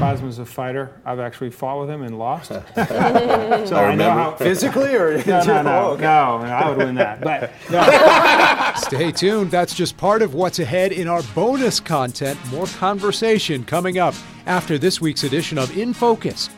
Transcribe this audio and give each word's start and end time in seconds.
Bosma's 0.00 0.38
a 0.38 0.46
fighter. 0.46 0.90
I've 1.04 1.20
actually 1.20 1.50
fought 1.50 1.80
with 1.80 1.90
him 1.90 2.02
and 2.02 2.18
lost. 2.18 2.48
so 2.48 2.62
I, 2.74 3.90
I 3.90 3.94
know 3.94 4.10
how 4.10 4.34
physically 4.34 4.94
or 4.94 5.18
no, 5.26 5.44
no, 5.44 5.62
no, 5.62 5.70
oh, 5.88 5.90
okay. 5.92 6.02
no, 6.02 6.08
I 6.08 6.68
would 6.68 6.78
win 6.78 6.94
that. 6.94 7.20
But 7.20 7.52
no. 7.70 8.72
Stay 8.80 9.12
tuned. 9.12 9.50
That's 9.50 9.74
just 9.74 9.98
part 9.98 10.22
of 10.22 10.32
what's 10.32 10.58
ahead 10.58 10.92
in 10.92 11.06
our 11.06 11.22
bonus 11.34 11.80
content. 11.80 12.38
More 12.50 12.66
conversation 12.66 13.62
coming 13.64 13.98
up 13.98 14.14
after 14.46 14.78
this 14.78 15.00
week's 15.00 15.24
edition 15.24 15.58
of 15.58 15.76
In 15.76 15.92
Focus. 15.92 16.48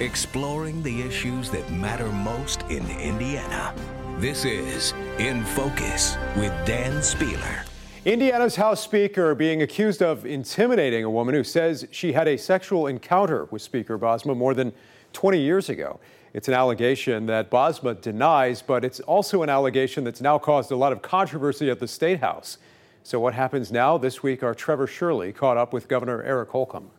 Exploring 0.00 0.82
the 0.82 1.02
issues 1.02 1.48
that 1.50 1.70
matter 1.70 2.10
most 2.10 2.62
in 2.62 2.84
Indiana. 2.90 3.72
This 4.18 4.44
is 4.44 4.94
In 5.18 5.44
Focus 5.44 6.16
with 6.36 6.52
Dan 6.66 7.00
Spehler. 7.00 7.64
Indiana's 8.04 8.56
House 8.56 8.82
Speaker 8.82 9.32
being 9.32 9.62
accused 9.62 10.02
of 10.02 10.26
intimidating 10.26 11.04
a 11.04 11.10
woman 11.10 11.36
who 11.36 11.44
says 11.44 11.86
she 11.92 12.14
had 12.14 12.26
a 12.26 12.36
sexual 12.36 12.88
encounter 12.88 13.44
with 13.52 13.62
Speaker 13.62 13.96
Bosma 13.96 14.36
more 14.36 14.54
than 14.54 14.72
20 15.12 15.38
years 15.38 15.68
ago. 15.68 16.00
It's 16.34 16.48
an 16.48 16.54
allegation 16.54 17.26
that 17.26 17.48
Bosma 17.48 18.00
denies, 18.00 18.60
but 18.60 18.84
it's 18.84 18.98
also 18.98 19.44
an 19.44 19.48
allegation 19.48 20.02
that's 20.02 20.20
now 20.20 20.36
caused 20.36 20.72
a 20.72 20.76
lot 20.76 20.90
of 20.90 21.00
controversy 21.00 21.70
at 21.70 21.78
the 21.78 21.86
State 21.86 22.18
House. 22.18 22.58
So, 23.04 23.20
what 23.20 23.34
happens 23.34 23.70
now? 23.70 23.98
This 23.98 24.20
week, 24.20 24.42
our 24.42 24.54
Trevor 24.54 24.88
Shirley 24.88 25.32
caught 25.32 25.56
up 25.56 25.72
with 25.72 25.86
Governor 25.86 26.24
Eric 26.24 26.48
Holcomb. 26.50 26.90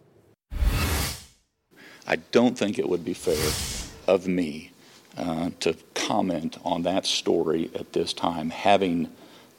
I 2.08 2.16
don't 2.32 2.58
think 2.58 2.80
it 2.80 2.88
would 2.88 3.04
be 3.04 3.14
fair 3.14 3.52
of 4.08 4.26
me 4.26 4.72
uh, 5.18 5.50
to 5.60 5.76
comment 5.96 6.60
on 6.64 6.84
that 6.84 7.06
story 7.06 7.70
at 7.76 7.92
this 7.92 8.14
time, 8.14 8.52
having 8.52 9.10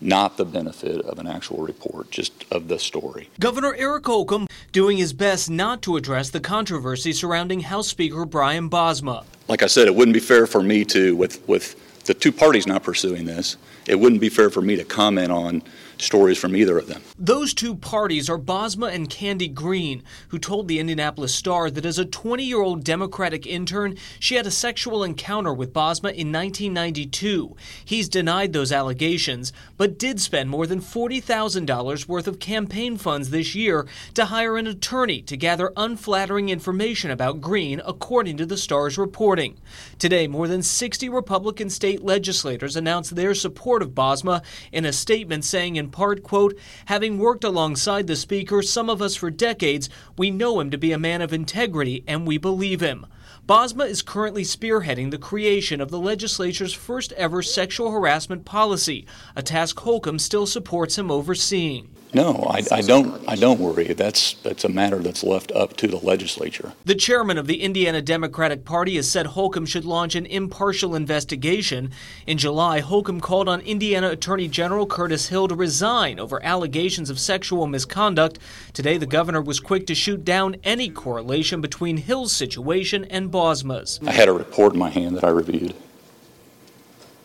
not 0.04 0.36
the 0.36 0.44
benefit 0.44 1.00
of 1.00 1.18
an 1.18 1.26
actual 1.26 1.64
report, 1.64 2.10
just 2.10 2.44
of 2.50 2.68
the 2.68 2.78
story. 2.78 3.30
Governor 3.40 3.74
Eric 3.74 4.06
Holcomb 4.06 4.46
doing 4.72 4.98
his 4.98 5.12
best 5.12 5.50
not 5.50 5.82
to 5.82 5.96
address 5.96 6.30
the 6.30 6.40
controversy 6.40 7.12
surrounding 7.12 7.60
House 7.60 7.88
Speaker 7.88 8.24
Brian 8.24 8.68
Bosma. 8.68 9.24
Like 9.48 9.62
I 9.62 9.66
said, 9.66 9.86
it 9.86 9.94
wouldn't 9.94 10.14
be 10.14 10.20
fair 10.20 10.46
for 10.46 10.62
me 10.62 10.84
to, 10.86 11.16
with, 11.16 11.46
with 11.48 11.74
the 12.04 12.14
two 12.14 12.32
parties 12.32 12.66
not 12.66 12.82
pursuing 12.82 13.24
this, 13.24 13.56
it 13.86 13.98
wouldn't 14.00 14.20
be 14.20 14.28
fair 14.28 14.50
for 14.50 14.60
me 14.60 14.76
to 14.76 14.84
comment 14.84 15.30
on 15.30 15.62
stories 15.98 16.38
from 16.38 16.56
either 16.56 16.78
of 16.78 16.86
them. 16.86 17.02
Those 17.18 17.54
two 17.54 17.74
parties 17.74 18.28
are 18.28 18.38
Bosma 18.38 18.92
and 18.92 19.08
Kandy 19.08 19.52
Green, 19.52 20.02
who 20.28 20.38
told 20.38 20.68
the 20.68 20.78
Indianapolis 20.78 21.34
Star 21.34 21.70
that 21.70 21.86
as 21.86 21.98
a 21.98 22.04
20 22.04 22.44
year 22.44 22.60
old 22.60 22.84
Democratic 22.84 23.46
intern, 23.46 23.96
she 24.18 24.34
had 24.34 24.46
a 24.46 24.50
sexual 24.50 25.04
encounter 25.04 25.52
with 25.52 25.72
Bosma 25.72 26.12
in 26.12 26.32
1992. 26.32 27.56
He's 27.84 28.08
denied 28.08 28.52
those 28.52 28.72
allegations, 28.72 29.52
but 29.76 29.98
did 29.98 30.20
spend 30.20 30.50
more 30.50 30.66
than 30.66 30.80
$40,000 30.80 32.08
worth 32.08 32.26
of 32.26 32.38
campaign 32.38 32.96
funds 32.96 33.30
this 33.30 33.54
year 33.54 33.86
to 34.14 34.26
hire 34.26 34.56
an 34.56 34.66
attorney 34.66 35.22
to 35.22 35.36
gather 35.36 35.72
unflattering 35.76 36.48
information 36.48 37.10
about 37.10 37.40
Green, 37.40 37.80
according 37.84 38.36
to 38.38 38.46
the 38.46 38.56
Star's 38.56 38.98
reporting. 38.98 39.56
Today, 39.98 40.26
more 40.26 40.48
than 40.48 40.62
60 40.62 41.08
Republican 41.08 41.70
state 41.94 42.04
legislators 42.04 42.74
announced 42.74 43.14
their 43.14 43.36
support 43.36 43.80
of 43.80 43.94
Bosma 43.94 44.42
in 44.72 44.84
a 44.84 44.92
statement 44.92 45.44
saying, 45.44 45.76
in 45.76 45.90
part, 45.90 46.24
quote, 46.24 46.58
having 46.86 47.20
worked 47.20 47.44
alongside 47.44 48.08
the 48.08 48.16
Speaker, 48.16 48.62
some 48.62 48.90
of 48.90 49.00
us 49.00 49.14
for 49.14 49.30
decades, 49.30 49.88
we 50.18 50.28
know 50.28 50.58
him 50.58 50.72
to 50.72 50.76
be 50.76 50.90
a 50.90 50.98
man 50.98 51.22
of 51.22 51.32
integrity 51.32 52.02
and 52.08 52.26
we 52.26 52.36
believe 52.36 52.80
him. 52.80 53.06
Bosma 53.46 53.88
is 53.88 54.02
currently 54.02 54.42
spearheading 54.42 55.12
the 55.12 55.18
creation 55.18 55.80
of 55.80 55.92
the 55.92 56.00
legislature's 56.00 56.72
first 56.72 57.12
ever 57.12 57.42
sexual 57.42 57.92
harassment 57.92 58.44
policy, 58.44 59.06
a 59.36 59.42
task 59.42 59.78
Holcomb 59.78 60.18
still 60.18 60.46
supports 60.46 60.98
him 60.98 61.12
overseeing. 61.12 61.94
No, 62.14 62.46
I, 62.48 62.62
I, 62.70 62.80
don't. 62.80 63.28
I 63.28 63.34
don't 63.34 63.58
worry. 63.58 63.92
That's 63.92 64.34
that's 64.34 64.64
a 64.64 64.68
matter 64.68 65.00
that's 65.00 65.24
left 65.24 65.50
up 65.50 65.76
to 65.78 65.88
the 65.88 65.96
legislature. 65.96 66.72
The 66.84 66.94
chairman 66.94 67.38
of 67.38 67.48
the 67.48 67.60
Indiana 67.60 68.00
Democratic 68.00 68.64
Party 68.64 68.94
has 68.96 69.10
said 69.10 69.26
Holcomb 69.26 69.66
should 69.66 69.84
launch 69.84 70.14
an 70.14 70.24
impartial 70.26 70.94
investigation. 70.94 71.90
In 72.26 72.38
July, 72.38 72.78
Holcomb 72.80 73.20
called 73.20 73.48
on 73.48 73.60
Indiana 73.62 74.10
Attorney 74.10 74.46
General 74.46 74.86
Curtis 74.86 75.28
Hill 75.28 75.48
to 75.48 75.56
resign 75.56 76.20
over 76.20 76.40
allegations 76.44 77.10
of 77.10 77.18
sexual 77.18 77.66
misconduct. 77.66 78.38
Today, 78.72 78.96
the 78.96 79.06
governor 79.06 79.42
was 79.42 79.58
quick 79.58 79.86
to 79.88 79.94
shoot 79.94 80.24
down 80.24 80.56
any 80.62 80.90
correlation 80.90 81.60
between 81.60 81.96
Hill's 81.96 82.32
situation 82.32 83.04
and 83.06 83.32
Bosma's. 83.32 83.98
I 84.06 84.12
had 84.12 84.28
a 84.28 84.32
report 84.32 84.74
in 84.74 84.78
my 84.78 84.90
hand 84.90 85.16
that 85.16 85.24
I 85.24 85.30
reviewed. 85.30 85.74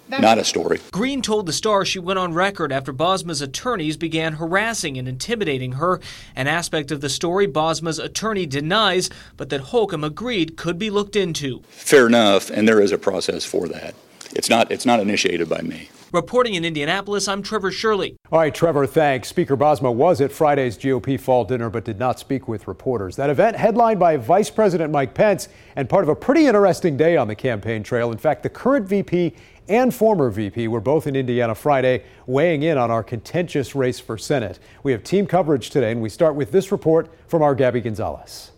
Not 0.10 0.40
a 0.40 0.44
story. 0.44 0.80
Green 0.92 1.22
told 1.22 1.46
the 1.46 1.54
Star 1.54 1.86
she 1.86 2.00
went 2.00 2.18
on 2.18 2.34
record 2.34 2.72
after 2.72 2.92
Bosma's 2.92 3.42
attorneys 3.42 3.96
began 3.96 4.34
harassing 4.34 4.98
and 4.98 5.08
intimidating 5.08 5.74
her. 5.74 6.00
An 6.36 6.48
aspect 6.48 6.92
of 6.92 7.02
the 7.02 7.10
story 7.10 7.46
Bosma's 7.46 8.00
attorney 8.00 8.46
denies, 8.46 9.10
but 9.38 9.50
that 9.50 9.62
Holcomb 9.62 10.04
agreed 10.04 10.58
could 10.58 10.80
be 10.80 10.90
looked 10.90 11.16
into. 11.16 11.62
Fair 11.70 12.08
enough, 12.08 12.50
and 12.50 12.68
there 12.68 12.82
is 12.82 12.92
a 12.92 12.98
process 12.98 13.46
for 13.46 13.68
that. 13.68 13.94
It's 14.36 14.50
not. 14.50 14.72
It's 14.72 14.86
not 14.86 15.00
initiated 15.00 15.48
by 15.50 15.62
me. 15.62 15.90
Reporting 16.12 16.56
in 16.56 16.66
Indianapolis, 16.66 17.28
I'm 17.28 17.44
Trevor 17.44 17.70
Shirley. 17.70 18.18
All 18.32 18.40
right, 18.40 18.54
Trevor, 18.54 18.88
thanks. 18.88 19.28
Speaker 19.28 19.56
Bosma 19.56 19.94
was 19.94 20.22
at 20.22 20.32
Friday's 20.32 20.76
GOP 20.76 21.20
fall 21.20 21.46
dinner 21.46 21.70
but 21.70 21.86
did 21.86 22.00
not 22.00 22.18
speak 22.18 22.48
with 22.48 22.68
reporters. 22.68 23.16
That 23.16 23.30
event 23.30 23.56
headlined 23.56 24.00
by 24.00 24.18
Vice 24.18 24.50
President 24.50 24.92
Mike 24.92 25.14
Pence 25.14 25.50
and 25.76 25.88
part 25.88 26.04
of 26.04 26.10
a 26.10 26.16
pretty 26.16 26.48
interesting 26.48 26.98
day 26.98 27.16
on 27.16 27.28
the 27.28 27.36
campaign 27.36 27.84
trail. 27.84 28.12
In 28.12 28.18
fact, 28.18 28.42
the 28.42 28.50
current 28.50 28.88
VP 28.88 29.36
and 29.68 29.94
former 29.94 30.32
VP 30.32 30.68
were 30.68 30.82
both 30.82 31.06
in 31.06 31.16
Indiana 31.16 31.54
Friday, 31.54 32.04
weighing 32.26 32.64
in 32.64 32.80
on 32.80 32.90
our 32.90 33.04
contentious 33.04 33.76
race 33.76 34.00
for 34.00 34.18
Senate. 34.18 34.58
We 34.82 34.92
have 34.94 35.04
team 35.04 35.28
coverage 35.28 35.70
today, 35.70 35.92
and 35.92 36.02
we 36.02 36.10
start 36.10 36.34
with 36.34 36.52
this 36.52 36.72
report 36.72 37.08
from 37.28 37.44
our 37.44 37.54
Gabby 37.54 37.82
Gonzalez. 37.82 38.50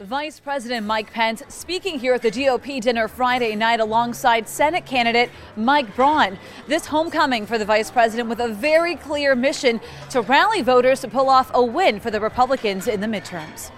Vice 0.00 0.38
President 0.38 0.86
Mike 0.86 1.12
Pence 1.12 1.42
speaking 1.48 1.98
here 1.98 2.14
at 2.14 2.22
the 2.22 2.30
GOP 2.30 2.80
dinner 2.80 3.08
Friday 3.08 3.56
night 3.56 3.80
alongside 3.80 4.48
Senate 4.48 4.86
candidate 4.86 5.28
Mike 5.56 5.96
Braun. 5.96 6.38
This 6.68 6.86
homecoming 6.86 7.46
for 7.46 7.58
the 7.58 7.64
vice 7.64 7.90
president 7.90 8.28
with 8.28 8.38
a 8.38 8.46
very 8.46 8.94
clear 8.94 9.34
mission 9.34 9.80
to 10.10 10.20
rally 10.20 10.62
voters 10.62 11.00
to 11.00 11.08
pull 11.08 11.28
off 11.28 11.50
a 11.52 11.64
win 11.64 11.98
for 11.98 12.12
the 12.12 12.20
Republicans 12.20 12.86
in 12.86 13.00
the 13.00 13.08
midterms. 13.08 13.72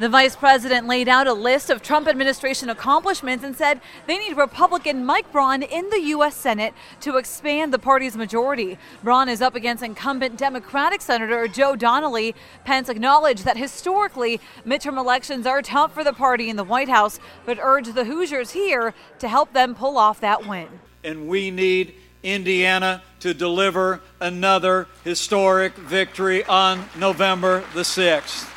The 0.00 0.08
vice 0.08 0.34
president 0.34 0.88
laid 0.88 1.08
out 1.08 1.28
a 1.28 1.32
list 1.32 1.70
of 1.70 1.80
Trump 1.80 2.08
administration 2.08 2.68
accomplishments 2.68 3.44
and 3.44 3.56
said 3.56 3.80
they 4.08 4.18
need 4.18 4.36
Republican 4.36 5.06
Mike 5.06 5.30
Braun 5.30 5.62
in 5.62 5.88
the 5.90 6.00
U.S. 6.00 6.34
Senate 6.34 6.74
to 7.02 7.16
expand 7.16 7.72
the 7.72 7.78
party's 7.78 8.16
majority. 8.16 8.76
Braun 9.04 9.28
is 9.28 9.40
up 9.40 9.54
against 9.54 9.84
incumbent 9.84 10.36
Democratic 10.36 11.00
Senator 11.00 11.46
Joe 11.46 11.76
Donnelly. 11.76 12.34
Pence 12.64 12.88
acknowledged 12.88 13.44
that 13.44 13.56
historically, 13.56 14.40
midterm 14.66 14.98
elections 14.98 15.46
are 15.46 15.62
tough 15.62 15.94
for 15.94 16.02
the 16.02 16.12
party 16.12 16.50
in 16.50 16.56
the 16.56 16.64
White 16.64 16.88
House, 16.88 17.20
but 17.46 17.60
urged 17.62 17.94
the 17.94 18.04
Hoosiers 18.04 18.50
here 18.50 18.94
to 19.20 19.28
help 19.28 19.52
them 19.52 19.76
pull 19.76 19.96
off 19.96 20.20
that 20.20 20.44
win. 20.44 20.66
And 21.04 21.28
we 21.28 21.52
need 21.52 21.94
Indiana 22.24 23.00
to 23.20 23.32
deliver 23.32 24.00
another 24.20 24.88
historic 25.04 25.76
victory 25.76 26.44
on 26.46 26.88
November 26.98 27.62
the 27.74 27.82
6th 27.82 28.50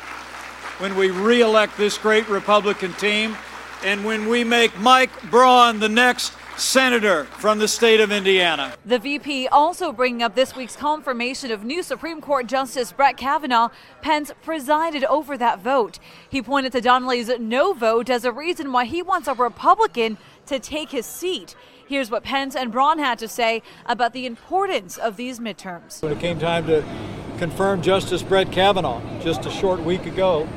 when 0.78 0.96
we 0.96 1.10
reelect 1.10 1.76
this 1.76 1.98
great 1.98 2.28
Republican 2.28 2.92
team 2.94 3.36
and 3.84 4.04
when 4.04 4.28
we 4.28 4.44
make 4.44 4.78
Mike 4.78 5.10
Braun 5.30 5.80
the 5.80 5.88
next 5.88 6.32
senator 6.56 7.24
from 7.24 7.58
the 7.58 7.68
state 7.68 8.00
of 8.00 8.10
Indiana. 8.10 8.74
The 8.84 8.98
VP 8.98 9.46
also 9.48 9.92
bringing 9.92 10.22
up 10.22 10.34
this 10.34 10.56
week's 10.56 10.74
confirmation 10.74 11.52
of 11.52 11.64
new 11.64 11.82
Supreme 11.82 12.20
Court 12.20 12.46
Justice 12.46 12.90
Brett 12.90 13.16
Kavanaugh. 13.16 13.68
Pence 14.02 14.32
presided 14.42 15.04
over 15.04 15.36
that 15.36 15.60
vote. 15.60 15.98
He 16.28 16.42
pointed 16.42 16.72
to 16.72 16.80
Donnelly's 16.80 17.28
no 17.38 17.72
vote 17.72 18.10
as 18.10 18.24
a 18.24 18.32
reason 18.32 18.72
why 18.72 18.86
he 18.86 19.02
wants 19.02 19.28
a 19.28 19.34
Republican 19.34 20.18
to 20.46 20.58
take 20.58 20.90
his 20.90 21.06
seat. 21.06 21.54
Here's 21.86 22.10
what 22.10 22.24
Pence 22.24 22.54
and 22.56 22.70
Braun 22.70 22.98
had 22.98 23.18
to 23.20 23.28
say 23.28 23.62
about 23.86 24.12
the 24.12 24.26
importance 24.26 24.98
of 24.98 25.16
these 25.16 25.38
midterms. 25.38 26.02
When 26.02 26.12
it 26.12 26.20
came 26.20 26.38
time 26.38 26.66
to 26.66 26.84
confirm 27.38 27.82
Justice 27.82 28.22
Brett 28.22 28.50
Kavanaugh 28.50 29.00
just 29.22 29.46
a 29.46 29.50
short 29.50 29.80
week 29.80 30.06
ago, 30.06 30.48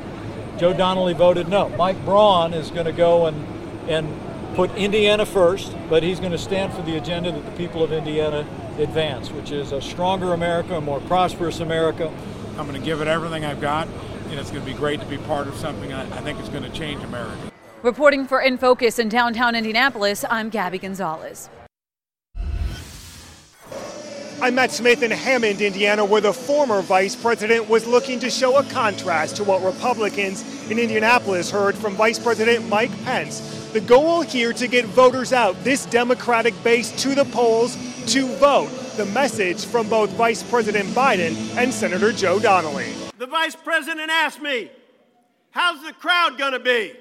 Joe 0.62 0.72
Donnelly 0.72 1.12
voted 1.12 1.48
no. 1.48 1.70
Mike 1.70 2.04
Braun 2.04 2.54
is 2.54 2.70
going 2.70 2.86
to 2.86 2.92
go 2.92 3.26
and 3.26 3.36
and 3.90 4.06
put 4.54 4.72
Indiana 4.76 5.26
first, 5.26 5.74
but 5.90 6.04
he's 6.04 6.20
going 6.20 6.30
to 6.30 6.38
stand 6.38 6.72
for 6.72 6.82
the 6.82 6.96
agenda 6.96 7.32
that 7.32 7.44
the 7.44 7.50
people 7.56 7.82
of 7.82 7.90
Indiana 7.90 8.46
advance, 8.78 9.32
which 9.32 9.50
is 9.50 9.72
a 9.72 9.82
stronger 9.82 10.34
America, 10.34 10.76
a 10.76 10.80
more 10.80 11.00
prosperous 11.00 11.58
America. 11.58 12.12
I'm 12.50 12.68
going 12.68 12.78
to 12.80 12.86
give 12.86 13.00
it 13.00 13.08
everything 13.08 13.44
I've 13.44 13.60
got, 13.60 13.88
and 14.30 14.38
it's 14.38 14.52
going 14.52 14.64
to 14.64 14.70
be 14.70 14.78
great 14.78 15.00
to 15.00 15.06
be 15.06 15.18
part 15.18 15.48
of 15.48 15.56
something 15.56 15.92
I, 15.92 16.02
I 16.02 16.20
think 16.20 16.38
is 16.38 16.48
going 16.48 16.62
to 16.62 16.70
change 16.70 17.02
America. 17.02 17.50
Reporting 17.82 18.24
for 18.24 18.40
In 18.40 18.56
Focus 18.56 19.00
in 19.00 19.08
downtown 19.08 19.56
Indianapolis, 19.56 20.24
I'm 20.30 20.48
Gabby 20.48 20.78
Gonzalez. 20.78 21.50
I'm 24.42 24.56
Matt 24.56 24.72
Smith 24.72 25.04
in 25.04 25.12
Hammond, 25.12 25.60
Indiana, 25.60 26.04
where 26.04 26.20
the 26.20 26.32
former 26.32 26.82
vice 26.82 27.14
president 27.14 27.68
was 27.68 27.86
looking 27.86 28.18
to 28.18 28.28
show 28.28 28.56
a 28.56 28.64
contrast 28.64 29.36
to 29.36 29.44
what 29.44 29.62
Republicans 29.62 30.42
in 30.68 30.80
Indianapolis 30.80 31.48
heard 31.48 31.76
from 31.76 31.94
Vice 31.94 32.18
President 32.18 32.68
Mike 32.68 32.90
Pence. 33.04 33.38
The 33.72 33.80
goal 33.80 34.22
here 34.22 34.52
to 34.52 34.66
get 34.66 34.84
voters 34.86 35.32
out, 35.32 35.62
this 35.62 35.86
Democratic 35.86 36.60
base 36.64 36.90
to 37.02 37.14
the 37.14 37.24
polls 37.26 37.76
to 38.06 38.26
vote. 38.38 38.66
The 38.96 39.06
message 39.06 39.64
from 39.64 39.88
both 39.88 40.10
Vice 40.14 40.42
President 40.42 40.88
Biden 40.88 41.36
and 41.56 41.72
Senator 41.72 42.10
Joe 42.10 42.40
Donnelly. 42.40 42.92
The 43.18 43.28
Vice 43.28 43.54
President 43.54 44.10
asked 44.10 44.42
me, 44.42 44.72
How's 45.52 45.84
the 45.84 45.92
crowd 45.92 46.36
gonna 46.36 46.58
be? 46.58 46.94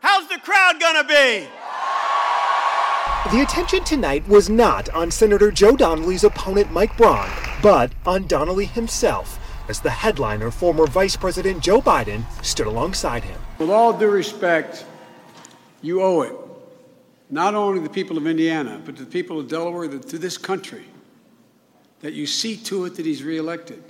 How's 0.00 0.26
the 0.28 0.38
crowd 0.38 0.80
gonna 0.80 1.04
be? 1.04 1.46
The 3.28 3.42
attention 3.42 3.84
tonight 3.84 4.26
was 4.26 4.48
not 4.48 4.88
on 4.88 5.10
Senator 5.10 5.52
Joe 5.52 5.76
Donnelly's 5.76 6.24
opponent 6.24 6.72
Mike 6.72 6.96
Braun, 6.96 7.28
but 7.62 7.92
on 8.06 8.26
Donnelly 8.26 8.64
himself, 8.64 9.38
as 9.68 9.78
the 9.78 9.90
headliner, 9.90 10.50
former 10.50 10.86
Vice 10.86 11.16
President 11.16 11.62
Joe 11.62 11.82
Biden, 11.82 12.24
stood 12.42 12.66
alongside 12.66 13.22
him. 13.22 13.38
With 13.58 13.68
all 13.68 13.92
due 13.92 14.10
respect, 14.10 14.86
you 15.82 16.00
owe 16.00 16.22
it, 16.22 16.34
not 17.28 17.54
only 17.54 17.78
to 17.78 17.84
the 17.84 17.92
people 17.92 18.16
of 18.16 18.26
Indiana, 18.26 18.80
but 18.84 18.96
to 18.96 19.04
the 19.04 19.10
people 19.10 19.38
of 19.38 19.48
Delaware, 19.48 19.86
to 19.86 20.18
this 20.18 20.38
country, 20.38 20.86
that 22.00 22.14
you 22.14 22.26
see 22.26 22.56
to 22.56 22.86
it 22.86 22.96
that 22.96 23.04
he's 23.04 23.22
reelected. 23.22 23.84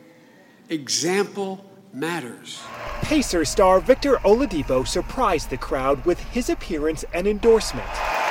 Example 0.70 1.64
matters. 1.92 2.60
Pacer 3.02 3.44
star 3.44 3.78
Victor 3.78 4.16
Oladipo 4.16 4.86
surprised 4.86 5.50
the 5.50 5.56
crowd 5.56 6.04
with 6.04 6.18
his 6.18 6.50
appearance 6.50 7.04
and 7.14 7.28
endorsement. 7.28 7.88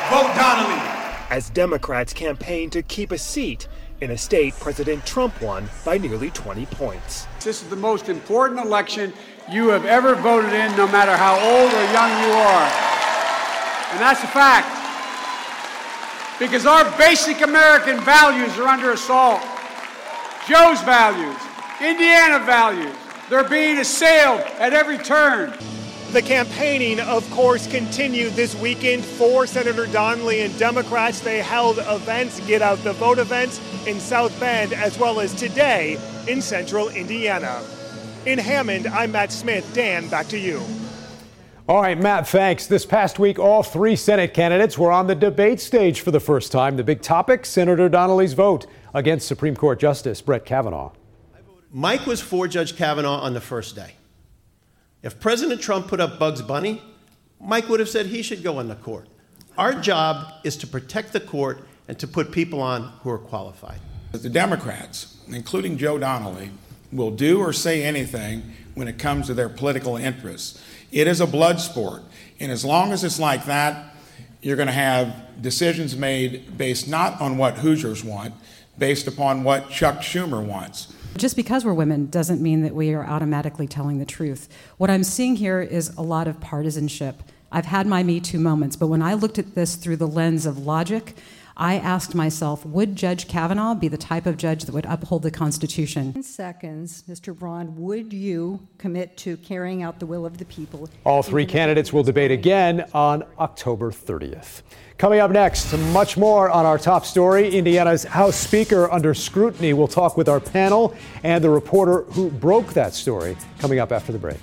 Vote 0.09 0.33
Donnelly! 0.35 0.81
As 1.29 1.51
Democrats 1.51 2.13
campaign 2.13 2.71
to 2.71 2.81
keep 2.81 3.11
a 3.11 3.17
seat 3.19 3.67
in 4.01 4.09
a 4.09 4.17
state 4.17 4.55
President 4.55 5.05
Trump 5.05 5.39
won 5.39 5.69
by 5.85 5.99
nearly 5.99 6.31
20 6.31 6.65
points. 6.65 7.27
This 7.43 7.61
is 7.61 7.69
the 7.69 7.75
most 7.75 8.09
important 8.09 8.59
election 8.59 9.13
you 9.51 9.67
have 9.67 9.85
ever 9.85 10.15
voted 10.15 10.51
in, 10.51 10.75
no 10.75 10.87
matter 10.87 11.15
how 11.15 11.35
old 11.35 11.71
or 11.71 11.83
young 11.93 12.09
you 12.23 12.31
are. 12.33 12.71
And 13.91 14.01
that's 14.01 14.23
a 14.23 14.27
fact. 14.27 14.67
Because 16.39 16.65
our 16.65 16.85
basic 16.97 17.41
American 17.41 17.99
values 17.99 18.57
are 18.57 18.67
under 18.67 18.93
assault. 18.93 19.41
Joe's 20.47 20.81
values, 20.81 21.37
Indiana 21.79 22.43
values, 22.43 22.95
they're 23.29 23.47
being 23.47 23.77
assailed 23.77 24.41
at 24.57 24.73
every 24.73 24.97
turn. 24.97 25.53
The 26.11 26.23
campaigning, 26.23 26.99
of 26.99 27.29
course, 27.29 27.67
continued 27.67 28.33
this 28.33 28.55
weekend 28.55 29.05
for 29.05 29.45
Senator 29.45 29.85
Donnelly 29.85 30.41
and 30.41 30.57
Democrats. 30.57 31.19
They 31.19 31.37
held 31.37 31.77
events, 31.77 32.39
get 32.47 32.63
out 32.63 32.83
the 32.83 32.93
vote 32.93 33.19
events 33.19 33.61
in 33.85 33.99
South 33.99 34.37
Bend, 34.39 34.73
as 34.73 34.97
well 34.97 35.19
as 35.19 35.35
today 35.35 35.99
in 36.27 36.41
central 36.41 36.89
Indiana. 36.89 37.61
In 38.25 38.39
Hammond, 38.39 38.87
I'm 38.87 39.11
Matt 39.11 39.31
Smith. 39.31 39.71
Dan, 39.75 40.09
back 40.09 40.27
to 40.29 40.39
you. 40.39 40.63
All 41.67 41.79
right, 41.79 41.99
Matt, 42.01 42.27
thanks. 42.27 42.65
This 42.65 42.87
past 42.87 43.19
week, 43.19 43.37
all 43.37 43.61
three 43.61 43.95
Senate 43.95 44.33
candidates 44.33 44.79
were 44.79 44.91
on 44.91 45.05
the 45.05 45.13
debate 45.13 45.59
stage 45.59 46.01
for 46.01 46.09
the 46.09 46.19
first 46.19 46.51
time. 46.51 46.75
The 46.75 46.83
big 46.83 47.03
topic 47.03 47.45
Senator 47.45 47.87
Donnelly's 47.87 48.33
vote 48.33 48.65
against 48.95 49.27
Supreme 49.27 49.55
Court 49.55 49.79
Justice 49.79 50.21
Brett 50.21 50.43
Kavanaugh. 50.43 50.91
Mike 51.71 52.07
was 52.07 52.19
for 52.19 52.47
Judge 52.47 52.75
Kavanaugh 52.75 53.19
on 53.19 53.35
the 53.35 53.41
first 53.41 53.75
day. 53.75 53.93
If 55.01 55.19
President 55.19 55.61
Trump 55.61 55.87
put 55.87 56.01
up 56.01 56.19
Bugs 56.19 56.41
Bunny, 56.41 56.81
Mike 57.39 57.69
would 57.69 57.79
have 57.79 57.87
said 57.87 58.07
he 58.07 58.21
should 58.21 58.43
go 58.43 58.57
on 58.57 58.67
the 58.67 58.75
court. 58.75 59.07
Our 59.57 59.73
job 59.73 60.33
is 60.43 60.57
to 60.57 60.67
protect 60.67 61.13
the 61.13 61.21
court 61.21 61.65
and 61.87 61.97
to 61.99 62.07
put 62.07 62.33
people 62.33 62.61
on 62.61 62.91
who 63.01 63.09
are 63.09 63.17
qualified. 63.17 63.79
The 64.11 64.29
Democrats, 64.29 65.17
including 65.29 65.77
Joe 65.77 65.97
Donnelly, 65.99 66.51
will 66.91 67.11
do 67.11 67.39
or 67.39 67.53
say 67.53 67.83
anything 67.83 68.41
when 68.75 68.89
it 68.89 68.99
comes 68.99 69.27
to 69.27 69.33
their 69.33 69.47
political 69.47 69.95
interests. 69.95 70.61
It 70.91 71.07
is 71.07 71.21
a 71.21 71.27
blood 71.27 71.61
sport. 71.61 72.03
And 72.39 72.51
as 72.51 72.65
long 72.65 72.91
as 72.91 73.03
it's 73.05 73.19
like 73.19 73.45
that, 73.45 73.95
you're 74.41 74.57
going 74.57 74.67
to 74.67 74.73
have 74.73 75.41
decisions 75.41 75.95
made 75.95 76.57
based 76.57 76.89
not 76.89 77.21
on 77.21 77.37
what 77.37 77.59
Hoosiers 77.59 78.03
want, 78.03 78.33
based 78.77 79.07
upon 79.07 79.43
what 79.43 79.69
Chuck 79.69 79.99
Schumer 79.99 80.43
wants. 80.43 80.93
Just 81.17 81.35
because 81.35 81.65
we're 81.65 81.73
women 81.73 82.05
doesn't 82.05 82.41
mean 82.41 82.61
that 82.61 82.73
we 82.73 82.93
are 82.93 83.05
automatically 83.05 83.67
telling 83.67 83.99
the 83.99 84.05
truth. 84.05 84.47
What 84.77 84.89
I'm 84.89 85.03
seeing 85.03 85.35
here 85.35 85.59
is 85.59 85.89
a 85.97 86.01
lot 86.01 86.27
of 86.27 86.39
partisanship. 86.39 87.21
I've 87.51 87.65
had 87.65 87.87
my 87.87 88.03
Me 88.03 88.19
Too 88.19 88.39
moments, 88.39 88.75
but 88.75 88.87
when 88.87 89.01
I 89.01 89.15
looked 89.15 89.39
at 89.39 89.55
this 89.55 89.75
through 89.75 89.97
the 89.97 90.07
lens 90.07 90.45
of 90.45 90.59
logic, 90.59 91.15
I 91.59 91.75
asked 91.75 92.15
myself, 92.15 92.65
would 92.65 92.95
Judge 92.95 93.27
Kavanaugh 93.27 93.75
be 93.75 93.89
the 93.89 93.97
type 93.97 94.25
of 94.25 94.37
judge 94.37 94.63
that 94.63 94.71
would 94.71 94.85
uphold 94.85 95.23
the 95.23 95.29
Constitution? 95.29 96.13
In 96.15 96.23
seconds, 96.23 97.03
Mr. 97.09 97.37
Braun, 97.37 97.75
would 97.75 98.13
you 98.13 98.65
commit 98.77 99.17
to 99.17 99.35
carrying 99.35 99.83
out 99.83 99.99
the 99.99 100.05
will 100.05 100.25
of 100.25 100.37
the 100.37 100.45
people? 100.45 100.89
All 101.03 101.21
three 101.21 101.45
candidates 101.45 101.91
will 101.91 102.03
debate 102.03 102.31
again 102.31 102.85
on 102.93 103.25
October 103.39 103.91
30th. 103.91 104.61
Coming 104.97 105.19
up 105.19 105.31
next, 105.31 105.77
much 105.91 106.15
more 106.15 106.49
on 106.49 106.65
our 106.65 106.77
top 106.77 107.05
story. 107.05 107.53
Indiana's 107.53 108.05
House 108.05 108.37
Speaker 108.37 108.89
under 108.89 109.13
scrutiny. 109.13 109.73
We'll 109.73 109.89
talk 109.89 110.15
with 110.15 110.29
our 110.29 110.39
panel 110.39 110.95
and 111.23 111.43
the 111.43 111.49
reporter 111.49 112.03
who 112.03 112.29
broke 112.29 112.71
that 112.71 112.93
story 112.93 113.35
coming 113.59 113.79
up 113.79 113.91
after 113.91 114.13
the 114.13 114.17
break. 114.17 114.39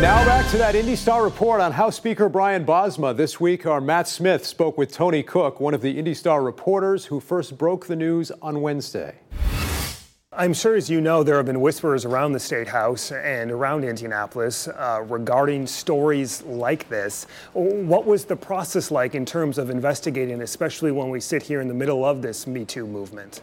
Now 0.00 0.24
back 0.24 0.50
to 0.52 0.56
that 0.56 0.74
Indy 0.74 0.96
Star 0.96 1.22
report 1.22 1.60
on 1.60 1.72
House 1.72 1.94
Speaker 1.94 2.30
Brian 2.30 2.64
Bosma. 2.64 3.14
This 3.14 3.38
week, 3.38 3.66
our 3.66 3.82
Matt 3.82 4.08
Smith 4.08 4.46
spoke 4.46 4.78
with 4.78 4.90
Tony 4.90 5.22
Cook, 5.22 5.60
one 5.60 5.74
of 5.74 5.82
the 5.82 5.98
Indy 5.98 6.14
Star 6.14 6.42
reporters 6.42 7.04
who 7.04 7.20
first 7.20 7.58
broke 7.58 7.86
the 7.86 7.96
news 7.96 8.32
on 8.40 8.62
Wednesday. 8.62 9.16
I'm 10.32 10.54
sure, 10.54 10.74
as 10.74 10.88
you 10.88 11.02
know, 11.02 11.22
there 11.22 11.36
have 11.36 11.44
been 11.44 11.60
whispers 11.60 12.06
around 12.06 12.32
the 12.32 12.40
State 12.40 12.68
House 12.68 13.12
and 13.12 13.50
around 13.50 13.84
Indianapolis 13.84 14.68
uh, 14.68 15.04
regarding 15.06 15.66
stories 15.66 16.40
like 16.44 16.88
this. 16.88 17.26
What 17.52 18.06
was 18.06 18.24
the 18.24 18.36
process 18.36 18.90
like 18.90 19.14
in 19.14 19.26
terms 19.26 19.58
of 19.58 19.68
investigating, 19.68 20.40
especially 20.40 20.92
when 20.92 21.10
we 21.10 21.20
sit 21.20 21.42
here 21.42 21.60
in 21.60 21.68
the 21.68 21.74
middle 21.74 22.06
of 22.06 22.22
this 22.22 22.46
Me 22.46 22.64
Too 22.64 22.86
movement? 22.86 23.42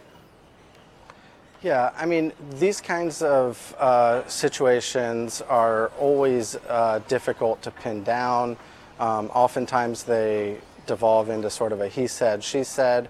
Yeah, 1.60 1.90
I 1.96 2.06
mean, 2.06 2.32
these 2.52 2.80
kinds 2.80 3.20
of 3.20 3.74
uh, 3.80 4.24
situations 4.28 5.42
are 5.42 5.88
always 5.98 6.54
uh, 6.54 7.00
difficult 7.08 7.62
to 7.62 7.72
pin 7.72 8.04
down. 8.04 8.56
Um, 9.00 9.28
oftentimes 9.34 10.04
they 10.04 10.58
devolve 10.86 11.30
into 11.30 11.50
sort 11.50 11.72
of 11.72 11.80
a 11.80 11.88
he 11.88 12.06
said, 12.06 12.44
she 12.44 12.62
said. 12.62 13.08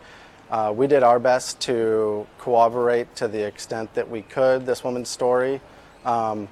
Uh, 0.50 0.72
we 0.74 0.86
did 0.86 1.02
our 1.02 1.18
best 1.18 1.60
to 1.60 2.26
corroborate 2.38 3.14
to 3.16 3.28
the 3.28 3.46
extent 3.46 3.92
that 3.92 4.08
we 4.08 4.22
could 4.22 4.64
this 4.64 4.82
woman's 4.82 5.10
story. 5.10 5.60
Um, 6.06 6.48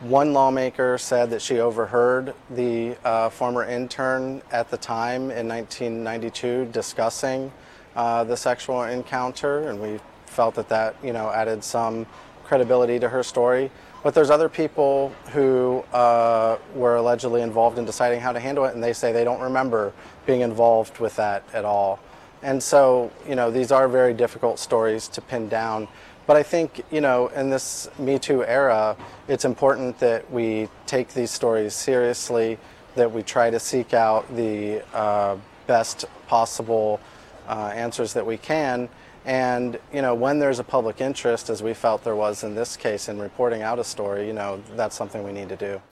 one 0.00 0.34
lawmaker 0.34 0.98
said 0.98 1.30
that 1.30 1.40
she 1.40 1.58
overheard 1.58 2.34
the 2.50 2.96
uh, 3.02 3.30
former 3.30 3.64
intern 3.64 4.42
at 4.52 4.70
the 4.70 4.76
time 4.76 5.30
in 5.30 5.48
1992 5.48 6.66
discussing 6.66 7.50
uh, 7.96 8.24
the 8.24 8.36
sexual 8.36 8.82
encounter, 8.82 9.68
and 9.68 9.80
we 9.80 10.00
felt 10.30 10.54
that 10.54 10.68
that 10.68 10.96
you 11.02 11.12
know 11.12 11.30
added 11.30 11.62
some 11.62 12.06
credibility 12.44 12.98
to 12.98 13.08
her 13.08 13.22
story. 13.22 13.70
But 14.02 14.14
there's 14.14 14.30
other 14.30 14.48
people 14.48 15.12
who 15.32 15.84
uh, 15.92 16.56
were 16.74 16.96
allegedly 16.96 17.42
involved 17.42 17.78
in 17.78 17.84
deciding 17.84 18.20
how 18.20 18.32
to 18.32 18.40
handle 18.40 18.64
it, 18.64 18.74
and 18.74 18.82
they 18.82 18.94
say 18.94 19.12
they 19.12 19.24
don't 19.24 19.40
remember 19.40 19.92
being 20.24 20.40
involved 20.40 20.98
with 20.98 21.16
that 21.16 21.44
at 21.52 21.66
all. 21.66 22.00
And 22.42 22.62
so, 22.62 23.12
you 23.28 23.34
know, 23.34 23.50
these 23.50 23.70
are 23.70 23.88
very 23.88 24.14
difficult 24.14 24.58
stories 24.58 25.06
to 25.08 25.20
pin 25.20 25.48
down. 25.48 25.86
But 26.26 26.36
I 26.36 26.42
think, 26.42 26.82
you 26.90 27.02
know, 27.02 27.28
in 27.28 27.50
this 27.50 27.90
Me 27.98 28.18
Too 28.18 28.42
era, 28.44 28.96
it's 29.28 29.44
important 29.44 29.98
that 29.98 30.30
we 30.30 30.68
take 30.86 31.12
these 31.12 31.30
stories 31.30 31.74
seriously, 31.74 32.58
that 32.94 33.10
we 33.12 33.22
try 33.22 33.50
to 33.50 33.60
seek 33.60 33.92
out 33.92 34.34
the 34.34 34.82
uh, 34.94 35.36
best 35.66 36.06
possible 36.26 37.00
uh, 37.48 37.72
answers 37.74 38.14
that 38.14 38.24
we 38.24 38.38
can. 38.38 38.88
And 39.24 39.78
you 39.92 40.02
know, 40.02 40.14
when 40.14 40.38
there's 40.38 40.58
a 40.58 40.64
public 40.64 41.00
interest, 41.00 41.50
as 41.50 41.62
we 41.62 41.74
felt 41.74 42.04
there 42.04 42.16
was 42.16 42.42
in 42.42 42.54
this 42.54 42.76
case, 42.76 43.08
in 43.08 43.18
reporting 43.18 43.62
out 43.62 43.78
a 43.78 43.84
story, 43.84 44.26
you 44.26 44.32
know, 44.32 44.62
that's 44.76 44.96
something 44.96 45.22
we 45.22 45.32
need 45.32 45.48
to 45.50 45.56
do. 45.56 45.82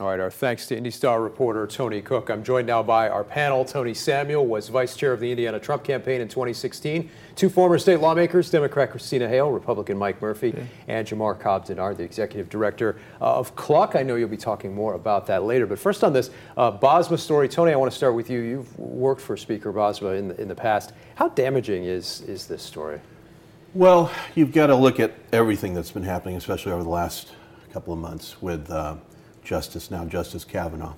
All 0.00 0.06
right, 0.06 0.18
our 0.18 0.30
thanks 0.30 0.64
to 0.68 0.76
Indy 0.78 0.90
Star 0.90 1.20
reporter 1.20 1.66
Tony 1.66 2.00
Cook. 2.00 2.30
I'm 2.30 2.42
joined 2.42 2.66
now 2.66 2.82
by 2.82 3.10
our 3.10 3.22
panel. 3.22 3.66
Tony 3.66 3.92
Samuel 3.92 4.46
was 4.46 4.70
vice 4.70 4.96
chair 4.96 5.12
of 5.12 5.20
the 5.20 5.30
Indiana 5.30 5.60
Trump 5.60 5.84
campaign 5.84 6.22
in 6.22 6.26
2016. 6.26 7.10
Two 7.36 7.50
former 7.50 7.78
state 7.78 8.00
lawmakers, 8.00 8.50
Democrat 8.50 8.90
Christina 8.90 9.28
Hale, 9.28 9.50
Republican 9.50 9.98
Mike 9.98 10.22
Murphy, 10.22 10.54
yeah. 10.56 10.64
and 10.88 11.06
Jamar 11.06 11.38
Cobb 11.38 11.66
Denard, 11.66 11.98
the 11.98 12.02
executive 12.02 12.48
director 12.48 12.98
uh, 13.20 13.36
of 13.36 13.54
CLUC. 13.56 13.94
I 13.94 14.02
know 14.02 14.16
you'll 14.16 14.30
be 14.30 14.38
talking 14.38 14.74
more 14.74 14.94
about 14.94 15.26
that 15.26 15.42
later. 15.42 15.66
But 15.66 15.78
first 15.78 16.02
on 16.02 16.14
this 16.14 16.30
uh, 16.56 16.72
Bosma 16.72 17.18
story, 17.18 17.46
Tony, 17.46 17.72
I 17.72 17.76
want 17.76 17.92
to 17.92 17.96
start 17.96 18.14
with 18.14 18.30
you. 18.30 18.40
You've 18.40 18.78
worked 18.78 19.20
for 19.20 19.36
Speaker 19.36 19.70
Bosma 19.70 20.18
in 20.18 20.28
the, 20.28 20.40
in 20.40 20.48
the 20.48 20.54
past. 20.54 20.94
How 21.16 21.28
damaging 21.28 21.84
is, 21.84 22.22
is 22.22 22.46
this 22.46 22.62
story? 22.62 23.00
Well, 23.74 24.10
you've 24.34 24.52
got 24.52 24.68
to 24.68 24.76
look 24.76 24.98
at 24.98 25.12
everything 25.30 25.74
that's 25.74 25.92
been 25.92 26.04
happening, 26.04 26.36
especially 26.36 26.72
over 26.72 26.84
the 26.84 26.88
last 26.88 27.32
couple 27.70 27.92
of 27.92 27.98
months 27.98 28.40
with. 28.40 28.70
Uh, 28.70 28.96
Justice, 29.42 29.90
now 29.90 30.04
Justice 30.04 30.44
Kavanaugh, 30.44 30.94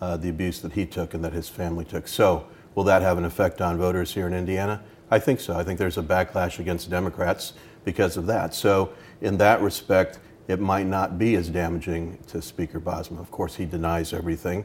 uh, 0.00 0.16
the 0.16 0.28
abuse 0.28 0.60
that 0.60 0.72
he 0.72 0.86
took 0.86 1.14
and 1.14 1.24
that 1.24 1.32
his 1.32 1.48
family 1.48 1.84
took. 1.84 2.08
So, 2.08 2.46
will 2.74 2.84
that 2.84 3.02
have 3.02 3.18
an 3.18 3.24
effect 3.24 3.60
on 3.60 3.78
voters 3.78 4.14
here 4.14 4.26
in 4.26 4.34
Indiana? 4.34 4.82
I 5.10 5.18
think 5.18 5.40
so. 5.40 5.56
I 5.56 5.64
think 5.64 5.78
there's 5.78 5.98
a 5.98 6.02
backlash 6.02 6.58
against 6.58 6.90
Democrats 6.90 7.54
because 7.84 8.16
of 8.16 8.26
that. 8.26 8.54
So, 8.54 8.92
in 9.20 9.38
that 9.38 9.60
respect, 9.60 10.18
it 10.48 10.60
might 10.60 10.86
not 10.86 11.18
be 11.18 11.34
as 11.34 11.48
damaging 11.48 12.18
to 12.28 12.40
Speaker 12.40 12.80
Bosma. 12.80 13.18
Of 13.18 13.30
course, 13.30 13.56
he 13.56 13.66
denies 13.66 14.12
everything. 14.12 14.64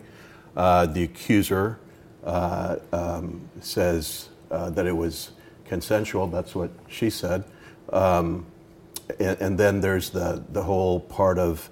Uh, 0.55 0.85
the 0.85 1.03
accuser 1.03 1.79
uh, 2.23 2.77
um, 2.91 3.49
says 3.59 4.29
uh, 4.51 4.69
that 4.71 4.85
it 4.85 4.95
was 4.95 5.31
consensual. 5.65 6.27
That's 6.27 6.55
what 6.55 6.71
she 6.87 7.09
said. 7.09 7.43
Um, 7.91 8.45
and, 9.19 9.41
and, 9.41 9.57
then 9.57 9.81
there's 9.81 10.09
the, 10.09 10.43
the 10.49 10.63
whole 10.63 11.01
part 11.01 11.37
of 11.37 11.69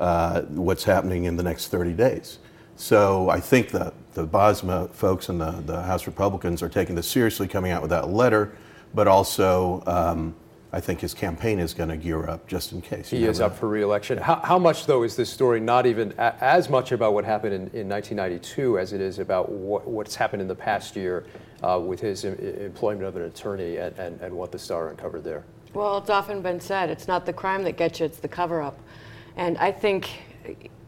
uh, 0.00 0.42
what's 0.42 0.84
happening 0.84 1.24
in 1.24 1.36
the 1.36 1.42
next 1.42 1.68
30 1.68 1.92
days. 1.92 2.38
So 2.76 3.28
I 3.28 3.38
think 3.38 3.68
the, 3.70 3.92
the 4.14 4.26
Bosma 4.26 4.90
folks 4.90 5.28
and 5.28 5.40
the, 5.40 5.50
the 5.66 5.82
House 5.82 6.06
Republicans 6.06 6.62
are 6.62 6.68
taking 6.68 6.96
this 6.96 7.06
seriously, 7.06 7.46
coming 7.46 7.70
out 7.70 7.82
with 7.82 7.90
that 7.90 8.08
letter, 8.08 8.56
but 8.94 9.06
also 9.06 9.82
um, 9.86 10.34
I 10.72 10.80
think 10.80 11.00
his 11.00 11.12
campaign 11.12 11.58
is 11.58 11.74
going 11.74 11.90
to 11.90 11.98
gear 11.98 12.28
up 12.30 12.46
just 12.46 12.72
in 12.72 12.80
case. 12.80 13.10
He 13.10 13.24
is 13.24 13.40
up 13.40 13.56
for 13.58 13.68
reelection. 13.68 14.16
How, 14.16 14.36
how, 14.36 14.58
much, 14.58 14.86
though, 14.86 15.02
is 15.02 15.16
this 15.16 15.28
story 15.28 15.60
not 15.60 15.84
even 15.84 16.14
a, 16.16 16.34
as 16.42 16.70
much 16.70 16.92
about 16.92 17.12
what 17.12 17.26
happened 17.26 17.52
in, 17.52 17.60
in 17.80 17.88
1992 17.88 18.78
as 18.78 18.94
it 18.94 19.02
is 19.02 19.18
about 19.18 19.50
what, 19.50 19.86
what's 19.86 20.14
happened 20.14 20.40
in 20.40 20.48
the 20.48 20.54
past 20.54 20.96
year 20.96 21.26
uh, 21.62 21.78
with 21.78 22.00
his 22.00 22.24
em- 22.24 22.36
employment 22.36 23.04
of 23.04 23.16
an 23.16 23.22
attorney 23.22 23.76
and, 23.76 23.98
and, 23.98 24.20
and 24.22 24.34
what 24.34 24.52
the 24.52 24.58
Star 24.58 24.88
uncovered 24.88 25.24
there? 25.24 25.44
Well, 25.74 25.98
it's 25.98 26.10
often 26.10 26.40
been 26.40 26.60
said 26.60 26.88
it's 26.88 27.06
not 27.06 27.26
the 27.26 27.32
crime 27.32 27.62
that 27.64 27.76
gets 27.76 28.00
you, 28.00 28.06
it's 28.06 28.18
the 28.18 28.28
cover 28.28 28.62
up. 28.62 28.78
And 29.36 29.58
I 29.58 29.72
think 29.72 30.10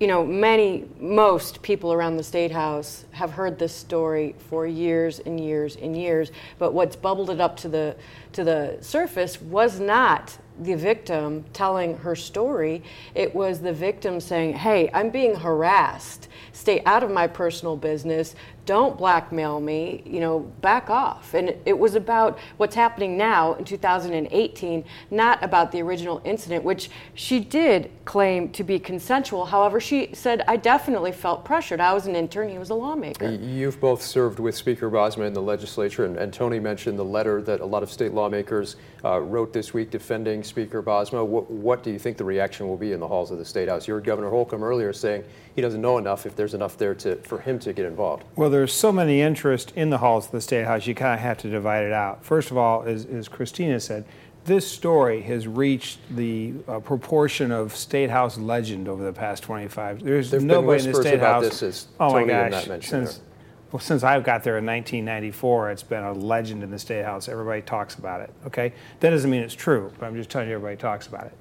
you 0.03 0.09
know, 0.09 0.27
many, 0.27 0.89
most 0.99 1.63
people 1.63 1.93
around 1.93 2.17
the 2.17 2.25
State 2.25 2.51
House 2.51 3.05
have 3.13 3.31
heard 3.31 3.57
this 3.57 3.73
story 3.73 4.35
for 4.51 4.67
years 4.67 5.21
and 5.21 5.39
years 5.39 5.77
and 5.77 5.97
years. 5.97 6.33
But 6.59 6.75
what's 6.75 6.97
bubbled 6.97 7.31
it 7.31 7.41
up 7.41 7.57
to 7.59 7.69
the 7.69 7.95
to 8.33 8.43
the 8.43 8.79
surface 8.81 9.41
was 9.41 9.79
not 9.79 10.37
the 10.59 10.75
victim 10.75 11.45
telling 11.53 11.99
her 11.99 12.17
story. 12.17 12.83
It 13.15 13.33
was 13.33 13.61
the 13.61 13.73
victim 13.73 14.19
saying, 14.19 14.55
"Hey, 14.55 14.91
I'm 14.93 15.11
being 15.11 15.37
harassed. 15.37 16.27
Stay 16.53 16.83
out 16.85 17.05
of 17.05 17.11
my 17.13 17.29
personal 17.29 17.77
business 17.77 18.35
don't 18.65 18.97
blackmail 18.97 19.61
me, 19.61 20.03
you 20.07 20.21
know, 20.21 20.41
back 20.61 20.89
off. 20.89 21.35
And 21.35 21.55
it 21.67 21.77
was 21.77 21.95
about 21.95 22.39
what's 22.59 22.75
happening 22.75 23.17
now 23.17 23.55
in 23.55 23.65
2018, 23.65 24.85
not 25.11 25.43
about 25.43 25.73
the 25.73 25.83
original 25.83 26.21
incident, 26.25 26.63
which 26.63 26.91
she 27.15 27.41
did 27.41 27.91
claim 28.05 28.51
to 28.51 28.63
be 28.63 28.79
consensual. 28.79 29.47
However, 29.47 29.81
she 29.81 30.11
said, 30.13 30.45
I 30.47 30.57
definitely 30.57 31.13
felt 31.13 31.45
pressured. 31.45 31.81
I 31.81 31.93
was 31.93 32.07
an 32.07 32.15
intern, 32.15 32.49
he 32.49 32.59
was 32.59 32.71
a 32.71 32.75
lawmaker. 32.75 33.31
You've 33.31 33.81
both 33.81 34.03
served 34.03 34.39
with 34.39 34.55
Speaker 34.55 34.91
Bosma 34.91 35.27
in 35.27 35.33
the 35.33 35.43
legislature, 35.43 36.05
and, 36.05 36.17
and 36.17 36.33
Tony 36.33 36.61
mentioned 36.61 36.99
the 36.99 37.05
letter 37.05 37.43
that 37.43 37.61
a 37.61 37.67
lot 37.67 37.83
of 37.83 37.91
state 37.91 38.13
lawmakers 38.13 38.77
uh, 39.05 39.19
wrote 39.19 39.53
this 39.53 39.75
week 39.75 39.91
defending 39.91 40.45
Speaker 40.45 40.83
Bosma. 40.83 41.27
What, 41.27 41.51
what 41.51 41.83
do 41.83 41.91
you 41.91 41.99
think 41.99 42.17
the 42.17 42.25
reaction 42.25 42.69
will 42.69 42.77
be 42.77 42.93
in 42.93 43.01
the 43.01 43.09
halls 43.09 43.31
of 43.33 43.39
the 43.39 43.45
State 43.45 43.69
House? 43.69 43.89
You 43.89 43.95
heard 43.95 44.05
Governor 44.05 44.31
Holcomb 44.31 44.63
earlier 44.63 44.93
saying 44.93 45.25
he 45.55 45.63
doesn't 45.63 45.81
know 45.81 45.99
enough 45.99 46.25
if 46.27 46.35
there's 46.35 46.55
enough 46.55 46.79
there 46.79 46.95
to, 46.95 47.17
for 47.17 47.39
him 47.41 47.59
to 47.61 47.73
get 47.73 47.85
involved. 47.87 48.25
Well, 48.37 48.51
there's 48.51 48.73
so 48.73 48.91
many 48.91 49.21
interest 49.21 49.73
in 49.77 49.91
the 49.91 49.99
halls 49.99 50.27
of 50.27 50.33
the 50.33 50.41
State 50.41 50.67
House, 50.67 50.87
you 50.87 50.95
kind 50.95 51.15
of 51.15 51.21
have 51.21 51.39
to 51.39 51.51
divide 51.51 51.85
it 51.85 51.93
out. 51.93 52.25
First 52.25 52.51
of 52.51 52.57
all, 52.57 52.83
as, 52.85 53.05
as 53.07 53.29
Christina 53.29 53.79
said, 53.81 54.05
this 54.45 54.69
story 54.69 55.23
has 55.23 55.47
reached 55.47 56.01
the 56.11 56.55
uh, 56.67 56.81
proportion 56.81 57.53
of 57.53 57.77
State 57.77 58.11
House 58.11 58.39
legend 58.39 58.89
over 58.89 59.05
the 59.05 59.13
past 59.13 59.43
25. 59.45 60.03
There's 60.03 60.31
There've 60.31 60.43
nobody 60.43 60.85
in 60.85 60.93
the 60.93 61.01
State 61.01 61.21
House. 61.21 61.89
Oh 62.01 62.11
Tony 62.11 62.27
my 62.27 62.49
gosh! 62.49 62.65
since 62.85 63.19
there. 63.19 63.27
well, 63.71 63.81
since 63.81 64.03
I've 64.03 64.25
got 64.25 64.43
there 64.43 64.59
in 64.59 64.67
1994, 64.67 65.71
it's 65.71 65.83
been 65.85 66.03
a 66.03 66.13
legend 66.13 66.65
in 66.65 66.73
the 66.73 66.79
State 66.79 67.05
House. 67.05 67.29
Everybody 67.29 67.63
talks 67.63 67.95
about 67.95 68.21
it. 68.21 68.31
Okay, 68.47 68.73
that 68.99 69.11
doesn't 69.11 69.31
mean 69.31 69.43
it's 69.43 69.55
true, 69.55 69.93
but 69.99 70.07
I'm 70.07 70.17
just 70.17 70.29
telling 70.29 70.49
you, 70.49 70.55
everybody 70.55 70.77
talks 70.77 71.07
about 71.07 71.27
it. 71.27 71.39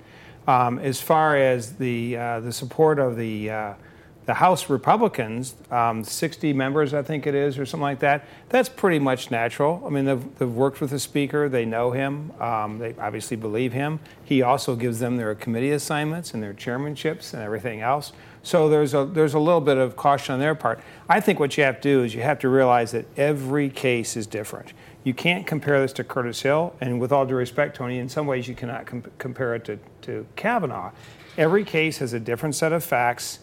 Um, 0.47 0.77
as 0.77 1.01
far 1.01 1.37
as 1.37 1.73
the 1.73 2.17
uh, 2.17 2.39
the 2.41 2.53
support 2.53 2.99
of 2.99 3.15
the 3.15 3.49
uh, 3.49 3.73
the 4.25 4.35
House 4.35 4.69
Republicans, 4.69 5.55
um, 5.71 6.03
60 6.03 6.53
members, 6.53 6.93
I 6.93 7.01
think 7.01 7.25
it 7.25 7.33
is, 7.33 7.57
or 7.57 7.65
something 7.65 7.81
like 7.81 7.99
that, 7.99 8.25
that's 8.49 8.69
pretty 8.69 8.99
much 8.99 9.31
natural. 9.31 9.83
I 9.85 9.89
mean, 9.89 10.05
they've, 10.05 10.37
they've 10.37 10.53
worked 10.53 10.79
with 10.79 10.91
the 10.91 10.99
Speaker, 10.99 11.49
they 11.49 11.65
know 11.65 11.91
him, 11.91 12.31
um, 12.39 12.77
they 12.77 12.93
obviously 12.99 13.35
believe 13.35 13.73
him. 13.73 13.99
He 14.23 14.43
also 14.43 14.75
gives 14.75 14.99
them 14.99 15.17
their 15.17 15.33
committee 15.33 15.71
assignments 15.71 16.33
and 16.33 16.43
their 16.43 16.53
chairmanships 16.53 17.33
and 17.33 17.41
everything 17.41 17.81
else. 17.81 18.13
So 18.43 18.69
there's 18.69 18.93
a, 18.93 19.05
there's 19.05 19.33
a 19.33 19.39
little 19.39 19.61
bit 19.61 19.77
of 19.77 19.95
caution 19.95 20.33
on 20.33 20.39
their 20.39 20.55
part. 20.55 20.81
I 21.09 21.19
think 21.19 21.39
what 21.39 21.57
you 21.57 21.63
have 21.63 21.81
to 21.81 21.81
do 21.81 22.03
is 22.03 22.13
you 22.13 22.21
have 22.21 22.39
to 22.39 22.49
realize 22.49 22.91
that 22.91 23.05
every 23.17 23.69
case 23.69 24.15
is 24.15 24.27
different. 24.27 24.73
You 25.03 25.15
can't 25.15 25.47
compare 25.47 25.81
this 25.81 25.93
to 25.93 26.03
Curtis 26.03 26.41
Hill, 26.41 26.75
and 26.79 26.99
with 26.99 27.11
all 27.11 27.25
due 27.25 27.35
respect, 27.35 27.75
Tony, 27.75 27.97
in 27.97 28.07
some 28.07 28.27
ways 28.27 28.47
you 28.47 28.53
cannot 28.53 28.85
com- 28.85 29.03
compare 29.17 29.55
it 29.55 29.65
to, 29.65 29.79
to 30.03 30.27
Kavanaugh. 30.35 30.91
Every 31.37 31.63
case 31.63 31.97
has 31.99 32.13
a 32.13 32.19
different 32.19 32.53
set 32.53 32.71
of 32.71 32.83
facts 32.83 33.39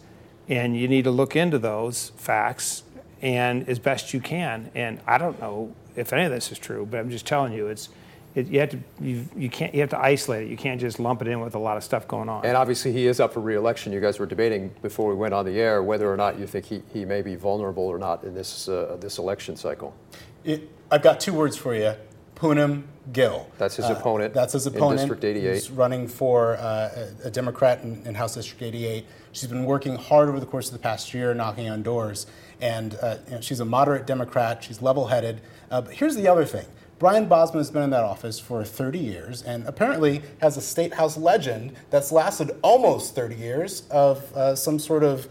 and 0.49 0.75
you 0.75 0.87
need 0.87 1.03
to 1.03 1.11
look 1.11 1.35
into 1.35 1.59
those 1.59 2.11
facts 2.17 2.83
and 3.21 3.67
as 3.69 3.79
best 3.79 4.13
you 4.13 4.19
can. 4.19 4.71
And 4.75 4.99
I 5.07 5.17
don't 5.17 5.39
know 5.39 5.73
if 5.95 6.11
any 6.11 6.25
of 6.25 6.31
this 6.31 6.51
is 6.51 6.59
true, 6.59 6.87
but 6.89 6.99
I'm 6.99 7.09
just 7.09 7.25
telling 7.25 7.53
you, 7.53 7.67
it's 7.67 7.89
it, 8.35 8.47
you 8.47 8.59
have 8.59 8.69
to 8.69 8.79
you, 9.01 9.25
you 9.35 9.49
can't 9.49 9.73
you 9.73 9.81
have 9.81 9.89
to 9.89 9.99
isolate 9.99 10.47
it. 10.47 10.49
You 10.49 10.57
can't 10.57 10.79
just 10.79 10.99
lump 10.99 11.21
it 11.21 11.27
in 11.27 11.39
with 11.39 11.55
a 11.55 11.59
lot 11.59 11.77
of 11.77 11.83
stuff 11.83 12.07
going 12.07 12.29
on. 12.29 12.45
And 12.45 12.55
obviously, 12.55 12.91
he 12.91 13.07
is 13.07 13.19
up 13.19 13.33
for 13.33 13.39
re-election. 13.39 13.91
You 13.91 13.99
guys 13.99 14.19
were 14.19 14.27
debating 14.27 14.73
before 14.81 15.09
we 15.09 15.15
went 15.15 15.33
on 15.33 15.45
the 15.45 15.59
air 15.59 15.81
whether 15.81 16.11
or 16.11 16.17
not 16.17 16.37
you 16.37 16.45
think 16.45 16.65
he, 16.65 16.83
he 16.93 17.05
may 17.05 17.21
be 17.21 17.35
vulnerable 17.35 17.83
or 17.83 17.97
not 17.97 18.23
in 18.23 18.33
this 18.35 18.69
uh, 18.69 18.97
this 18.99 19.17
election 19.17 19.55
cycle. 19.55 19.95
It, 20.43 20.69
I've 20.91 21.01
got 21.01 21.19
two 21.19 21.33
words 21.33 21.57
for 21.57 21.73
you: 21.75 21.95
Poonam 22.35 22.83
Gill. 23.11 23.47
That's 23.57 23.75
his 23.75 23.85
uh, 23.85 23.95
opponent. 23.97 24.33
That's 24.33 24.53
his 24.53 24.67
opponent. 24.67 25.01
In 25.01 25.07
District 25.07 25.23
88. 25.23 25.53
He's 25.53 25.71
running 25.71 26.07
for 26.07 26.55
uh, 26.57 27.07
a, 27.23 27.31
Democrat 27.31 27.83
in, 27.83 28.01
in, 28.05 28.15
House 28.15 28.35
District 28.35 28.61
88. 28.61 29.05
She's 29.31 29.49
been 29.49 29.65
working 29.65 29.95
hard 29.95 30.29
over 30.29 30.39
the 30.39 30.45
course 30.45 30.67
of 30.67 30.73
the 30.73 30.79
past 30.79 31.13
year, 31.13 31.33
knocking 31.33 31.69
on 31.69 31.83
doors. 31.83 32.25
And 32.61 32.97
uh, 33.01 33.17
you 33.27 33.35
know, 33.35 33.41
she's 33.41 33.59
a 33.59 33.65
moderate 33.65 34.05
Democrat. 34.05 34.63
She's 34.63 34.81
level 34.81 35.07
headed. 35.07 35.41
Uh, 35.69 35.81
but 35.81 35.93
here's 35.93 36.15
the 36.15 36.27
other 36.27 36.45
thing 36.45 36.65
Brian 36.99 37.29
Bosma 37.29 37.55
has 37.55 37.71
been 37.71 37.83
in 37.83 37.89
that 37.91 38.03
office 38.03 38.39
for 38.39 38.63
30 38.65 38.99
years 38.99 39.41
and 39.43 39.65
apparently 39.65 40.21
has 40.41 40.57
a 40.57 40.61
state 40.61 40.93
house 40.93 41.15
legend 41.15 41.73
that's 41.89 42.11
lasted 42.11 42.51
almost 42.61 43.15
30 43.15 43.35
years 43.35 43.83
of 43.89 44.35
uh, 44.35 44.53
some 44.53 44.77
sort 44.77 45.03
of 45.03 45.29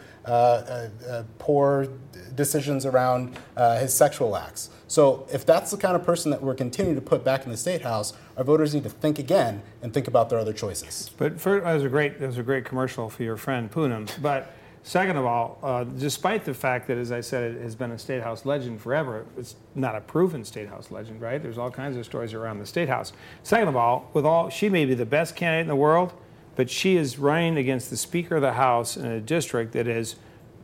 poor 1.39 1.89
decisions 2.35 2.87
around 2.87 3.37
uh, 3.57 3.79
his 3.79 3.93
sexual 3.93 4.37
acts. 4.37 4.71
So 4.87 5.27
if 5.33 5.45
that's 5.45 5.71
the 5.71 5.77
kind 5.77 5.95
of 5.97 6.05
person 6.05 6.31
that 6.31 6.43
we're 6.43 6.55
continuing 6.55 6.95
to 6.97 7.03
put 7.03 7.25
back 7.25 7.45
in 7.45 7.51
the 7.51 7.57
state 7.57 7.83
house, 7.83 8.15
our 8.37 8.45
voters 8.45 8.75
need 8.75 8.85
to 8.85 8.91
think 8.91 9.19
again 9.19 9.63
and 9.83 9.93
think 9.93 10.09
about 10.09 10.31
their 10.31 10.39
other 10.39 10.53
choices. 10.53 11.11
But 11.19 11.41
for, 11.41 11.61
that 11.61 11.75
was 11.75 11.85
a 11.85 11.89
great 11.89 12.21
that 12.21 12.27
was 12.27 12.39
a 12.39 12.43
great 12.43 12.65
commercial 12.65 13.11
for 13.11 13.23
your 13.23 13.37
friend 13.37 13.71
Poonam. 13.71 14.11
But 14.23 14.55
second 14.83 15.17
of 15.17 15.27
all, 15.27 15.59
uh, 15.63 15.85
despite 15.85 16.45
the 16.45 16.55
fact 16.55 16.87
that, 16.89 16.97
as 16.97 17.13
I 17.13 17.21
said, 17.21 17.57
it 17.57 17.61
has 17.61 17.75
been 17.75 17.91
a 17.91 17.99
state 17.99 18.23
house 18.23 18.47
legend 18.47 18.81
forever, 18.81 19.27
it's 19.37 19.57
not 19.75 19.95
a 19.95 20.01
proven 20.01 20.45
state 20.45 20.69
house 20.69 20.91
legend, 20.91 21.21
right? 21.21 21.43
There's 21.43 21.59
all 21.59 21.71
kinds 21.71 21.97
of 21.97 22.05
stories 22.07 22.33
around 22.33 22.59
the 22.59 22.67
state 22.67 22.89
house. 22.89 23.13
Second 23.43 23.69
of 23.69 23.77
all, 23.77 24.11
with 24.15 24.25
all 24.25 24.49
she 24.49 24.69
may 24.69 24.85
be 24.87 24.95
the 24.95 25.07
best 25.07 25.37
candidate 25.37 25.63
in 25.63 25.69
the 25.69 25.77
world, 25.77 26.13
but 26.59 26.69
she 26.69 26.97
is 26.97 27.21
running 27.21 27.57
against 27.57 27.89
the 27.89 27.97
Speaker 27.97 28.35
of 28.35 28.43
the 28.43 28.55
House 28.55 28.97
in 28.97 29.07
a 29.07 29.21
district 29.21 29.75
that 29.75 29.87
is 29.87 30.17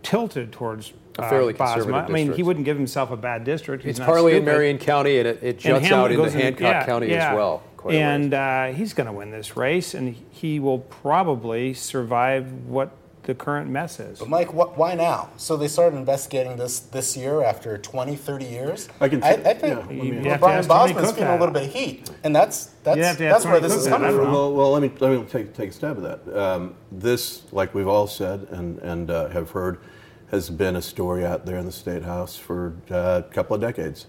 tilted 0.02 0.50
towards 0.50 0.92
a 1.16 1.28
fairly 1.28 1.54
uh, 1.54 1.56
conservative 1.56 1.94
I 1.94 2.08
mean, 2.08 2.32
he 2.32 2.42
wouldn't 2.42 2.64
give 2.64 2.76
himself 2.76 3.12
a 3.12 3.16
bad 3.16 3.44
district. 3.44 3.84
He's 3.84 4.00
it's 4.00 4.04
partly 4.04 4.32
stupid. 4.32 4.38
in 4.38 4.44
Marion 4.44 4.78
County, 4.78 5.20
and 5.20 5.28
it, 5.28 5.38
it 5.40 5.58
juts 5.60 5.88
out 5.92 6.10
into 6.10 6.28
Hancock 6.28 6.60
yeah, 6.60 6.84
County 6.84 7.10
yeah. 7.10 7.30
as 7.30 7.36
well. 7.36 7.62
and 7.88 8.34
uh, 8.34 8.66
he's 8.72 8.92
going 8.92 9.06
to 9.06 9.12
win 9.12 9.30
this 9.30 9.56
race, 9.56 9.94
and 9.94 10.16
he 10.32 10.58
will 10.58 10.80
probably 10.80 11.74
survive 11.74 12.52
what 12.66 12.90
the 13.25 13.35
current 13.35 13.71
mess 13.71 14.00
is. 14.00 14.19
But 14.19 14.28
Mike, 14.28 14.49
wh- 14.50 14.76
why 14.78 14.95
now? 14.95 15.31
So 15.37 15.57
they 15.57 15.69
started 15.69 15.97
investigating 15.97 16.57
this 16.57 16.81
this 16.81 17.16
year 17.16 17.43
after 17.43 17.78
20, 17.78 18.16
30 18.16 18.45
years. 18.45 18.88
I 19.00 19.09
can. 19.09 19.23
I, 19.23 19.33
I 19.33 19.54
think 19.54 20.25
yeah, 20.25 20.37
Brian 20.37 20.66
Bosma's 20.66 21.12
feeling 21.12 21.31
a 21.31 21.38
little 21.38 21.52
bit 21.52 21.64
of 21.64 21.73
heat, 21.73 22.11
and 22.23 22.35
that's 22.35 22.66
that's 22.83 23.19
that's 23.19 23.45
where 23.45 23.61
this 23.61 23.75
is 23.75 23.87
coming 23.87 24.11
from. 24.11 24.33
Well, 24.33 24.52
well, 24.54 24.73
let 24.73 24.83
me 24.83 24.93
let 25.00 25.19
me 25.19 25.25
take 25.26 25.54
take 25.54 25.71
a 25.71 25.73
stab 25.73 26.04
at 26.04 26.25
that. 26.25 26.38
Um, 26.38 26.75
this, 26.93 27.43
like 27.52 27.75
we've 27.75 27.88
all 27.88 28.07
said 28.07 28.47
and 28.50 28.78
and 28.81 29.11
uh, 29.11 29.28
have 29.28 29.50
heard 29.50 29.78
has 30.31 30.50
been 30.50 30.76
a 30.76 30.83
story 30.83 31.25
out 31.25 31.47
there 31.47 31.59
in 31.59 31.66
the 31.66 31.73
State 31.73 32.02
House 32.02 32.37
for 32.37 32.75
uh, 32.90 33.23
a 33.25 33.33
couple 33.33 33.54
of 33.54 33.61
decades. 33.61 34.07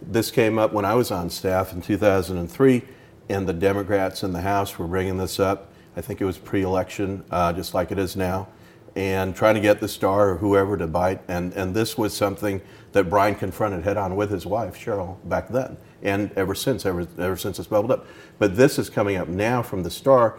This 0.00 0.30
came 0.30 0.58
up 0.58 0.72
when 0.72 0.84
I 0.84 0.94
was 0.94 1.10
on 1.10 1.30
staff 1.30 1.72
in 1.72 1.82
2003, 1.82 2.82
and 3.28 3.48
the 3.48 3.52
Democrats 3.52 4.22
in 4.22 4.32
the 4.32 4.40
House 4.40 4.78
were 4.78 4.86
bringing 4.86 5.18
this 5.18 5.40
up. 5.40 5.72
I 5.96 6.00
think 6.00 6.20
it 6.20 6.24
was 6.24 6.38
pre 6.38 6.62
election, 6.62 7.24
uh, 7.30 7.52
just 7.52 7.74
like 7.74 7.90
it 7.90 7.98
is 7.98 8.16
now, 8.16 8.48
and 8.96 9.36
trying 9.36 9.54
to 9.54 9.60
get 9.60 9.78
the 9.78 9.88
star 9.88 10.30
or 10.30 10.36
whoever 10.38 10.76
to 10.78 10.86
bite. 10.86 11.20
And, 11.28 11.52
and 11.52 11.74
this 11.74 11.98
was 11.98 12.16
something 12.16 12.62
that 12.92 13.10
Brian 13.10 13.34
confronted 13.34 13.84
head 13.84 13.98
on 13.98 14.16
with 14.16 14.30
his 14.30 14.46
wife, 14.46 14.74
Cheryl, 14.74 15.18
back 15.28 15.48
then, 15.48 15.76
and 16.02 16.32
ever 16.32 16.54
since, 16.54 16.86
ever, 16.86 17.06
ever 17.18 17.36
since 17.36 17.58
it's 17.58 17.68
bubbled 17.68 17.92
up. 17.92 18.06
But 18.38 18.56
this 18.56 18.78
is 18.78 18.88
coming 18.88 19.18
up 19.18 19.28
now 19.28 19.62
from 19.62 19.82
the 19.82 19.90
star 19.90 20.38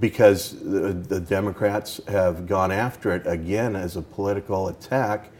because 0.00 0.52
the, 0.60 0.92
the, 0.92 1.20
Democrats 1.20 2.00
have 2.08 2.46
gone 2.46 2.72
after 2.72 3.14
it 3.14 3.26
again 3.26 3.76
as 3.76 3.96
a 3.96 4.02
political 4.02 4.68
attack. 4.68 5.30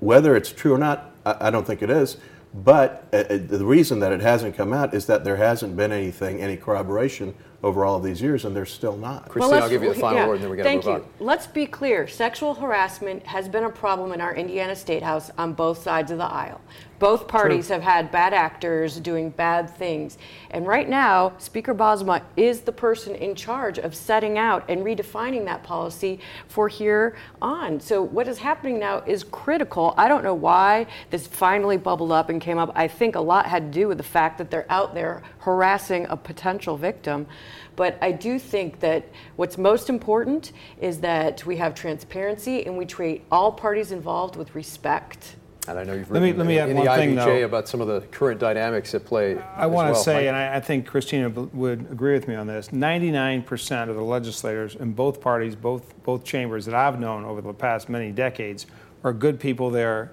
Whether 0.00 0.36
it's 0.36 0.50
true 0.52 0.74
or 0.74 0.78
not, 0.78 1.12
I, 1.24 1.48
I 1.48 1.50
don't 1.50 1.66
think 1.66 1.82
it 1.82 1.90
is. 1.90 2.16
But 2.54 3.08
uh, 3.12 3.16
uh, 3.16 3.38
the 3.38 3.64
reason 3.64 4.00
that 4.00 4.12
it 4.12 4.20
hasn't 4.20 4.56
come 4.56 4.72
out 4.72 4.92
is 4.94 5.06
that 5.06 5.24
there 5.24 5.36
hasn't 5.36 5.76
been 5.76 5.90
anything, 5.90 6.40
any 6.40 6.56
corroboration 6.56 7.34
over 7.62 7.84
all 7.84 7.96
of 7.96 8.02
these 8.02 8.20
years, 8.20 8.44
and 8.44 8.56
they're 8.56 8.66
still 8.66 8.96
not. 8.96 9.28
Christine, 9.28 9.54
I'll 9.54 9.68
give 9.68 9.82
you 9.82 9.94
the 9.94 10.00
final 10.00 10.18
yeah, 10.18 10.28
word, 10.28 10.34
and 10.34 10.44
then 10.44 10.50
we 10.50 10.56
got 10.56 10.64
to 10.64 10.68
Thank 10.68 10.84
move 10.84 10.98
you. 10.98 11.02
on. 11.02 11.08
Let's 11.20 11.46
be 11.46 11.66
clear. 11.66 12.08
Sexual 12.08 12.54
harassment 12.54 13.24
has 13.24 13.48
been 13.48 13.64
a 13.64 13.70
problem 13.70 14.12
in 14.12 14.20
our 14.20 14.34
Indiana 14.34 14.74
State 14.74 15.02
House 15.02 15.30
on 15.38 15.52
both 15.52 15.82
sides 15.82 16.10
of 16.10 16.18
the 16.18 16.24
aisle. 16.24 16.60
Both 17.02 17.26
parties 17.26 17.66
have 17.66 17.82
had 17.82 18.12
bad 18.12 18.32
actors 18.32 19.00
doing 19.00 19.30
bad 19.30 19.68
things. 19.68 20.18
And 20.52 20.68
right 20.68 20.88
now, 20.88 21.32
Speaker 21.38 21.74
Bosma 21.74 22.22
is 22.36 22.60
the 22.60 22.70
person 22.70 23.16
in 23.16 23.34
charge 23.34 23.80
of 23.80 23.96
setting 23.96 24.38
out 24.38 24.64
and 24.68 24.84
redefining 24.84 25.44
that 25.46 25.64
policy 25.64 26.20
for 26.46 26.68
here 26.68 27.16
on. 27.40 27.80
So, 27.80 28.04
what 28.04 28.28
is 28.28 28.38
happening 28.38 28.78
now 28.78 29.02
is 29.04 29.24
critical. 29.24 29.94
I 29.96 30.06
don't 30.06 30.22
know 30.22 30.32
why 30.32 30.86
this 31.10 31.26
finally 31.26 31.76
bubbled 31.76 32.12
up 32.12 32.28
and 32.28 32.40
came 32.40 32.56
up. 32.56 32.70
I 32.76 32.86
think 32.86 33.16
a 33.16 33.20
lot 33.20 33.46
had 33.46 33.72
to 33.72 33.80
do 33.80 33.88
with 33.88 33.98
the 33.98 34.04
fact 34.04 34.38
that 34.38 34.52
they're 34.52 34.70
out 34.70 34.94
there 34.94 35.24
harassing 35.38 36.06
a 36.08 36.16
potential 36.16 36.76
victim. 36.76 37.26
But 37.74 37.98
I 38.00 38.12
do 38.12 38.38
think 38.38 38.78
that 38.78 39.08
what's 39.34 39.58
most 39.58 39.90
important 39.90 40.52
is 40.80 41.00
that 41.00 41.44
we 41.44 41.56
have 41.56 41.74
transparency 41.74 42.64
and 42.64 42.78
we 42.78 42.86
treat 42.86 43.24
all 43.32 43.50
parties 43.50 43.90
involved 43.90 44.36
with 44.36 44.54
respect. 44.54 45.34
And 45.68 45.78
I 45.78 45.84
know 45.84 45.94
you've 45.94 46.10
Let 46.10 46.22
me- 46.22 46.32
let 46.32 46.46
me 46.46 46.56
in, 46.58 46.62
add 46.64 46.68
in 46.70 46.76
one 46.76 46.86
the 46.86 46.92
thing, 46.96 47.10
IBJ 47.14 47.24
though. 47.40 47.44
about 47.44 47.68
some 47.68 47.80
of 47.80 47.86
the 47.86 48.00
current 48.10 48.40
dynamics 48.40 48.94
at 48.96 49.04
play. 49.04 49.38
I 49.56 49.66
want 49.66 49.88
to 49.88 49.92
well. 49.92 50.02
say, 50.02 50.14
Mike? 50.14 50.26
and 50.26 50.36
I, 50.36 50.56
I 50.56 50.60
think 50.60 50.86
Christina 50.86 51.28
would 51.30 51.80
agree 51.92 52.14
with 52.14 52.26
me 52.26 52.34
on 52.34 52.48
this, 52.48 52.68
99% 52.70 53.88
of 53.88 53.94
the 53.94 54.02
legislators 54.02 54.74
in 54.74 54.92
both 54.92 55.20
parties, 55.20 55.54
both, 55.54 55.94
both 56.02 56.24
chambers 56.24 56.66
that 56.66 56.74
I've 56.74 56.98
known 56.98 57.24
over 57.24 57.40
the 57.40 57.52
past 57.54 57.88
many 57.88 58.10
decades 58.10 58.66
are 59.04 59.12
good 59.12 59.38
people 59.38 59.70
there 59.70 60.10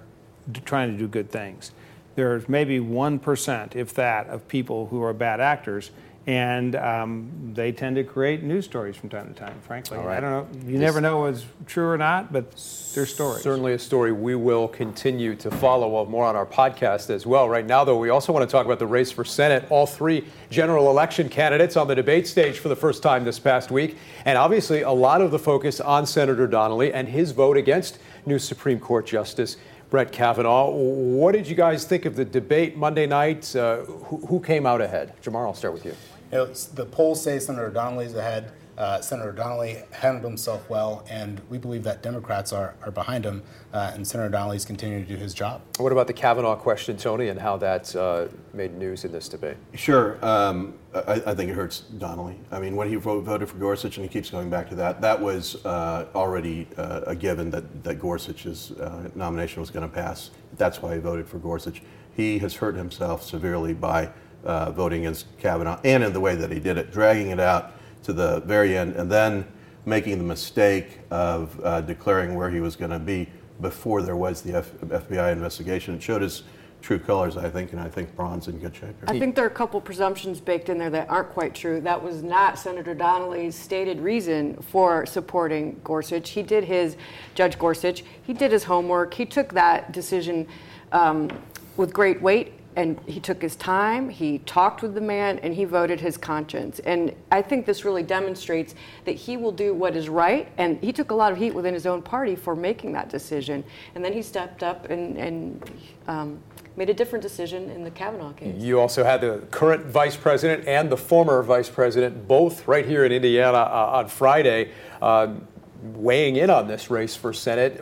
trying 0.65 0.91
to 0.91 0.97
do 0.97 1.07
good 1.07 1.31
things. 1.31 1.71
There's 2.15 2.47
maybe 2.47 2.79
1%, 2.79 3.75
if 3.75 3.93
that, 3.95 4.27
of 4.27 4.47
people 4.47 4.87
who 4.87 5.01
are 5.01 5.13
bad 5.13 5.39
actors, 5.39 5.89
and 6.29 6.75
um, 6.75 7.27
they 7.55 7.71
tend 7.71 7.95
to 7.95 8.03
create 8.03 8.43
news 8.43 8.63
stories 8.63 8.95
from 8.95 9.09
time 9.09 9.27
to 9.27 9.33
time, 9.33 9.59
frankly. 9.61 9.97
Right. 9.97 10.17
I 10.17 10.19
don't 10.19 10.29
know, 10.29 10.47
you 10.67 10.73
This- 10.73 10.81
never 10.81 11.01
know 11.01 11.21
what's 11.21 11.43
true 11.65 11.89
or 11.89 11.97
not, 11.97 12.31
but 12.31 12.51
they're 12.93 13.07
stories. 13.07 13.41
Certainly 13.41 13.73
a 13.73 13.79
story 13.79 14.11
we 14.11 14.35
will 14.35 14.67
continue 14.67 15.33
to 15.37 15.49
follow 15.49 16.05
more 16.05 16.25
on 16.25 16.35
our 16.35 16.45
podcast 16.45 17.09
as 17.09 17.25
well. 17.25 17.49
Right 17.49 17.65
now, 17.65 17.83
though, 17.83 17.97
we 17.97 18.09
also 18.09 18.31
want 18.31 18.47
to 18.47 18.51
talk 18.51 18.67
about 18.67 18.77
the 18.77 18.85
race 18.85 19.11
for 19.11 19.25
Senate. 19.25 19.65
All 19.71 19.87
three 19.87 20.23
general 20.51 20.91
election 20.91 21.29
candidates 21.29 21.75
on 21.75 21.87
the 21.87 21.95
debate 21.95 22.27
stage 22.27 22.59
for 22.59 22.69
the 22.69 22.75
first 22.75 23.01
time 23.01 23.23
this 23.25 23.39
past 23.39 23.71
week. 23.71 23.97
And 24.23 24.37
obviously, 24.37 24.83
a 24.83 24.91
lot 24.91 25.21
of 25.21 25.31
the 25.31 25.39
focus 25.39 25.81
on 25.81 26.05
Senator 26.05 26.45
Donnelly 26.45 26.93
and 26.93 27.07
his 27.07 27.31
vote 27.31 27.57
against 27.57 27.97
new 28.27 28.37
Supreme 28.37 28.79
Court 28.79 29.07
Justice 29.07 29.57
Brett 29.89 30.11
Kavanaugh. 30.11 30.69
What 30.69 31.31
did 31.31 31.47
you 31.47 31.55
guys 31.55 31.85
think 31.85 32.05
of 32.05 32.15
the 32.15 32.25
debate 32.25 32.77
Monday 32.77 33.07
night? 33.07 33.55
Uh, 33.55 33.77
who, 33.77 34.17
who 34.27 34.39
came 34.39 34.67
out 34.67 34.79
ahead? 34.81 35.13
Jamar, 35.23 35.47
I'll 35.47 35.55
start 35.55 35.73
with 35.73 35.85
you. 35.85 35.95
You 36.31 36.37
know, 36.37 36.45
the 36.45 36.85
polls 36.85 37.23
say 37.23 37.39
Senator 37.39 37.69
Donnelly's 37.69 38.13
ahead. 38.13 38.51
Uh, 38.77 39.01
Senator 39.01 39.33
Donnelly 39.33 39.79
handled 39.91 40.23
himself 40.23 40.69
well, 40.69 41.03
and 41.09 41.41
we 41.49 41.57
believe 41.57 41.83
that 41.83 42.01
Democrats 42.01 42.53
are, 42.53 42.75
are 42.81 42.91
behind 42.91 43.25
him, 43.25 43.43
uh, 43.73 43.91
and 43.93 44.07
Senator 44.07 44.29
Donnelly's 44.29 44.63
continuing 44.63 45.05
to 45.05 45.09
do 45.09 45.17
his 45.17 45.33
job. 45.33 45.61
What 45.79 45.91
about 45.91 46.07
the 46.07 46.13
Kavanaugh 46.13 46.55
question, 46.55 46.95
Tony, 46.95 47.27
and 47.27 47.37
how 47.37 47.57
that 47.57 47.93
uh, 47.93 48.27
made 48.53 48.77
news 48.77 49.03
in 49.03 49.11
this 49.11 49.27
debate? 49.27 49.57
Sure. 49.73 50.23
Um, 50.23 50.75
I, 50.93 51.21
I 51.25 51.35
think 51.35 51.51
it 51.51 51.55
hurts 51.55 51.81
Donnelly. 51.81 52.39
I 52.51 52.61
mean, 52.61 52.77
when 52.77 52.87
he 52.87 52.95
vo- 52.95 53.19
voted 53.19 53.49
for 53.49 53.57
Gorsuch, 53.57 53.97
and 53.97 54.05
he 54.05 54.09
keeps 54.09 54.29
going 54.29 54.49
back 54.49 54.69
to 54.69 54.75
that, 54.75 55.01
that 55.01 55.19
was 55.19 55.65
uh, 55.65 56.07
already 56.15 56.65
uh, 56.77 57.01
a 57.05 57.15
given 57.15 57.49
that, 57.49 57.83
that 57.83 57.95
Gorsuch's 57.95 58.71
uh, 58.71 59.09
nomination 59.13 59.59
was 59.59 59.71
going 59.71 59.89
to 59.89 59.93
pass. 59.93 60.29
That's 60.55 60.81
why 60.81 60.93
he 60.93 61.01
voted 61.01 61.27
for 61.27 61.37
Gorsuch. 61.39 61.81
He 62.15 62.39
has 62.39 62.55
hurt 62.55 62.75
himself 62.75 63.23
severely 63.23 63.73
by 63.73 64.09
uh, 64.43 64.71
voting 64.71 65.01
against 65.01 65.25
Kavanaugh 65.37 65.79
and 65.83 66.03
in 66.03 66.13
the 66.13 66.19
way 66.19 66.35
that 66.35 66.51
he 66.51 66.59
did 66.59 66.77
it, 66.77 66.91
dragging 66.91 67.29
it 67.29 67.39
out 67.39 67.73
to 68.03 68.13
the 68.13 68.41
very 68.41 68.77
end, 68.77 68.95
and 68.95 69.11
then 69.11 69.45
making 69.85 70.17
the 70.17 70.23
mistake 70.23 70.99
of 71.11 71.59
uh, 71.63 71.81
declaring 71.81 72.35
where 72.35 72.49
he 72.49 72.59
was 72.59 72.75
going 72.75 72.91
to 72.91 72.99
be 72.99 73.27
before 73.61 74.01
there 74.01 74.15
was 74.15 74.41
the 74.41 74.55
F- 74.55 74.71
FBI 74.81 75.31
investigation. 75.31 75.95
It 75.95 76.03
showed 76.03 76.21
his 76.21 76.43
true 76.81 76.99
colors, 76.99 77.35
I 77.35 77.49
think, 77.49 77.73
and 77.73 77.81
I 77.81 77.89
think 77.89 78.15
Braun's 78.15 78.47
in 78.47 78.57
good 78.59 78.73
shape 78.73 78.95
here. 78.99 79.05
I 79.07 79.19
think 79.19 79.35
there 79.35 79.43
are 79.43 79.49
a 79.49 79.51
couple 79.51 79.81
presumptions 79.81 80.39
baked 80.39 80.69
in 80.69 80.77
there 80.77 80.89
that 80.91 81.09
aren't 81.09 81.29
quite 81.29 81.53
true. 81.53 81.81
That 81.81 82.01
was 82.01 82.23
not 82.23 82.57
Senator 82.57 82.93
Donnelly's 82.93 83.55
stated 83.55 83.99
reason 83.99 84.55
for 84.61 85.05
supporting 85.05 85.79
Gorsuch. 85.83 86.29
He 86.29 86.41
did 86.41 86.63
his, 86.63 86.95
Judge 87.35 87.59
Gorsuch, 87.59 88.03
he 88.23 88.33
did 88.33 88.51
his 88.51 88.63
homework. 88.63 89.13
He 89.13 89.25
took 89.25 89.53
that 89.53 89.91
decision 89.91 90.47
um, 90.93 91.29
with 91.75 91.93
great 91.93 92.21
weight 92.21 92.53
and 92.75 92.99
he 93.07 93.19
took 93.19 93.41
his 93.41 93.55
time, 93.55 94.09
he 94.09 94.39
talked 94.39 94.81
with 94.81 94.93
the 94.93 95.01
man, 95.01 95.39
and 95.39 95.53
he 95.53 95.65
voted 95.65 95.99
his 95.99 96.17
conscience. 96.17 96.79
And 96.79 97.13
I 97.31 97.41
think 97.41 97.65
this 97.65 97.83
really 97.83 98.03
demonstrates 98.03 98.75
that 99.05 99.13
he 99.13 99.37
will 99.37 99.51
do 99.51 99.73
what 99.73 99.95
is 99.95 100.07
right. 100.07 100.49
And 100.57 100.81
he 100.81 100.93
took 100.93 101.11
a 101.11 101.15
lot 101.15 101.31
of 101.31 101.37
heat 101.37 101.53
within 101.53 101.73
his 101.73 101.85
own 101.85 102.01
party 102.01 102.35
for 102.35 102.55
making 102.55 102.93
that 102.93 103.09
decision. 103.09 103.63
And 103.95 104.05
then 104.05 104.13
he 104.13 104.21
stepped 104.21 104.63
up 104.63 104.89
and, 104.89 105.17
and 105.17 105.71
um, 106.07 106.39
made 106.75 106.89
a 106.89 106.93
different 106.93 107.23
decision 107.23 107.69
in 107.71 107.83
the 107.83 107.91
Kavanaugh 107.91 108.33
case. 108.33 108.55
You 108.57 108.79
also 108.79 109.03
had 109.03 109.21
the 109.21 109.45
current 109.51 109.85
vice 109.85 110.15
president 110.15 110.67
and 110.67 110.89
the 110.89 110.97
former 110.97 111.41
vice 111.43 111.69
president, 111.69 112.27
both 112.27 112.67
right 112.67 112.85
here 112.85 113.03
in 113.03 113.11
Indiana 113.11 113.57
uh, 113.57 113.91
on 113.95 114.07
Friday, 114.07 114.71
uh, 115.01 115.33
weighing 115.81 116.35
in 116.35 116.49
on 116.49 116.67
this 116.67 116.89
race 116.89 117.15
for 117.15 117.33
Senate. 117.33 117.81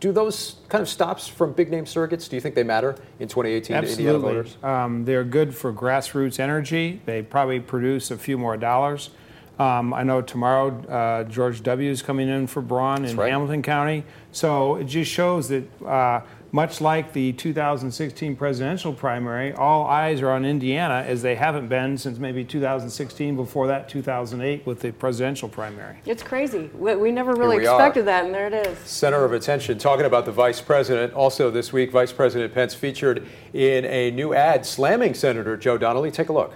Do 0.00 0.12
those 0.12 0.56
kind 0.68 0.82
of 0.82 0.88
stops 0.88 1.28
from 1.28 1.52
big 1.52 1.70
name 1.70 1.84
surrogates, 1.84 2.28
do 2.28 2.36
you 2.36 2.40
think 2.40 2.54
they 2.54 2.64
matter 2.64 2.96
in 3.18 3.28
2018 3.28 3.82
to 3.82 3.88
Indiana 3.88 4.18
voters? 4.18 4.46
Absolutely. 4.46 4.70
Um, 4.70 5.04
they're 5.04 5.24
good 5.24 5.54
for 5.54 5.72
grassroots 5.72 6.40
energy. 6.40 7.00
They 7.04 7.22
probably 7.22 7.60
produce 7.60 8.10
a 8.10 8.16
few 8.16 8.38
more 8.38 8.56
dollars. 8.56 9.10
Um, 9.58 9.92
I 9.92 10.04
know 10.04 10.22
tomorrow 10.22 10.70
uh, 10.88 11.24
George 11.24 11.62
W. 11.62 11.90
is 11.90 12.00
coming 12.00 12.30
in 12.30 12.46
for 12.46 12.62
Braun 12.62 13.04
in 13.04 13.14
right. 13.14 13.30
Hamilton 13.30 13.62
County. 13.62 14.04
So 14.32 14.76
it 14.76 14.84
just 14.84 15.10
shows 15.10 15.50
that, 15.50 15.64
uh, 15.84 16.22
much 16.52 16.80
like 16.80 17.12
the 17.12 17.32
2016 17.32 18.36
presidential 18.36 18.92
primary, 18.92 19.52
all 19.52 19.86
eyes 19.86 20.20
are 20.20 20.30
on 20.30 20.44
Indiana 20.44 21.04
as 21.06 21.22
they 21.22 21.36
haven't 21.36 21.68
been 21.68 21.96
since 21.96 22.18
maybe 22.18 22.44
2016, 22.44 23.36
before 23.36 23.66
that 23.68 23.88
2008 23.88 24.66
with 24.66 24.80
the 24.80 24.92
presidential 24.92 25.48
primary. 25.48 25.96
It's 26.06 26.22
crazy. 26.22 26.70
We, 26.74 26.96
we 26.96 27.12
never 27.12 27.34
really 27.34 27.58
we 27.58 27.66
are. 27.66 27.76
expected 27.76 28.06
that, 28.06 28.24
and 28.24 28.34
there 28.34 28.48
it 28.48 28.66
is. 28.66 28.78
Center 28.78 29.24
of 29.24 29.32
attention, 29.32 29.78
talking 29.78 30.06
about 30.06 30.24
the 30.24 30.32
vice 30.32 30.60
president. 30.60 31.12
Also, 31.12 31.50
this 31.50 31.72
week, 31.72 31.92
Vice 31.92 32.12
President 32.12 32.52
Pence 32.52 32.74
featured 32.74 33.26
in 33.52 33.84
a 33.84 34.10
new 34.10 34.34
ad 34.34 34.66
slamming 34.66 35.14
Senator 35.14 35.56
Joe 35.56 35.78
Donnelly. 35.78 36.10
Take 36.10 36.28
a 36.28 36.32
look. 36.32 36.54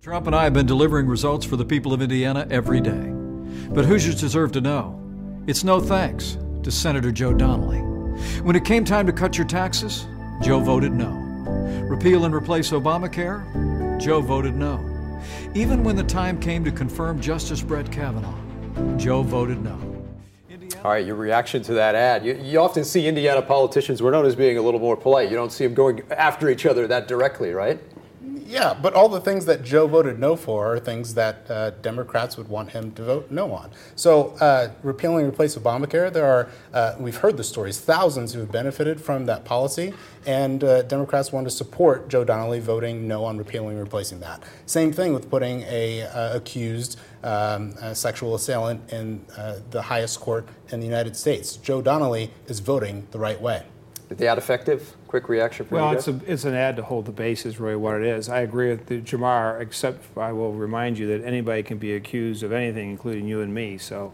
Trump 0.00 0.26
and 0.26 0.36
I 0.36 0.44
have 0.44 0.52
been 0.52 0.66
delivering 0.66 1.06
results 1.06 1.44
for 1.44 1.56
the 1.56 1.64
people 1.64 1.92
of 1.92 2.00
Indiana 2.00 2.46
every 2.50 2.80
day. 2.80 3.12
But 3.70 3.84
Hoosiers 3.84 4.20
deserve 4.20 4.52
to 4.52 4.60
know 4.60 4.94
it's 5.46 5.64
no 5.64 5.80
thanks 5.80 6.38
to 6.62 6.70
Senator 6.70 7.10
Joe 7.10 7.34
Donnelly. 7.34 7.87
When 8.42 8.56
it 8.56 8.64
came 8.64 8.84
time 8.84 9.06
to 9.06 9.12
cut 9.12 9.36
your 9.36 9.46
taxes, 9.46 10.06
Joe 10.42 10.60
voted 10.60 10.92
no. 10.92 11.10
Repeal 11.88 12.24
and 12.24 12.34
replace 12.34 12.70
Obamacare, 12.70 13.98
Joe 14.00 14.20
voted 14.20 14.54
no. 14.54 14.84
Even 15.54 15.82
when 15.82 15.96
the 15.96 16.04
time 16.04 16.38
came 16.38 16.64
to 16.64 16.70
confirm 16.70 17.20
Justice 17.20 17.62
Brett 17.62 17.90
Kavanaugh, 17.90 18.38
Joe 18.96 19.22
voted 19.22 19.62
no. 19.62 19.78
All 20.84 20.92
right, 20.92 21.04
your 21.04 21.16
reaction 21.16 21.62
to 21.64 21.74
that 21.74 21.96
ad. 21.96 22.24
You, 22.24 22.34
you 22.34 22.60
often 22.60 22.84
see 22.84 23.08
Indiana 23.08 23.42
politicians, 23.42 24.00
we're 24.00 24.12
known 24.12 24.26
as 24.26 24.36
being 24.36 24.58
a 24.58 24.62
little 24.62 24.78
more 24.78 24.96
polite. 24.96 25.28
You 25.28 25.36
don't 25.36 25.50
see 25.50 25.64
them 25.64 25.74
going 25.74 26.02
after 26.12 26.48
each 26.48 26.66
other 26.66 26.86
that 26.86 27.08
directly, 27.08 27.52
right? 27.52 27.80
Yeah, 28.48 28.74
but 28.74 28.94
all 28.94 29.08
the 29.08 29.20
things 29.20 29.44
that 29.46 29.62
Joe 29.62 29.86
voted 29.86 30.18
no 30.18 30.34
for 30.34 30.74
are 30.74 30.78
things 30.78 31.14
that 31.14 31.50
uh, 31.50 31.70
Democrats 31.82 32.36
would 32.36 32.48
want 32.48 32.70
him 32.70 32.92
to 32.92 33.02
vote 33.02 33.30
no 33.30 33.52
on. 33.52 33.70
So, 33.94 34.30
uh, 34.40 34.70
repealing 34.82 35.24
and 35.24 35.32
replace 35.32 35.56
Obamacare, 35.56 36.12
there 36.12 36.26
are, 36.26 36.48
uh, 36.72 36.94
we've 36.98 37.16
heard 37.16 37.36
the 37.36 37.44
stories, 37.44 37.78
thousands 37.78 38.32
who 38.32 38.40
have 38.40 38.50
benefited 38.50 39.00
from 39.00 39.26
that 39.26 39.44
policy, 39.44 39.92
and 40.26 40.64
uh, 40.64 40.82
Democrats 40.82 41.32
want 41.32 41.46
to 41.46 41.50
support 41.50 42.08
Joe 42.08 42.24
Donnelly 42.24 42.60
voting 42.60 43.06
no 43.06 43.24
on 43.24 43.38
repealing 43.38 43.72
and 43.72 43.80
replacing 43.80 44.20
that. 44.20 44.42
Same 44.66 44.92
thing 44.92 45.12
with 45.12 45.30
putting 45.30 45.62
a 45.62 46.02
uh, 46.02 46.36
accused 46.36 46.98
um, 47.22 47.74
a 47.80 47.94
sexual 47.94 48.34
assailant 48.34 48.92
in 48.92 49.24
uh, 49.36 49.58
the 49.70 49.82
highest 49.82 50.20
court 50.20 50.48
in 50.70 50.80
the 50.80 50.86
United 50.86 51.16
States. 51.16 51.56
Joe 51.56 51.82
Donnelly 51.82 52.30
is 52.46 52.60
voting 52.60 53.06
the 53.10 53.18
right 53.18 53.40
way. 53.40 53.64
Is 54.10 54.16
the 54.16 54.26
ad 54.26 54.38
effective? 54.38 54.96
Quick 55.06 55.28
reaction 55.28 55.66
from 55.66 55.76
Well, 55.76 55.90
you 55.90 55.98
it's, 55.98 56.08
a, 56.08 56.20
it's 56.26 56.44
an 56.44 56.54
ad 56.54 56.76
to 56.76 56.82
hold 56.82 57.04
the 57.04 57.12
base, 57.12 57.44
is 57.44 57.60
really 57.60 57.76
what 57.76 57.96
it 57.96 58.06
is. 58.06 58.28
I 58.28 58.40
agree 58.40 58.70
with 58.70 58.86
the 58.86 59.00
Jamar, 59.00 59.60
except 59.60 60.16
I 60.16 60.32
will 60.32 60.52
remind 60.52 60.98
you 60.98 61.06
that 61.08 61.26
anybody 61.26 61.62
can 61.62 61.78
be 61.78 61.94
accused 61.94 62.42
of 62.42 62.52
anything, 62.52 62.90
including 62.90 63.26
you 63.26 63.42
and 63.42 63.52
me. 63.52 63.76
So, 63.76 64.12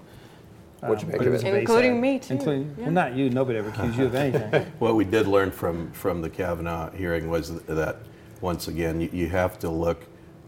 What'd 0.81 1.03
you 1.03 1.07
um, 1.07 1.13
make 1.13 1.27
of 1.27 1.35
it? 1.35 1.45
Including 1.45 1.97
ad. 1.97 2.01
me, 2.03 2.19
too. 2.19 2.35
Including, 2.35 2.75
Yeah. 2.77 2.85
well, 2.85 2.93
not 2.93 3.15
you. 3.15 3.31
Nobody 3.31 3.59
ever 3.59 3.69
accused 3.69 3.97
you 3.99 4.07
of 4.07 4.15
anything. 4.15 4.67
What 4.81 4.97
we 4.97 5.05
did 5.05 5.27
learn 5.29 5.51
from, 5.51 5.93
from 5.93 6.21
the 6.21 6.31
Kavanaugh 6.31 6.91
hearing 6.91 7.31
was 7.31 7.61
that, 7.63 7.99
once 8.41 8.67
again, 8.69 9.01
you, 9.01 9.09
you 9.13 9.29
have 9.29 9.59
to 9.61 9.71
look 9.71 10.05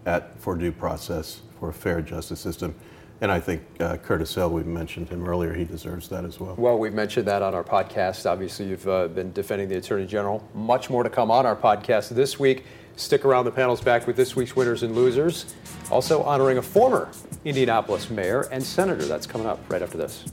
at, 0.07 0.39
for 0.41 0.57
due 0.57 0.73
process, 0.73 1.41
for 1.61 1.69
a 1.69 1.73
fair 1.73 2.03
justice 2.03 2.41
system. 2.41 2.75
And 3.21 3.33
I 3.33 3.41
think 3.41 3.63
uh, 3.81 3.97
Curtis 3.97 4.35
Hill, 4.35 4.51
we 4.51 4.63
mentioned 4.63 5.09
him 5.09 5.27
earlier, 5.27 5.55
he 5.55 5.65
deserves 5.65 6.09
that 6.11 6.25
as 6.25 6.39
well. 6.39 6.55
Well, 6.57 6.79
we've 6.79 6.93
mentioned 6.93 7.27
that 7.29 7.41
on 7.41 7.55
our 7.55 7.65
podcast. 7.65 8.31
Obviously, 8.31 8.69
you've 8.69 8.87
uh, 8.87 9.09
been 9.09 9.33
defending 9.33 9.69
the 9.69 9.77
Attorney 9.79 10.07
General. 10.07 10.47
Much 10.55 10.91
more 10.91 11.03
to 11.03 11.09
come 11.09 11.31
on 11.31 11.47
our 11.47 11.57
podcast 11.57 12.11
this 12.11 12.39
week. 12.39 12.65
Stick 12.97 13.25
around, 13.25 13.47
the 13.47 13.53
panel's 13.53 13.81
back 13.81 14.07
with 14.07 14.17
this 14.17 14.37
week's 14.37 14.55
winners 14.55 14.83
and 14.83 14.95
losers. 14.95 15.55
Also 15.91 16.23
honoring 16.23 16.59
a 16.59 16.63
former 16.63 17.11
Indianapolis 17.45 18.11
mayor 18.11 18.49
and 18.53 18.63
senator. 18.63 19.05
That's 19.05 19.27
coming 19.27 19.47
up 19.47 19.61
right 19.71 19.83
after 19.83 19.97
this. 19.97 20.25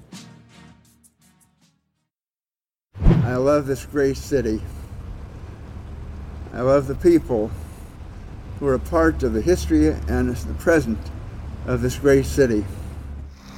I 3.24 3.36
love 3.36 3.66
this 3.66 3.86
great 3.86 4.18
city. 4.18 4.62
I 6.54 6.62
love 6.62 6.88
the 6.88 6.96
people 6.96 7.50
who 8.60 8.68
are 8.68 8.76
a 8.76 8.80
part 8.80 9.24
of 9.24 9.34
the 9.34 9.42
history 9.42 9.88
and 9.88 10.36
the 10.36 10.54
present 10.56 11.00
of 11.66 11.82
this 11.82 11.98
great 11.98 12.26
city. 12.26 12.66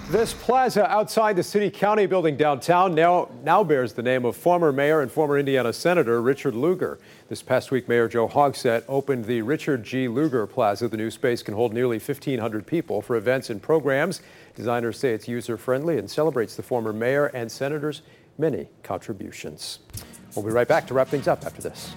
This 0.09 0.33
plaza 0.33 0.87
outside 0.87 1.35
the 1.35 1.41
city 1.41 1.71
county 1.71 2.05
building 2.05 2.37
downtown 2.37 2.93
now, 2.93 3.27
now 3.43 3.63
bears 3.63 3.93
the 3.93 4.03
name 4.03 4.23
of 4.23 4.35
former 4.35 4.71
mayor 4.71 5.01
and 5.01 5.11
former 5.11 5.39
Indiana 5.39 5.73
Senator 5.73 6.21
Richard 6.21 6.53
Lugar. 6.53 6.99
This 7.27 7.41
past 7.41 7.71
week, 7.71 7.89
Mayor 7.89 8.07
Joe 8.07 8.27
Hogsett 8.27 8.83
opened 8.87 9.25
the 9.25 9.41
Richard 9.41 9.83
G. 9.83 10.07
Lugar 10.07 10.45
Plaza. 10.45 10.87
The 10.87 10.95
new 10.95 11.09
space 11.09 11.41
can 11.41 11.55
hold 11.55 11.73
nearly 11.73 11.97
1,500 11.97 12.67
people 12.67 13.01
for 13.01 13.15
events 13.15 13.49
and 13.49 13.59
programs. 13.59 14.21
Designers 14.55 14.99
say 14.99 15.11
it's 15.11 15.27
user 15.27 15.57
friendly 15.57 15.97
and 15.97 16.07
celebrates 16.07 16.55
the 16.55 16.61
former 16.61 16.93
mayor 16.93 17.25
and 17.27 17.51
senator's 17.51 18.03
many 18.37 18.67
contributions. 18.83 19.79
We'll 20.35 20.45
be 20.45 20.51
right 20.51 20.67
back 20.67 20.85
to 20.87 20.93
wrap 20.93 21.07
things 21.07 21.27
up 21.27 21.43
after 21.47 21.63
this. 21.63 21.91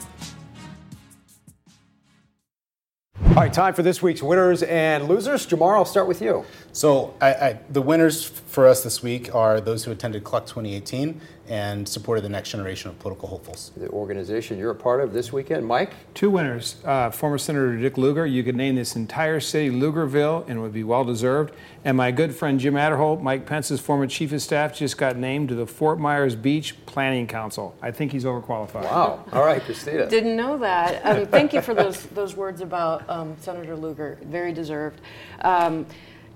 All 3.38 3.44
right, 3.44 3.52
time 3.52 3.72
for 3.72 3.84
this 3.84 4.02
week's 4.02 4.20
winners 4.20 4.64
and 4.64 5.06
losers. 5.06 5.46
Jamar, 5.46 5.76
I'll 5.76 5.84
start 5.84 6.08
with 6.08 6.20
you. 6.20 6.44
So, 6.78 7.12
I, 7.20 7.34
I, 7.34 7.58
the 7.70 7.82
winners 7.82 8.22
for 8.24 8.68
us 8.68 8.84
this 8.84 9.02
week 9.02 9.34
are 9.34 9.60
those 9.60 9.82
who 9.82 9.90
attended 9.90 10.22
Cluck 10.22 10.46
2018 10.46 11.20
and 11.48 11.88
supported 11.88 12.20
the 12.20 12.28
next 12.28 12.50
generation 12.50 12.88
of 12.88 12.96
political 13.00 13.26
hopefuls. 13.28 13.72
The 13.76 13.88
organization 13.88 14.58
you're 14.58 14.70
a 14.70 14.76
part 14.76 15.00
of 15.00 15.12
this 15.12 15.32
weekend, 15.32 15.66
Mike? 15.66 15.90
Two 16.14 16.30
winners. 16.30 16.76
Uh, 16.84 17.10
former 17.10 17.36
Senator 17.36 17.76
Dick 17.76 17.98
Lugar. 17.98 18.26
You 18.26 18.44
could 18.44 18.54
name 18.54 18.76
this 18.76 18.94
entire 18.94 19.40
city 19.40 19.70
Lugarville 19.70 20.48
and 20.48 20.60
it 20.60 20.62
would 20.62 20.72
be 20.72 20.84
well 20.84 21.02
deserved. 21.04 21.52
And 21.84 21.96
my 21.96 22.12
good 22.12 22.32
friend 22.32 22.60
Jim 22.60 22.74
Atterholt, 22.74 23.22
Mike 23.22 23.44
Pence's 23.44 23.80
former 23.80 24.06
chief 24.06 24.30
of 24.30 24.40
staff, 24.40 24.72
just 24.72 24.96
got 24.96 25.16
named 25.16 25.48
to 25.48 25.56
the 25.56 25.66
Fort 25.66 25.98
Myers 25.98 26.36
Beach 26.36 26.76
Planning 26.86 27.26
Council. 27.26 27.74
I 27.82 27.90
think 27.90 28.12
he's 28.12 28.24
overqualified. 28.24 28.84
Wow. 28.84 29.24
All 29.32 29.44
right, 29.44 29.60
Christina. 29.60 30.06
Didn't 30.10 30.36
know 30.36 30.56
that. 30.58 31.04
Um, 31.04 31.26
thank 31.26 31.52
you 31.52 31.60
for 31.60 31.74
those 31.74 32.06
those 32.06 32.36
words 32.36 32.60
about 32.60 33.02
um, 33.10 33.34
Senator 33.40 33.74
Lugar. 33.74 34.16
Very 34.22 34.52
deserved. 34.52 35.00
Um, 35.40 35.84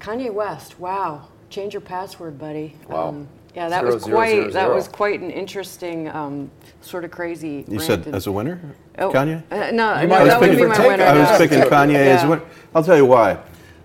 Kanye 0.03 0.33
West. 0.33 0.79
Wow. 0.81 1.29
Change 1.49 1.75
your 1.75 1.81
password, 1.81 2.39
buddy. 2.39 2.75
Wow. 2.89 3.09
Um, 3.09 3.29
yeah, 3.55 3.69
that 3.69 3.83
Zero, 3.83 3.95
was 3.95 4.03
zero, 4.05 4.17
quite 4.17 4.35
zero, 4.35 4.51
that 4.53 4.71
was 4.71 4.89
quite 4.89 5.21
an 5.21 5.31
interesting 5.31 6.09
um, 6.09 6.51
sort 6.81 7.05
of 7.05 7.11
crazy. 7.11 7.65
You 7.69 7.79
said 7.79 8.09
as 8.09 8.27
a 8.27 8.33
winner, 8.33 8.59
Oh, 8.99 9.11
Kanye? 9.11 9.43
uh, 9.53 9.71
no, 9.73 9.89
I 9.91 10.07
no, 10.07 10.21
was 10.21 10.29
that 10.29 10.41
would 10.41 10.57
be 10.57 10.65
my 10.65 10.87
winner. 10.87 11.05
I 11.05 11.19
was 11.19 11.29
yeah. 11.29 11.39
picking 11.39 11.61
Kanye 11.61 11.95
as 11.95 12.25
a 12.25 12.29
winner. 12.29 12.43
I'll 12.75 12.83
tell 12.83 12.97
you 12.97 13.07
why. 13.07 13.39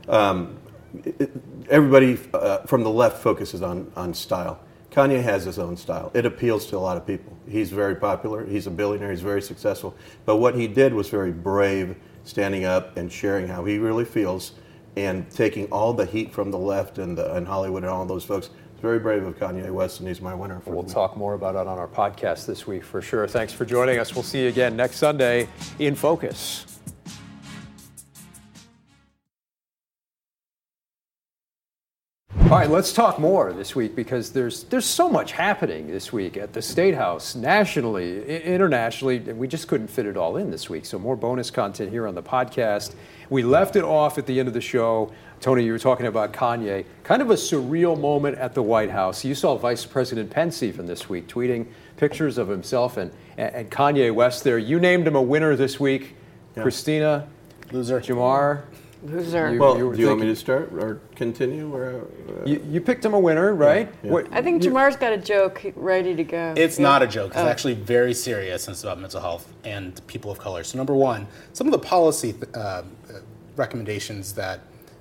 Um, 0.08 0.58
it- 1.04 1.32
everybody 1.70 2.18
uh, 2.34 2.60
from 2.60 2.82
the 2.84 2.90
left 2.90 3.22
focuses 3.22 3.62
on, 3.62 3.92
on 3.98 4.14
style. 4.14 4.62
Kanye 4.90 5.22
has 5.22 5.44
his 5.44 5.60
own 5.60 5.76
style. 5.76 6.12
It 6.14 6.26
appeals 6.26 6.66
to 6.68 6.78
a 6.78 6.80
lot 6.80 6.96
of 6.96 7.06
people. 7.06 7.38
He's 7.48 7.70
very 7.70 7.96
popular. 7.96 8.46
He's 8.46 8.68
a 8.68 8.72
billionaire. 8.72 9.12
He's 9.12 9.22
very 9.22 9.42
successful. 9.42 9.94
But 10.26 10.38
what 10.38 10.56
he 10.56 10.68
did 10.68 10.94
was 10.94 11.10
very 11.10 11.34
brave, 11.34 11.98
standing 12.24 12.64
up 12.64 12.96
and 12.96 13.12
sharing 13.12 13.50
how 13.50 13.66
he 13.66 13.80
really 13.80 14.06
feels, 14.06 14.54
and 14.98 15.30
taking 15.30 15.68
all 15.68 15.94
the 15.94 16.06
heat 16.06 16.34
from 16.34 16.50
the 16.50 16.58
left 16.58 16.98
and, 16.98 17.16
the, 17.16 17.36
and 17.36 17.48
Hollywood 17.48 17.84
and 17.84 17.92
all 17.92 18.06
those 18.06 18.24
folks. 18.24 18.50
It's 18.72 18.82
very 18.82 19.00
brave 19.00 19.24
of 19.24 19.38
Kanye 19.38 19.72
West, 19.72 20.00
and 20.00 20.08
he's 20.08 20.22
my 20.22 20.34
winner. 20.34 20.60
For 20.60 20.72
We'll 20.72 20.84
talk 20.84 21.16
more 21.16 21.36
about 21.36 21.56
it 21.56 21.68
on 21.68 21.78
our 21.78 21.88
podcast 21.88 22.48
this 22.48 22.66
week 22.66 22.84
for 22.84 23.02
sure. 23.02 23.28
Thanks 23.28 23.54
for 23.54 23.64
joining 23.64 24.00
us. 24.00 24.16
We'll 24.16 24.24
see 24.24 24.44
you 24.44 24.50
again 24.50 24.76
next 24.76 24.98
Sunday 24.98 25.48
in 25.80 25.96
Focus. 25.96 26.78
All 32.50 32.58
right, 32.58 32.70
let's 32.70 32.94
talk 32.94 33.20
more 33.20 33.52
this 33.52 33.76
week 33.76 33.94
because 33.94 34.32
there's 34.32 34.64
there's 34.64 34.86
so 34.86 35.10
much 35.10 35.34
happening 35.34 35.88
this 35.88 36.14
week 36.14 36.38
at 36.38 36.54
the 36.54 36.62
State 36.62 36.96
House, 36.96 37.36
nationally, 37.36 38.42
internationally, 38.42 39.18
and 39.18 39.38
we 39.38 39.50
just 39.50 39.68
couldn't 39.68 39.90
fit 39.90 40.06
it 40.06 40.16
all 40.16 40.38
in 40.38 40.50
this 40.50 40.70
week. 40.70 40.86
So 40.86 40.98
more 40.98 41.18
bonus 41.18 41.52
content 41.52 41.92
here 41.92 42.08
on 42.08 42.16
the 42.16 42.24
podcast. 42.24 42.96
We 43.30 43.44
left 43.44 43.76
it 43.76 43.84
off 43.84 44.18
at 44.18 44.26
the 44.26 44.40
end 44.40 44.48
of 44.48 44.54
the 44.54 44.62
show. 44.62 45.12
Tony, 45.40 45.64
you 45.64 45.72
were 45.72 45.80
talking 45.80 46.06
about 46.06 46.34
Kanye. 46.34 46.86
Kind 47.04 47.22
of 47.22 47.30
a 47.30 47.36
surreal 47.36 48.00
moment 48.00 48.38
at 48.38 48.54
the 48.54 48.64
White 48.64 48.90
House. 48.90 49.24
You 49.24 49.36
saw 49.36 49.58
Vice 49.58 49.86
President 49.86 50.30
Pence 50.30 50.64
even 50.64 50.86
this 50.86 51.10
week 51.10 51.28
tweeting 51.28 51.68
pictures 51.98 52.38
of 52.38 52.48
himself 52.48 52.98
and, 52.98 53.12
and 53.38 53.70
Kanye 53.70 54.14
West 54.14 54.44
there. 54.44 54.58
You 54.58 54.80
named 54.80 55.08
him 55.08 55.16
a 55.16 55.22
winner 55.22 55.56
this 55.56 55.80
week. 55.80 56.16
Christina, 56.56 57.28
loser. 57.72 58.02
Jamar, 58.02 58.64
Loser. 59.12 59.54
You- 59.54 59.60
well, 59.60 59.78
you 59.78 59.94
do 59.94 60.00
you 60.02 60.08
want 60.08 60.20
me 60.20 60.28
to 60.28 60.36
start 60.36 60.72
or 60.74 61.00
continue? 61.16 61.74
Or, 61.74 62.02
uh, 62.30 62.46
You, 62.46 62.62
you 62.70 62.82
picked 62.82 63.06
him 63.06 63.14
a 63.14 63.20
winner, 63.20 63.54
right? 63.56 63.90
Yeah. 64.04 64.12
What- 64.12 64.28
I 64.32 64.42
think 64.42 64.62
Jamar's 64.62 64.96
got 64.98 65.14
a 65.14 65.18
joke 65.18 65.62
ready 65.76 66.16
to 66.16 66.24
go. 66.24 66.54
It's 66.58 66.78
Yeah. 66.78 66.84
not 66.84 67.04
a 67.04 67.08
joke. 67.08 67.28
It's 67.32 67.38
Oh. 67.38 67.48
actually 67.48 67.76
very 67.76 68.14
serious, 68.14 68.68
and 68.68 68.74
it's 68.74 68.84
about 68.84 69.00
mental 69.00 69.22
health 69.22 69.48
and 69.64 70.06
people 70.08 70.30
of 70.30 70.40
color. 70.40 70.64
So, 70.64 70.78
number 70.78 70.94
one, 70.94 71.28
some 71.54 71.68
of 71.68 71.72
the 71.72 71.80
policy 71.80 72.36
uh, 72.54 72.58
uh, 72.60 72.84
recommendations 73.56 74.34
that 74.34 74.60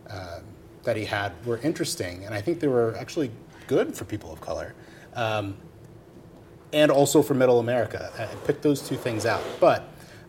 uh, 0.08 0.38
that 0.84 0.96
he 0.96 1.04
had 1.04 1.32
were 1.44 1.58
interesting, 1.64 2.24
and 2.24 2.32
I 2.32 2.40
think 2.40 2.60
they 2.60 2.68
were 2.68 2.94
actually 2.96 3.32
good 3.66 3.96
for 3.96 4.04
people 4.04 4.32
of 4.32 4.40
color, 4.40 4.72
um, 5.16 5.56
and 6.72 6.92
also 6.92 7.22
for 7.22 7.34
Middle 7.34 7.58
America. 7.58 8.12
I 8.16 8.22
I 8.22 8.34
picked 8.46 8.62
those 8.62 8.80
two 8.88 8.94
things 8.96 9.26
out, 9.26 9.42
but 9.58 9.82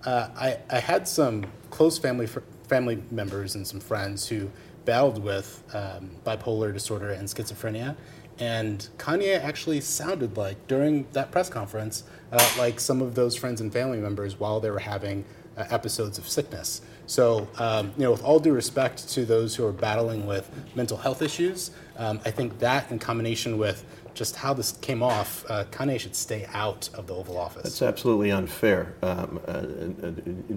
uh, 0.03 0.29
I, 0.35 0.57
I 0.71 0.79
had 0.79 1.07
some 1.07 1.43
close 1.69 1.99
family 1.99 2.25
fr- 2.25 2.39
family 2.67 3.01
members 3.11 3.55
and 3.55 3.65
some 3.65 3.79
friends 3.79 4.27
who 4.27 4.49
battled 4.85 5.21
with 5.21 5.63
um, 5.73 6.11
bipolar 6.25 6.73
disorder 6.73 7.11
and 7.11 7.27
schizophrenia. 7.27 7.95
And 8.39 8.87
Kanye 8.97 9.43
actually 9.43 9.81
sounded 9.81 10.37
like, 10.37 10.67
during 10.67 11.07
that 11.13 11.31
press 11.31 11.49
conference, 11.49 12.03
uh, 12.31 12.49
like 12.57 12.79
some 12.79 13.01
of 13.01 13.15
those 13.15 13.35
friends 13.35 13.61
and 13.61 13.73
family 13.73 13.99
members 13.99 14.39
while 14.39 14.59
they 14.59 14.69
were 14.69 14.79
having 14.79 15.25
uh, 15.57 15.65
episodes 15.71 16.17
of 16.19 16.27
sickness. 16.27 16.81
So, 17.07 17.47
um, 17.57 17.93
you 17.97 18.03
know, 18.03 18.11
with 18.11 18.23
all 18.23 18.39
due 18.39 18.53
respect 18.53 19.09
to 19.09 19.25
those 19.25 19.55
who 19.55 19.65
are 19.65 19.71
battling 19.71 20.27
with 20.27 20.49
mental 20.75 20.97
health 20.97 21.21
issues, 21.21 21.71
um, 21.97 22.19
I 22.25 22.31
think 22.31 22.59
that 22.59 22.91
in 22.91 22.99
combination 22.99 23.57
with 23.57 23.83
just 24.17 24.35
how 24.35 24.53
this 24.53 24.73
came 24.73 25.03
off, 25.03 25.45
uh, 25.49 25.63
Kanye 25.65 25.99
should 25.99 26.15
stay 26.15 26.47
out 26.53 26.89
of 26.93 27.07
the 27.07 27.13
Oval 27.13 27.37
Office. 27.37 27.63
That's 27.63 27.81
absolutely 27.81 28.31
unfair. 28.31 28.95
Um, 29.01 29.39
uh, 29.47 29.51
uh, 29.51 30.11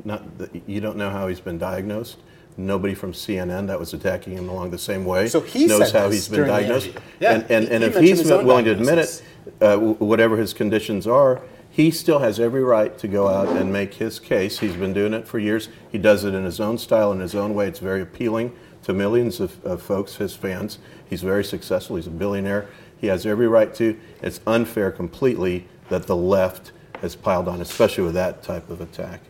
not 0.05 0.39
that 0.39 0.51
you 0.67 0.81
don't 0.81 0.97
know 0.97 1.11
how 1.11 1.29
he's 1.29 1.41
been 1.41 1.59
diagnosed. 1.59 2.19
Nobody 2.57 2.95
from 2.95 3.13
CNN 3.13 3.67
that 3.69 3.79
was 3.79 3.95
attacking 3.95 4.37
him 4.37 4.49
along 4.49 4.71
the 4.71 4.79
same 4.79 5.05
way 5.05 5.29
So 5.29 5.41
he 5.41 5.67
knows 5.67 5.93
how 5.93 6.11
he's 6.11 6.29
been 6.29 6.47
diagnosed. 6.47 6.91
Yeah, 7.21 7.35
and 7.35 7.51
and, 7.51 7.69
and 7.69 7.85
he 7.85 7.91
if 7.91 8.19
he's 8.19 8.25
willing 8.25 8.65
to 8.65 8.73
admit 8.73 8.99
it, 8.99 9.23
uh, 9.61 9.77
whatever 9.79 10.37
his 10.37 10.53
conditions 10.53 11.07
are, 11.07 11.43
he 11.71 11.91
still 11.91 12.19
has 12.19 12.41
every 12.41 12.63
right 12.65 12.99
to 12.99 13.09
go 13.09 13.29
out 13.29 13.49
and 13.49 13.73
make 13.73 13.95
his 13.95 14.19
case. 14.19 14.59
He's 14.59 14.75
been 14.75 14.93
doing 14.93 15.15
it 15.15 15.27
for 15.27 15.39
years. 15.39 15.69
He 15.91 15.99
does 15.99 16.25
it 16.25 16.35
in 16.35 16.45
his 16.45 16.61
own 16.61 16.79
style, 16.79 17.13
in 17.13 17.21
his 17.21 17.35
own 17.35 17.55
way. 17.55 17.69
It's 17.69 17.79
very 17.79 18.03
appealing 18.03 18.55
to 18.83 18.93
millions 18.93 19.41
of, 19.41 19.65
of 19.65 19.81
folks, 19.81 20.17
his 20.17 20.35
fans. 20.35 20.79
He's 21.09 21.23
very 21.23 21.45
successful. 21.45 21.97
He's 21.97 22.09
a 22.09 22.11
billionaire. 22.11 22.69
He 22.99 23.07
has 23.07 23.25
every 23.25 23.47
right 23.47 23.73
to. 23.75 23.99
It's 24.21 24.41
unfair 24.47 24.91
completely 24.91 25.67
that 25.89 26.07
the 26.07 26.17
left 26.17 26.73
has 27.01 27.15
piled 27.15 27.49
on, 27.49 27.61
especially 27.61 28.05
with 28.05 28.15
that 28.15 28.43
type 28.43 28.69
of 28.69 28.81
attack. 28.81 29.21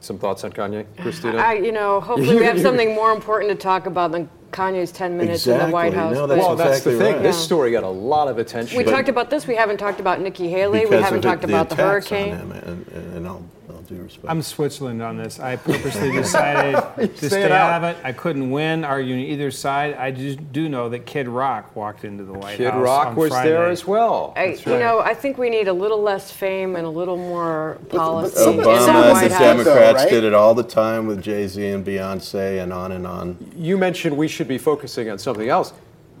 Some 0.00 0.18
thoughts 0.18 0.42
on 0.44 0.52
Kanye, 0.52 0.86
Christina? 1.00 1.38
I, 1.38 1.54
you 1.54 1.70
know, 1.70 2.00
hopefully 2.00 2.36
we 2.36 2.44
have 2.44 2.60
something 2.60 2.94
more 2.94 3.12
important 3.12 3.50
to 3.50 3.56
talk 3.56 3.86
about 3.86 4.12
than 4.12 4.28
Kanye's 4.52 4.92
10 4.92 5.16
minutes 5.16 5.46
in 5.46 5.58
the 5.58 5.68
White 5.68 5.94
House. 5.94 6.14
No, 6.14 6.26
that's 6.26 6.40
well, 6.40 6.54
that's 6.54 6.84
the 6.84 6.92
thing. 6.98 7.14
right. 7.14 7.22
This 7.22 7.42
story 7.42 7.72
got 7.72 7.82
a 7.84 7.88
lot 7.88 8.28
of 8.28 8.38
attention. 8.38 8.76
we 8.78 8.84
But- 8.84 8.92
talked 8.92 9.08
about 9.08 9.30
this. 9.30 9.46
We 9.46 9.56
haven't 9.56 9.78
talked 9.78 9.98
about 9.98 10.20
Nikki 10.20 10.48
Haley. 10.48 10.86
we 10.86 10.96
haven't 10.96 11.16
of 11.16 11.22
the- 11.22 11.28
talked 11.28 11.44
about 11.44 11.68
the, 11.70 11.74
attacks 11.74 12.12
on 12.12 12.18
hurricane. 12.18 12.36
him, 12.36 12.52
and, 12.52 12.86
and 13.16 13.26
I'll, 13.26 13.42
I'll 13.82 13.96
do 13.96 14.02
respect. 14.02 14.26
I'm 14.28 14.42
Switzerland 14.42 15.02
on 15.02 15.16
this. 15.16 15.40
I 15.40 15.56
purposely 15.56 16.12
decided 16.12 16.74
to 17.16 17.28
stay 17.28 17.44
out 17.44 17.52
out. 17.52 17.84
of 17.84 17.96
it. 17.96 18.04
I 18.04 18.12
couldn't 18.12 18.50
win 18.50 18.84
arguing 18.84 19.20
either 19.20 19.50
side. 19.50 19.94
I 19.94 20.10
just 20.12 20.52
do 20.52 20.68
know 20.68 20.88
that 20.90 21.04
Kid 21.06 21.26
Rock 21.28 21.74
walked 21.74 22.04
into 22.04 22.24
the 22.24 22.32
White 22.32 22.56
Kid 22.58 22.66
House. 22.70 22.74
Kid 22.74 22.78
Rock 22.80 23.06
on 23.08 23.16
was 23.16 23.30
Friday. 23.30 23.50
there 23.50 23.66
as 23.68 23.86
well. 23.86 24.32
I, 24.36 24.48
That's 24.50 24.66
You 24.66 24.78
know, 24.78 25.00
I 25.00 25.14
think 25.14 25.38
we 25.38 25.50
need 25.50 25.68
a 25.68 25.72
little 25.72 26.00
less 26.00 26.30
fame 26.30 26.76
and 26.76 26.86
a 26.86 26.90
little 26.90 27.16
more 27.16 27.78
policy 27.88 28.36
some- 28.36 28.50
in 28.52 28.56
the 28.58 28.62
some 28.86 28.96
Obama 28.96 29.22
and 29.22 29.30
the 29.30 29.34
House. 29.34 29.40
Democrats 29.40 30.02
right? 30.04 30.10
did 30.10 30.24
it 30.24 30.34
all 30.34 30.54
the 30.54 30.62
time 30.62 31.06
with 31.06 31.22
Jay 31.22 31.46
Z 31.48 31.64
and 31.66 31.84
Beyonce 31.84 32.62
and 32.62 32.72
on 32.72 32.92
and 32.92 33.06
on. 33.06 33.36
You 33.56 33.76
mentioned 33.76 34.16
we 34.16 34.28
should 34.28 34.48
be 34.48 34.58
focusing 34.58 35.10
on 35.10 35.18
something 35.18 35.48
else. 35.48 35.72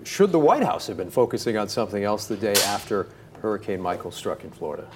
Should 0.04 0.32
the 0.32 0.38
White 0.38 0.64
House 0.64 0.88
have 0.88 0.96
been 0.96 1.10
focusing 1.10 1.56
on 1.56 1.68
something 1.68 2.02
else 2.02 2.26
the 2.26 2.36
day 2.36 2.54
after 2.66 3.06
Hurricane 3.40 3.80
Michael 3.80 4.10
struck 4.10 4.42
in 4.42 4.50
Florida? 4.50 4.88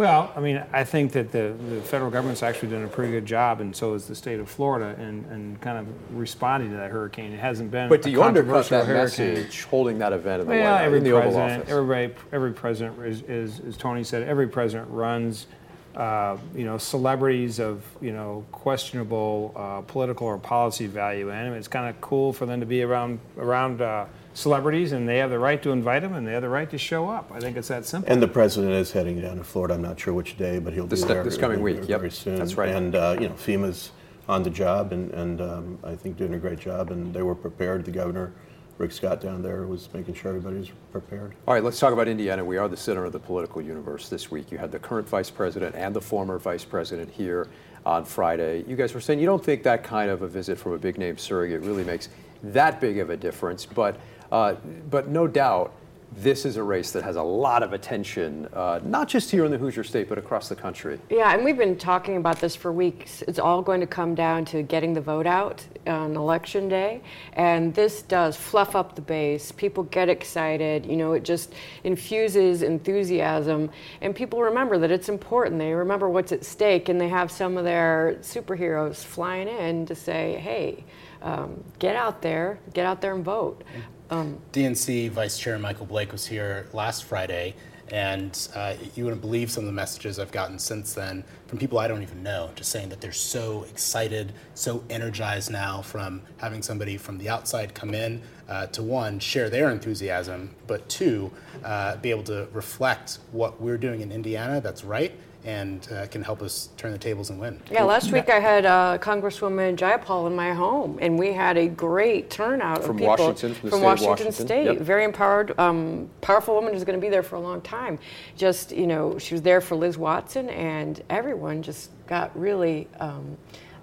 Well, 0.00 0.32
I 0.34 0.40
mean, 0.40 0.64
I 0.72 0.82
think 0.82 1.12
that 1.12 1.30
the, 1.30 1.54
the 1.68 1.82
federal 1.82 2.10
government's 2.10 2.42
actually 2.42 2.70
done 2.70 2.84
a 2.84 2.88
pretty 2.88 3.12
good 3.12 3.26
job, 3.26 3.60
and 3.60 3.76
so 3.76 3.92
has 3.92 4.06
the 4.06 4.14
state 4.14 4.40
of 4.40 4.48
Florida, 4.48 4.98
and, 4.98 5.26
and 5.26 5.60
kind 5.60 5.76
of 5.76 6.16
responding 6.18 6.70
to 6.70 6.76
that 6.78 6.90
hurricane. 6.90 7.34
It 7.34 7.38
hasn't 7.38 7.70
been 7.70 7.90
But 7.90 8.00
do 8.00 8.10
you 8.10 8.22
undercut 8.22 8.66
that 8.70 8.86
hurricane. 8.86 9.34
message 9.34 9.64
holding 9.64 9.98
that 9.98 10.14
event 10.14 10.40
in 10.40 10.46
the 10.48 10.54
Well, 10.54 10.62
White 10.62 10.78
House, 10.78 10.86
every 10.86 10.98
in 10.98 11.04
the 11.04 11.12
Oval 11.12 11.36
Office? 11.38 11.68
everybody, 11.68 12.14
every 12.32 12.52
president 12.54 12.98
is, 13.04 13.20
is, 13.24 13.60
as 13.60 13.76
Tony 13.76 14.02
said, 14.02 14.26
every 14.26 14.48
president 14.48 14.88
runs 14.90 15.48
uh, 15.94 16.38
you 16.56 16.64
know, 16.64 16.78
celebrities 16.78 17.60
of 17.60 17.84
you 18.00 18.12
know 18.12 18.42
questionable 18.52 19.52
uh, 19.54 19.82
political 19.82 20.26
or 20.26 20.38
policy 20.38 20.86
value, 20.86 21.30
and 21.30 21.54
it's 21.54 21.68
kind 21.68 21.90
of 21.90 22.00
cool 22.00 22.32
for 22.32 22.46
them 22.46 22.60
to 22.60 22.64
be 22.64 22.82
around 22.82 23.18
around 23.36 23.82
uh, 23.82 24.06
celebrities, 24.44 24.92
and 24.92 25.08
they 25.08 25.18
have 25.18 25.30
the 25.30 25.38
right 25.38 25.62
to 25.62 25.70
invite 25.70 26.02
them, 26.02 26.14
and 26.14 26.26
they 26.26 26.32
have 26.32 26.42
the 26.42 26.48
right 26.48 26.68
to 26.70 26.78
show 26.78 27.08
up. 27.08 27.30
I 27.32 27.38
think 27.40 27.56
it's 27.56 27.68
that 27.68 27.84
simple. 27.84 28.10
And 28.12 28.20
the 28.22 28.28
president 28.28 28.72
is 28.72 28.90
heading 28.90 29.20
down 29.20 29.36
to 29.36 29.44
Florida. 29.44 29.74
I'm 29.74 29.82
not 29.82 30.00
sure 30.00 30.14
which 30.14 30.36
day, 30.36 30.58
but 30.58 30.72
he'll 30.72 30.86
This- 30.86 31.02
be 31.02 31.08
there 31.08 31.22
this 31.22 31.36
coming 31.36 31.60
week. 31.62 31.76
very 31.84 31.86
Yep, 32.04 32.12
soon. 32.12 32.36
that's 32.36 32.56
right. 32.56 32.70
And 32.70 32.94
uh, 32.94 33.16
you 33.20 33.28
know, 33.28 33.34
FEMA's 33.34 33.92
on 34.28 34.42
the 34.42 34.50
job, 34.50 34.92
and, 34.92 35.10
and 35.12 35.40
um, 35.40 35.78
I 35.84 35.94
think 35.94 36.16
doing 36.16 36.34
a 36.34 36.38
great 36.38 36.58
job. 36.58 36.90
And 36.90 37.12
they 37.12 37.22
were 37.22 37.34
prepared. 37.34 37.84
The 37.84 37.90
governor, 37.90 38.32
Rick 38.78 38.92
Scott, 38.92 39.20
down 39.20 39.42
there 39.42 39.66
was 39.66 39.88
making 39.92 40.14
sure 40.14 40.30
everybody 40.30 40.56
was 40.56 40.70
prepared. 40.92 41.34
All 41.46 41.54
right, 41.54 41.62
let's 41.64 41.78
talk 41.78 41.92
about 41.92 42.08
Indiana. 42.08 42.44
We 42.44 42.56
are 42.56 42.68
the 42.68 42.76
center 42.76 43.04
of 43.04 43.12
the 43.12 43.18
political 43.18 43.60
universe 43.60 44.08
this 44.08 44.30
week. 44.30 44.50
You 44.50 44.58
had 44.58 44.72
the 44.72 44.78
current 44.78 45.08
vice 45.08 45.30
president 45.30 45.74
and 45.74 45.94
the 45.94 46.00
former 46.00 46.38
vice 46.38 46.64
president 46.64 47.10
here 47.10 47.48
on 47.84 48.04
Friday. 48.04 48.64
You 48.68 48.76
guys 48.76 48.94
were 48.94 49.00
saying 49.00 49.20
you 49.20 49.26
don't 49.26 49.44
think 49.44 49.62
that 49.64 49.82
kind 49.82 50.10
of 50.10 50.22
a 50.22 50.28
visit 50.28 50.58
from 50.58 50.72
a 50.72 50.78
big 50.78 50.96
name 50.98 51.18
surrogate 51.18 51.62
really 51.62 51.84
makes 51.84 52.08
that 52.42 52.80
big 52.80 52.98
of 52.98 53.10
a 53.10 53.16
difference, 53.16 53.66
but 53.66 53.96
uh, 54.32 54.54
but 54.90 55.08
no 55.08 55.26
doubt 55.26 55.74
this 56.16 56.44
is 56.44 56.56
a 56.56 56.62
race 56.62 56.90
that 56.90 57.04
has 57.04 57.16
a 57.16 57.22
lot 57.22 57.62
of 57.62 57.72
attention, 57.72 58.48
uh, 58.52 58.80
not 58.82 59.08
just 59.08 59.30
here 59.30 59.44
in 59.44 59.50
the 59.50 59.58
Hoosier 59.58 59.84
State, 59.84 60.08
but 60.08 60.18
across 60.18 60.48
the 60.48 60.56
country. 60.56 60.98
Yeah, 61.08 61.32
and 61.32 61.44
we've 61.44 61.56
been 61.56 61.76
talking 61.76 62.16
about 62.16 62.40
this 62.40 62.56
for 62.56 62.72
weeks. 62.72 63.22
It's 63.22 63.38
all 63.38 63.62
going 63.62 63.80
to 63.80 63.86
come 63.86 64.14
down 64.14 64.44
to 64.46 64.62
getting 64.62 64.92
the 64.92 65.00
vote 65.00 65.26
out 65.26 65.64
on 65.86 66.16
election 66.16 66.68
day. 66.68 67.02
And 67.34 67.72
this 67.74 68.02
does 68.02 68.36
fluff 68.36 68.74
up 68.74 68.96
the 68.96 69.02
base. 69.02 69.52
People 69.52 69.84
get 69.84 70.08
excited. 70.08 70.84
You 70.84 70.96
know, 70.96 71.12
it 71.12 71.22
just 71.22 71.52
infuses 71.84 72.62
enthusiasm. 72.62 73.70
And 74.00 74.14
people 74.14 74.42
remember 74.42 74.78
that 74.78 74.90
it's 74.90 75.08
important. 75.08 75.60
They 75.60 75.72
remember 75.72 76.08
what's 76.08 76.32
at 76.32 76.44
stake. 76.44 76.88
And 76.88 77.00
they 77.00 77.08
have 77.08 77.30
some 77.30 77.56
of 77.56 77.64
their 77.64 78.18
superheroes 78.20 78.96
flying 78.96 79.46
in 79.46 79.86
to 79.86 79.94
say, 79.94 80.40
hey, 80.42 80.84
um, 81.22 81.62
get 81.78 81.96
out 81.96 82.22
there, 82.22 82.58
get 82.72 82.86
out 82.86 83.00
there 83.00 83.14
and 83.14 83.24
vote. 83.24 83.62
Um, 84.10 84.38
DNC 84.52 85.10
Vice 85.10 85.38
Chair 85.38 85.58
Michael 85.58 85.86
Blake 85.86 86.12
was 86.12 86.26
here 86.26 86.66
last 86.72 87.04
Friday, 87.04 87.54
and 87.92 88.48
uh, 88.54 88.74
you 88.94 89.04
wouldn't 89.04 89.20
believe 89.20 89.50
some 89.50 89.64
of 89.64 89.66
the 89.66 89.72
messages 89.72 90.18
I've 90.18 90.32
gotten 90.32 90.58
since 90.58 90.94
then 90.94 91.24
from 91.46 91.58
people 91.58 91.78
I 91.78 91.88
don't 91.88 92.02
even 92.02 92.22
know, 92.22 92.50
just 92.54 92.70
saying 92.70 92.88
that 92.88 93.00
they're 93.00 93.12
so 93.12 93.64
excited, 93.64 94.32
so 94.54 94.82
energized 94.90 95.50
now 95.50 95.82
from 95.82 96.22
having 96.38 96.62
somebody 96.62 96.96
from 96.96 97.18
the 97.18 97.28
outside 97.28 97.74
come 97.74 97.94
in 97.94 98.22
uh, 98.48 98.66
to 98.68 98.82
one, 98.82 99.18
share 99.18 99.48
their 99.50 99.70
enthusiasm, 99.70 100.54
but 100.66 100.88
two, 100.88 101.30
uh, 101.64 101.96
be 101.96 102.10
able 102.10 102.24
to 102.24 102.48
reflect 102.52 103.18
what 103.32 103.60
we're 103.60 103.78
doing 103.78 104.00
in 104.00 104.10
Indiana 104.10 104.60
that's 104.60 104.84
right 104.84 105.12
and 105.44 105.88
uh, 105.92 106.06
can 106.06 106.22
help 106.22 106.42
us 106.42 106.68
turn 106.76 106.92
the 106.92 106.98
tables 106.98 107.30
and 107.30 107.40
win. 107.40 107.60
Yeah, 107.70 107.84
last 107.84 108.12
week 108.12 108.28
I 108.28 108.40
had 108.40 108.66
uh, 108.66 108.98
Congresswoman 109.00 109.76
Jayapal 109.76 110.26
in 110.26 110.36
my 110.36 110.52
home, 110.52 110.98
and 111.00 111.18
we 111.18 111.32
had 111.32 111.56
a 111.56 111.66
great 111.66 112.30
turnout 112.30 112.82
From 112.82 112.96
of 112.96 112.96
people 112.96 113.08
Washington, 113.08 113.54
from 113.54 113.70
the 113.70 113.76
state 113.76 113.84
Washington, 113.84 114.10
Washington. 114.10 114.46
State. 114.46 114.64
Yep. 114.64 114.78
Very 114.78 115.04
empowered, 115.04 115.58
um, 115.58 116.10
powerful 116.20 116.54
woman 116.54 116.74
who's 116.74 116.84
going 116.84 116.98
to 116.98 117.04
be 117.04 117.10
there 117.10 117.22
for 117.22 117.36
a 117.36 117.40
long 117.40 117.60
time. 117.62 117.98
Just 118.36 118.72
you 118.72 118.86
know, 118.86 119.18
she 119.18 119.34
was 119.34 119.42
there 119.42 119.60
for 119.60 119.76
Liz 119.76 119.96
Watson, 119.96 120.50
and 120.50 121.02
everyone 121.08 121.62
just 121.62 121.90
got 122.06 122.38
really 122.38 122.88
um, 122.98 123.36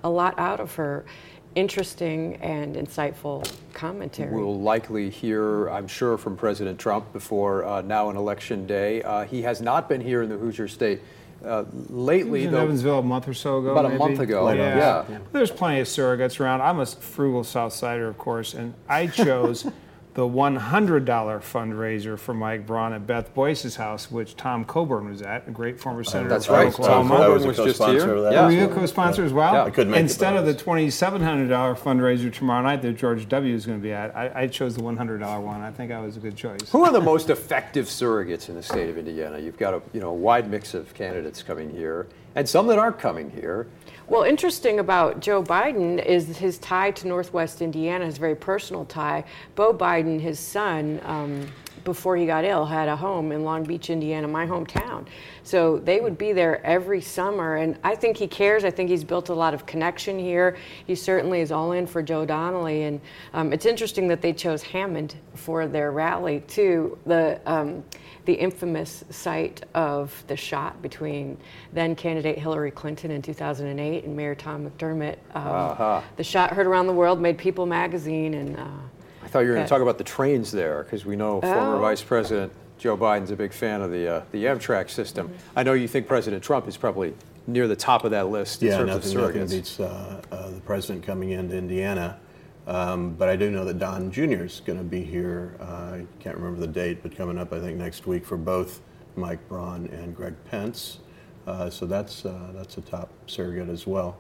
a 0.03 0.09
lot 0.09 0.37
out 0.37 0.59
of 0.59 0.73
her. 0.75 1.05
Interesting 1.55 2.35
and 2.35 2.75
insightful 2.75 3.51
commentary. 3.73 4.31
We'll 4.31 4.61
likely 4.61 5.09
hear, 5.09 5.69
I'm 5.69 5.87
sure, 5.87 6.15
from 6.15 6.37
President 6.37 6.77
Trump 6.77 7.11
before 7.13 7.65
uh, 7.65 7.81
now 7.81 8.11
an 8.11 8.15
election 8.15 8.67
day. 8.67 9.01
Uh, 9.01 9.25
he 9.25 9.41
has 9.41 9.59
not 9.59 9.89
been 9.89 9.99
here 9.99 10.21
in 10.21 10.29
the 10.29 10.37
Hoosier 10.37 10.67
State 10.67 11.01
uh, 11.45 11.63
lately, 11.89 12.45
in 12.45 12.51
though. 12.51 12.63
Evansville 12.63 12.99
a 12.99 13.03
month 13.03 13.27
or 13.27 13.33
so 13.33 13.59
ago. 13.59 13.69
About 13.71 13.85
a 13.85 13.89
maybe. 13.89 13.99
month 13.99 14.19
ago, 14.19 14.49
Yeah. 14.51 15.03
yeah. 15.09 15.17
There's 15.31 15.51
plenty 15.51 15.79
of 15.79 15.87
surrogates 15.87 16.39
around. 16.39 16.61
I'm 16.61 16.79
a 16.79 16.85
frugal 16.85 17.43
South 17.43 17.73
Sider, 17.73 18.07
of 18.07 18.17
course, 18.17 18.53
and 18.53 18.73
I 18.89 19.07
chose 19.07 19.69
the 20.17 20.27
$100 20.27 21.05
fundraiser 21.05 22.17
for 22.17 22.33
Mike 22.33 22.65
Braun 22.65 22.91
at 22.91 23.05
Beth 23.05 23.31
Boyce's 23.35 23.75
house, 23.75 24.09
which 24.09 24.35
Tom 24.35 24.65
Coburn 24.65 25.09
was 25.09 25.21
at, 25.21 25.47
a 25.47 25.51
great 25.51 25.79
former 25.79 25.99
uh, 25.99 26.03
senator 26.05 26.29
that's 26.29 26.47
from 26.47 26.55
right. 26.55 26.67
Oklahoma. 26.69 27.09
Tom 27.09 27.17
Coburn 27.17 27.47
was 27.47 27.57
just 27.57 27.83
here. 27.83 28.15
of 28.15 28.23
that. 28.23 28.33
Yeah. 28.33 28.45
Were 28.45 28.51
you 28.51 28.65
a 28.65 28.67
co-sponsor 28.67 29.23
as 29.23 29.31
well? 29.31 29.53
Yeah. 29.53 29.65
I 29.65 29.69
couldn't 29.69 29.91
make 29.91 29.99
it, 29.99 30.01
Instead 30.01 30.33
but 30.33 30.39
of 30.39 30.45
the 30.47 30.55
$2,700 30.55 31.77
fundraiser 31.77 32.33
tomorrow 32.33 32.63
night 32.63 32.81
that 32.81 32.93
George 32.93 33.29
W. 33.29 33.53
is 33.53 33.67
going 33.67 33.77
to 33.77 33.83
be 33.83 33.93
at, 33.93 34.15
I, 34.17 34.31
I 34.33 34.47
chose 34.47 34.75
the 34.75 34.81
$100 34.81 35.41
one. 35.43 35.61
I 35.61 35.69
think 35.69 35.91
I 35.91 35.99
was 35.99 36.17
a 36.17 36.19
good 36.19 36.35
choice. 36.35 36.67
Who 36.71 36.83
are 36.83 36.91
the 36.91 36.99
most 36.99 37.29
effective 37.29 37.85
surrogates 37.85 38.49
in 38.49 38.55
the 38.55 38.63
state 38.63 38.89
of 38.89 38.97
Indiana? 38.97 39.37
You've 39.37 39.59
got 39.59 39.75
a 39.75 39.83
you 39.93 39.99
know 39.99 40.09
a 40.09 40.13
wide 40.13 40.49
mix 40.49 40.73
of 40.73 40.91
candidates 40.95 41.43
coming 41.43 41.69
here, 41.69 42.07
and 42.35 42.47
some 42.47 42.67
that 42.67 42.77
aren't 42.77 42.99
coming 42.99 43.31
here. 43.31 43.67
Well, 44.07 44.23
interesting 44.23 44.79
about 44.79 45.19
Joe 45.19 45.43
Biden 45.43 46.03
is 46.03 46.37
his 46.37 46.57
tie 46.59 46.91
to 46.91 47.07
Northwest 47.07 47.61
Indiana, 47.61 48.05
his 48.05 48.17
very 48.17 48.35
personal 48.35 48.85
tie. 48.85 49.25
Bo 49.55 49.73
Biden, 49.73 50.21
his 50.21 50.39
son, 50.39 51.01
um, 51.03 51.51
before 51.87 52.17
he 52.17 52.25
got 52.25 52.43
ill, 52.43 52.65
had 52.65 52.89
a 52.89 52.95
home 52.97 53.31
in 53.31 53.45
Long 53.45 53.63
Beach, 53.63 53.89
Indiana, 53.89 54.27
my 54.27 54.45
hometown. 54.45 55.07
So 55.43 55.79
they 55.79 56.01
would 56.01 56.17
be 56.17 56.33
there 56.33 56.63
every 56.65 56.99
summer, 56.99 57.55
and 57.55 57.77
I 57.81 57.95
think 57.95 58.17
he 58.17 58.27
cares. 58.27 58.65
I 58.65 58.71
think 58.71 58.89
he's 58.89 59.05
built 59.05 59.29
a 59.29 59.33
lot 59.33 59.53
of 59.53 59.65
connection 59.65 60.19
here. 60.19 60.57
He 60.85 60.95
certainly 60.95 61.39
is 61.39 61.49
all 61.49 61.71
in 61.71 61.87
for 61.87 62.03
Joe 62.03 62.25
Donnelly, 62.25 62.83
and 62.83 62.99
um, 63.33 63.53
it's 63.53 63.65
interesting 63.65 64.09
that 64.09 64.21
they 64.21 64.33
chose 64.33 64.61
Hammond 64.61 65.15
for 65.33 65.65
their 65.65 65.93
rally 65.93 66.41
too. 66.41 66.97
The 67.05 67.39
um, 67.45 67.85
the 68.25 68.33
infamous 68.33 69.05
site 69.09 69.63
of 69.73 70.21
the 70.27 70.35
shot 70.35 70.81
between 70.81 71.37
then 71.71 71.95
candidate 71.95 72.37
Hillary 72.37 72.71
Clinton 72.71 73.09
in 73.11 73.21
2008 73.21 74.03
and 74.03 74.17
Mayor 74.17 74.35
Tom 74.35 74.69
McDermott. 74.69 75.15
Um, 75.33 75.47
Uh-huh. 75.47 76.01
The 76.17 76.25
shot 76.25 76.51
heard 76.51 76.67
around 76.67 76.87
the 76.87 76.93
world, 76.93 77.21
made 77.21 77.37
People 77.37 77.65
magazine, 77.65 78.33
and 78.33 78.57
uh, 78.57 78.67
I 79.27 79.29
thought 79.29 79.39
you 79.41 79.49
were 79.49 79.55
going 79.55 79.65
to 79.65 79.69
talk 79.69 79.81
about 79.81 79.97
the 79.97 80.05
trains 80.05 80.53
there, 80.53 80.83
because 80.83 81.05
we 81.05 81.17
know 81.17 81.41
former 81.41 81.75
Oh. 81.75 81.79
Vice 81.81 82.01
President 82.01 82.49
Joe 82.77 82.95
Biden's 82.95 83.29
a 83.29 83.35
big 83.35 83.51
fan 83.51 83.81
of 83.81 83.91
the 83.91 84.07
uh, 84.07 84.21
the 84.31 84.45
Amtrak 84.45 84.89
system. 84.89 85.29
I 85.53 85.63
know 85.63 85.73
you 85.73 85.85
think 85.87 86.07
President 86.07 86.41
Trump 86.41 86.65
is 86.65 86.77
probably 86.77 87.13
near 87.45 87.67
the 87.67 87.75
top 87.75 88.05
of 88.05 88.11
that 88.11 88.29
list 88.29 88.61
in 88.63 88.69
Yeah, 88.69 88.77
terms 88.77 88.87
nothing, 88.87 89.17
of 89.17 89.21
nothing 89.35 89.41
surrogates. 89.41 89.49
beats 89.51 89.79
uh, 89.81 90.21
uh, 90.31 90.49
the 90.51 90.61
president 90.61 91.03
coming 91.05 91.31
into 91.31 91.57
Indiana. 91.57 92.17
Um, 92.67 93.15
but 93.15 93.27
I 93.27 93.35
do 93.35 93.51
know 93.51 93.65
that 93.65 93.79
Don 93.79 94.11
Jr. 94.11 94.43
is 94.45 94.61
going 94.65 94.77
to 94.77 94.85
be 94.85 95.01
here. 95.03 95.55
Uh, 95.59 95.63
I 95.63 96.05
can't 96.21 96.37
remember 96.37 96.61
the 96.61 96.67
date, 96.71 96.99
but 97.03 97.13
coming 97.15 97.37
up, 97.37 97.51
I 97.51 97.59
think 97.59 97.77
next 97.77 98.07
week 98.07 98.25
for 98.25 98.37
both 98.37 98.79
Mike 99.17 99.45
Braun 99.49 99.87
and 99.87 100.15
Greg 100.15 100.35
Pence. 100.49 100.99
Uh, 101.45 101.69
so 101.69 101.85
that's 101.85 102.25
uh, 102.25 102.51
that's 102.53 102.77
a 102.77 102.81
top 102.81 103.09
surrogate 103.25 103.67
as 103.67 103.85
well. 103.85 104.15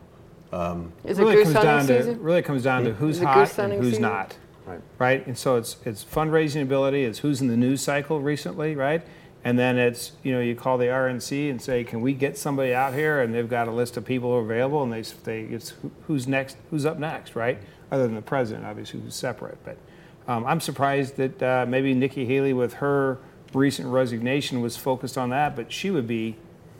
Um, 0.51 0.91
Is 1.05 1.17
it 1.19 1.21
really 1.23 1.35
goose 1.35 1.53
comes 1.53 1.63
down 1.63 1.77
hunting 1.87 2.15
to 2.17 2.21
really 2.21 2.41
comes 2.41 2.63
down 2.63 2.83
to 2.83 2.93
who's 2.93 3.17
Is 3.17 3.21
it 3.21 3.25
goose 3.33 3.55
hot 3.55 3.59
and 3.65 3.73
who's 3.73 3.85
season? 3.93 4.01
not. 4.01 4.35
Right. 4.67 4.81
Right. 4.99 5.25
And 5.25 5.37
so 5.37 5.55
it's 5.55 5.77
it's 5.85 6.03
fundraising 6.03 6.61
ability, 6.61 7.05
it's 7.05 7.19
who's 7.19 7.39
in 7.39 7.47
the 7.47 7.55
news 7.55 7.81
cycle 7.81 8.19
recently, 8.19 8.75
right? 8.75 9.01
And 9.45 9.57
then 9.57 9.77
it's 9.77 10.11
you 10.23 10.33
know 10.33 10.41
you 10.41 10.55
call 10.55 10.77
the 10.77 10.87
RNC 10.87 11.49
and 11.49 11.61
say, 11.61 11.85
can 11.85 12.01
we 12.01 12.13
get 12.13 12.37
somebody 12.37 12.73
out 12.73 12.93
here? 12.93 13.21
And 13.21 13.33
they've 13.33 13.49
got 13.49 13.69
a 13.69 13.71
list 13.71 13.95
of 13.95 14.03
people 14.03 14.29
who 14.29 14.35
are 14.35 14.41
available, 14.41 14.83
and 14.83 14.91
they 14.91 15.03
they 15.23 15.43
it's 15.43 15.73
who's 16.07 16.27
next, 16.27 16.57
who's 16.69 16.85
up 16.85 16.99
next, 16.99 17.33
right? 17.33 17.59
Other 17.91 18.03
than 18.03 18.15
the 18.15 18.21
president, 18.21 18.65
obviously, 18.65 18.99
who's 18.99 19.15
separate. 19.15 19.57
But 19.63 19.77
um, 20.27 20.45
I'm 20.45 20.59
surprised 20.59 21.15
that 21.15 21.41
uh, 21.41 21.65
maybe 21.65 21.93
Nikki 21.93 22.25
Haley, 22.25 22.51
with 22.51 22.73
her 22.75 23.19
recent 23.53 23.87
resignation, 23.87 24.59
was 24.59 24.75
focused 24.75 25.17
on 25.17 25.29
that. 25.29 25.55
But 25.55 25.71
she 25.71 25.91
would 25.91 26.07
be, 26.07 26.35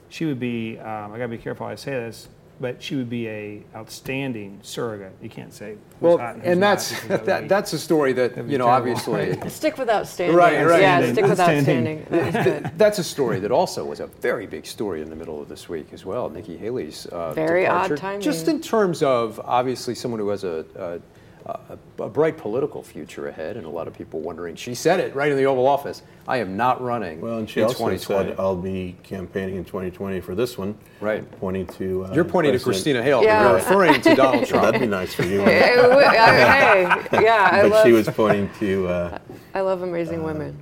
she 0.09 0.25
would 0.25 0.41
be. 0.41 0.77
Um, 0.77 1.13
I 1.13 1.17
got 1.17 1.23
to 1.23 1.27
be 1.29 1.37
careful 1.37 1.65
I 1.65 1.75
say 1.75 1.91
this. 1.91 2.27
But 2.59 2.81
she 2.81 2.95
would 2.95 3.09
be 3.09 3.27
a 3.27 3.61
outstanding 3.75 4.59
surrogate. 4.63 5.13
You 5.21 5.29
can't 5.29 5.53
say 5.53 5.71
who's 5.73 6.01
Well, 6.01 6.17
hot 6.17 6.33
and, 6.35 6.41
who's 6.43 6.51
and 6.53 6.63
that's 6.63 6.91
because 6.93 7.07
that 7.09 7.25
that, 7.25 7.49
that's 7.49 7.73
a 7.73 7.77
story 7.79 8.13
that 8.13 8.35
you 8.37 8.57
know 8.57 8.65
terrible. 8.65 8.91
obviously 8.93 9.49
stick 9.49 9.77
with 9.77 9.89
outstanding. 9.89 10.35
Right, 10.35 10.63
right. 10.65 10.81
Yeah, 10.81 10.95
Outstanding. 10.97 11.13
stick 11.13 11.23
with 11.25 11.39
Outstanding. 11.39 11.97
outstanding. 11.99 12.05
That 12.09 12.35
was 12.35 12.45
good. 12.71 12.77
That's 12.79 12.99
a 12.99 13.03
story 13.03 13.39
that 13.41 13.51
also 13.51 13.85
was 13.85 13.99
a 13.99 14.07
very 14.07 14.47
big 14.47 14.65
story 14.65 15.01
in 15.03 15.09
the 15.09 15.15
middle 15.15 15.41
of 15.41 15.49
this 15.49 15.69
week 15.69 15.93
as 15.93 16.03
well. 16.05 16.29
Nikki 16.29 16.57
Haley's 16.57 17.05
uh, 17.07 17.31
Very 17.33 17.67
odd 17.67 17.83
departure. 17.83 17.97
timing. 17.97 18.21
Just 18.21 18.47
in 18.47 18.59
terms 18.61 19.03
of 19.03 19.39
obviously 19.45 19.93
someone 19.93 20.19
who 20.19 20.29
has 20.29 20.43
a, 20.43 20.65
a, 20.75 20.99
a, 21.47 21.77
a 22.03 22.09
bright 22.09 22.37
political 22.37 22.83
future 22.83 23.27
ahead, 23.27 23.55
and 23.57 23.65
a 23.65 23.69
lot 23.69 23.87
of 23.87 23.93
people 23.93 24.19
wondering. 24.19 24.55
She 24.55 24.75
said 24.75 24.99
it 24.99 25.15
right 25.15 25.31
in 25.31 25.37
the 25.37 25.45
Oval 25.45 25.65
Office. 25.67 26.01
I 26.27 26.37
am 26.37 26.57
not 26.57 26.81
running 26.81 27.21
well, 27.21 27.37
and 27.37 27.49
she 27.49 27.61
in 27.61 27.67
also 27.67 27.77
2020. 27.89 28.29
said, 28.31 28.39
"I'll 28.39 28.55
be 28.55 28.95
campaigning 29.03 29.55
in 29.55 29.63
2020 29.65 30.19
for 30.19 30.35
this 30.35 30.57
one." 30.57 30.75
Right. 30.99 31.29
Pointing 31.39 31.67
to 31.67 32.05
uh, 32.05 32.13
You're 32.13 32.25
pointing 32.25 32.53
to 32.53 32.59
Christina 32.59 33.01
Hale. 33.01 33.23
Yeah. 33.23 33.43
You're 33.45 33.55
referring 33.55 34.01
to 34.01 34.15
Donald 34.15 34.35
Well, 34.41 34.45
Trump. 34.45 34.65
that'd 34.65 34.81
be 34.81 34.87
nice 34.87 35.13
for 35.13 35.23
you. 35.23 35.41
Hey, 35.45 35.75
hey, 35.75 37.23
yeah, 37.23 37.49
I 37.51 37.61
but 37.63 37.71
love. 37.71 37.85
she 37.85 37.91
was 37.93 38.07
pointing 38.09 38.49
to. 38.59 38.87
Uh, 38.87 39.17
I 39.53 39.61
love 39.61 39.81
amazing 39.81 40.23
women. 40.23 40.61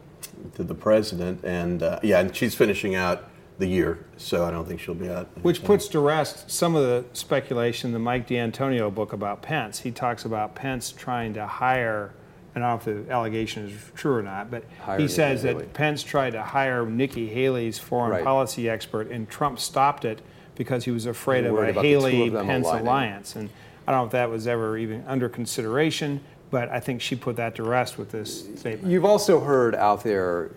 to 0.56 0.64
the 0.64 0.76
president, 0.76 1.44
and 1.44 1.82
uh, 1.84 2.00
yeah, 2.04 2.20
and 2.20 2.36
she's 2.36 2.54
finishing 2.56 2.96
out 2.96 3.30
the 3.58 3.68
year, 3.68 4.00
so 4.18 4.46
I 4.46 4.52
don't 4.52 4.68
think 4.68 4.80
she'll 4.82 4.96
be 4.96 5.10
out. 5.10 5.28
Which 5.42 5.64
puts 5.64 5.88
to 5.90 6.00
rest 6.00 6.52
some 6.52 6.76
of 6.76 6.84
the 6.84 7.06
speculation 7.14 7.90
in 7.90 7.94
the 7.94 8.00
Mike 8.00 8.28
D'Antonio 8.28 8.92
book 8.92 9.14
about 9.14 9.42
Pence. 9.42 9.80
He 9.80 9.92
talks 9.92 10.26
about 10.26 10.56
Pence 10.56 10.92
trying 10.92 11.34
to 11.36 11.46
hire 11.48 12.14
I 12.56 12.60
don't 12.60 12.70
know 12.88 12.94
if 12.94 13.06
the 13.08 13.12
allegation 13.12 13.66
is 13.68 13.74
true 13.96 14.16
or 14.16 14.24
not, 14.24 14.50
but 14.50 14.64
Hire 14.80 14.96
he 14.98 15.04
Nikki 15.04 15.14
says 15.14 15.42
Haley. 15.44 15.56
that 15.66 15.74
Pence 15.74 16.04
tried 16.04 16.30
to 16.32 16.42
hire 16.42 16.86
Nikki 16.86 17.28
Haley's 17.28 17.78
foreign 17.78 18.12
Right. 18.12 18.24
policy 18.24 18.70
expert, 18.70 19.12
and 19.12 19.30
Trump 19.30 19.60
stopped 19.60 20.06
it 20.06 20.22
because 20.56 20.86
he 20.86 20.92
was 20.92 21.06
afraid 21.06 21.46
of 21.46 21.54
a 21.54 21.58
about 21.58 21.82
the 21.82 21.92
two 21.92 21.98
of 21.98 22.04
Haley 22.14 22.30
Pence 22.30 22.66
aligning. 22.66 22.88
alliance. 22.88 23.36
And 23.36 23.50
I 23.86 23.92
don't 23.92 24.00
know 24.02 24.06
if 24.06 24.12
that 24.14 24.30
was 24.30 24.48
ever 24.48 24.78
even 24.78 25.04
under 25.06 25.28
consideration, 25.28 26.22
but 26.50 26.70
I 26.70 26.80
think 26.80 27.02
she 27.02 27.18
put 27.18 27.36
that 27.36 27.56
to 27.56 27.64
rest 27.64 27.98
with 27.98 28.12
this 28.12 28.46
statement. 28.58 28.86
You've 28.90 29.04
also 29.04 29.42
heard 29.42 29.76
out 29.76 30.06
there, 30.06 30.52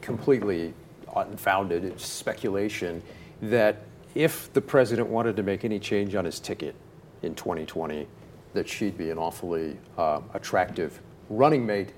completely 0.00 0.72
unfounded 1.16 1.84
it's 1.84 2.06
speculation, 2.06 3.02
that 3.42 3.82
if 4.14 4.52
the 4.52 4.60
president 4.60 5.08
wanted 5.08 5.36
to 5.36 5.42
make 5.42 5.64
any 5.64 5.78
change 5.78 6.14
on 6.14 6.24
his 6.24 6.38
ticket 6.38 6.74
in 7.22 7.34
2020, 7.34 8.06
that 8.54 8.68
she'd 8.68 8.98
be 8.98 9.10
an 9.10 9.18
awfully 9.18 9.78
uh, 9.96 10.20
attractive 10.34 11.00
running 11.28 11.64
mate 11.64 11.92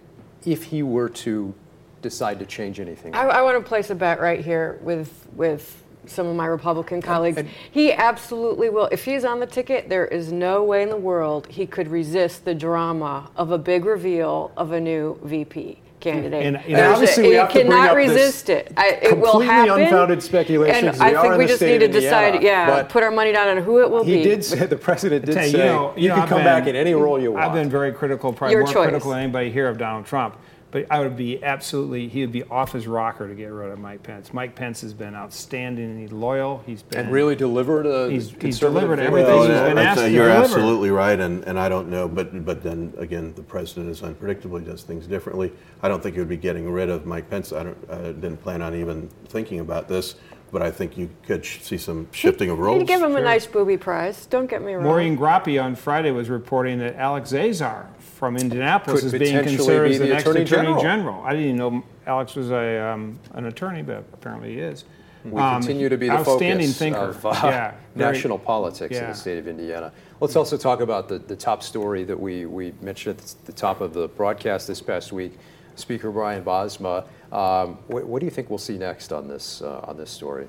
if 0.45 0.63
he 0.65 0.83
were 0.83 1.09
to 1.09 1.55
decide 2.03 2.39
to 2.39 2.47
change 2.47 2.81
anything. 2.81 3.15
I, 3.15 3.23
I 3.23 3.43
want 3.43 3.63
to 3.63 3.67
place 3.67 3.91
a 3.91 3.95
bet 3.95 4.21
right 4.21 4.45
here 4.45 4.79
with 4.83 5.27
with 5.35 5.81
some 6.07 6.27
of 6.27 6.37
my 6.37 6.45
Republican 6.45 7.01
colleagues. 7.01 7.43
he 7.71 7.91
absolutely 7.91 8.69
will. 8.69 8.89
If 8.93 9.07
he's 9.07 9.25
on 9.25 9.41
the 9.41 9.47
ticket, 9.47 9.89
there 9.89 10.07
is 10.07 10.33
no 10.33 10.63
way 10.63 10.83
in 10.83 10.91
the 10.91 10.99
world 10.99 11.47
he 11.47 11.67
could 11.67 11.89
resist 11.89 12.45
the 12.45 12.55
drama 12.55 13.31
of 13.37 13.51
a 13.51 13.59
big 13.59 13.87
reveal 13.87 14.53
of 14.55 14.73
a 14.73 14.81
new 14.81 15.19
VP 15.25 15.81
candidate. 16.05 16.45
And- 16.47 16.57
and 16.57 16.65
There's 16.77 16.89
a- 16.89 16.93
obviously 16.93 17.23
we 17.25 17.29
he 17.31 17.35
have 17.37 17.49
to 17.49 17.55
bring 17.55 17.67
cannot 17.71 17.89
up 17.91 17.97
this 17.97 18.09
resist 18.11 18.49
it. 18.51 18.73
I, 18.77 18.99
it 19.03 19.19
will 19.19 19.31
completely 19.33 19.47
happen. 19.47 19.83
unfounded 19.83 20.23
speculation, 20.23 20.77
And 20.77 20.97
'cause 20.97 21.01
we 21.01 21.17
I 21.17 21.23
think 21.23 21.39
we 21.39 21.47
just 21.47 21.63
need 21.63 21.79
to 21.79 21.89
decide. 21.89 22.35
Indiana, 22.37 22.73
Yeah, 22.77 22.83
put 22.85 23.03
our 23.03 23.11
money 23.11 23.33
down 23.33 23.49
on 23.49 23.63
who 23.65 23.81
it 23.83 23.91
will 23.91 24.05
He 24.05 24.13
be. 24.13 24.19
He 24.19 24.25
did 24.25 24.45
say, 24.45 24.67
the 24.67 24.77
president 24.77 25.25
did 25.25 25.35
Tell 25.35 25.45
you, 25.47 25.51
say, 25.53 25.59
you, 25.59 25.65
know, 25.65 25.93
you 25.97 26.09
know, 26.11 26.15
can 26.15 26.23
I've 26.25 26.29
come 26.29 26.39
been- 26.39 26.45
back 26.47 26.67
in 26.67 26.77
any 26.77 26.95
role 26.95 27.21
you 27.21 27.33
want. 27.33 27.45
I've 27.47 27.55
been 27.55 27.71
very 27.71 27.93
critical, 27.93 28.33
probably 28.33 28.53
Your 28.55 28.65
more 28.65 28.73
choice. 28.73 28.85
critical 28.89 29.11
than 29.11 29.21
anybody 29.21 29.51
here 29.51 29.69
of 29.69 29.79
Donald 29.79 30.07
Trump. 30.07 30.37
But 30.75 30.87
I 30.91 30.99
would 30.99 31.17
be 31.17 31.41
absolutely, 31.41 32.09
he 32.09 32.23
would 32.23 32.33
be 32.33 32.43
off 32.43 32.73
his 32.73 32.89
rocker 32.89 33.29
to 33.29 33.35
get 33.37 33.47
rid 33.47 33.71
of 33.71 33.79
Mike 33.79 34.03
Pence. 34.03 34.33
Mike 34.35 34.57
Pence 34.57 34.81
has 34.81 34.93
been 34.93 35.15
outstanding 35.15 35.85
and 35.85 36.01
he's 36.01 36.11
loyal. 36.11 36.65
He's 36.67 36.83
been 36.83 36.99
and 37.03 37.13
really 37.13 37.37
delivered 37.37 37.87
a 37.87 38.11
He's- 38.11 38.33
he's 38.41 38.59
delivered 38.59 38.99
everything 38.99 39.29
Well, 39.31 39.43
he's 39.43 39.51
oh, 39.53 39.67
been 39.67 39.77
that's- 39.77 39.99
asked 39.99 40.07
to 40.07 40.11
you're 40.11 40.27
deliver. 40.27 40.43
absolutely 40.47 40.91
right, 40.91 41.21
and, 41.21 41.45
and 41.45 41.61
I 41.61 41.69
don't 41.69 41.91
know, 41.91 42.09
but 42.09 42.45
but 42.45 42.65
then 42.65 42.93
again, 42.99 43.33
the 43.37 43.43
president 43.43 43.89
is 43.89 44.03
unpredictable. 44.03 44.59
He 44.59 44.65
does 44.65 44.83
things 44.83 45.07
differently. 45.07 45.53
I 45.81 45.87
don't 45.87 46.03
think 46.03 46.17
he 46.17 46.21
would 46.21 46.29
be 46.29 46.37
getting 46.37 46.69
rid 46.69 46.91
of 46.91 47.07
Mike 47.07 47.31
Pence. 47.31 47.53
I 47.53 47.63
don't 47.63 47.79
I 47.89 47.97
didn't 48.07 48.39
plan 48.39 48.61
on 48.61 48.75
even 48.75 49.09
thinking 49.29 49.61
about 49.61 49.87
this, 49.87 50.17
but 50.51 50.61
I 50.61 50.73
think 50.73 50.99
you 50.99 51.09
could 51.25 51.45
sh- 51.45 51.61
see 51.61 51.79
some 51.79 52.09
shifting 52.11 52.51
of 52.51 52.59
roles. 52.59 52.79
He'd 52.81 52.89
give 52.89 53.01
him 53.01 53.15
a 53.15 53.21
nice 53.21 53.47
booby 53.47 53.77
prize. 53.77 54.27
Don't 54.27 54.51
get 54.51 54.61
me 54.61 54.73
wrong. 54.75 54.83
Maureen 54.83 55.17
Groppe 55.17 55.57
on 55.63 55.77
Friday 55.77 56.11
was 56.11 56.29
reporting 56.29 56.81
that 56.81 56.97
Alex 56.97 57.33
Azar 57.33 57.87
from 58.15 58.37
Indianapolis 58.37 59.01
Could 59.03 59.15
is 59.15 59.19
being 59.31 59.43
considered 59.43 59.89
be 59.89 59.95
as 59.95 59.99
the, 59.99 60.07
the 60.07 60.13
next 60.13 60.23
Attorney 60.23 60.43
Attorney 60.43 60.65
General. 60.67 60.83
General. 60.83 61.23
I 61.25 61.31
didn't 61.31 61.45
even 61.47 61.57
know 61.57 61.83
Alex 62.07 62.35
was 62.37 62.51
a 62.51 62.79
um, 62.81 63.19
an 63.33 63.47
attorney, 63.47 63.83
but 63.83 64.05
apparently 64.13 64.55
he 64.55 64.61
is. 64.61 64.85
We 65.25 65.41
Um, 65.41 65.61
continue 65.63 65.89
to 65.89 65.97
be 65.97 66.09
the 66.09 66.15
outstanding 66.15 66.67
focus 66.69 66.79
thinker. 66.79 66.99
of 66.99 67.27
uh, 67.27 67.31
yeah, 67.45 67.75
very- 67.95 68.13
national 68.13 68.39
politics 68.39 68.97
in 68.97 69.07
the 69.07 69.15
state 69.15 69.39
of 69.39 69.49
Indiana. 69.49 69.91
Let's 70.21 70.37
also 70.37 70.57
talk 70.57 70.81
about 70.81 71.09
the, 71.09 71.19
the 71.19 71.35
top 71.37 71.63
story 71.63 72.05
that 72.05 72.19
we, 72.19 72.47
we 72.47 72.73
mentioned 72.81 73.19
at 73.19 73.35
the 73.47 73.53
top 73.53 73.81
of 73.81 73.95
the 73.95 74.07
broadcast 74.09 74.67
this 74.69 74.81
past 74.81 75.13
week. 75.13 75.33
Speaker 75.77 76.11
Brian 76.11 76.45
Bosma. 76.45 77.05
Um, 77.33 77.79
what, 77.89 78.07
what 78.07 78.21
do 78.21 78.27
you 78.27 78.31
think 78.31 78.49
we'll 78.49 78.59
see 78.59 78.79
next 78.79 79.13
on 79.13 79.27
this 79.27 79.61
uh, 79.61 79.81
on 79.89 79.97
this 79.97 80.11
story? 80.11 80.47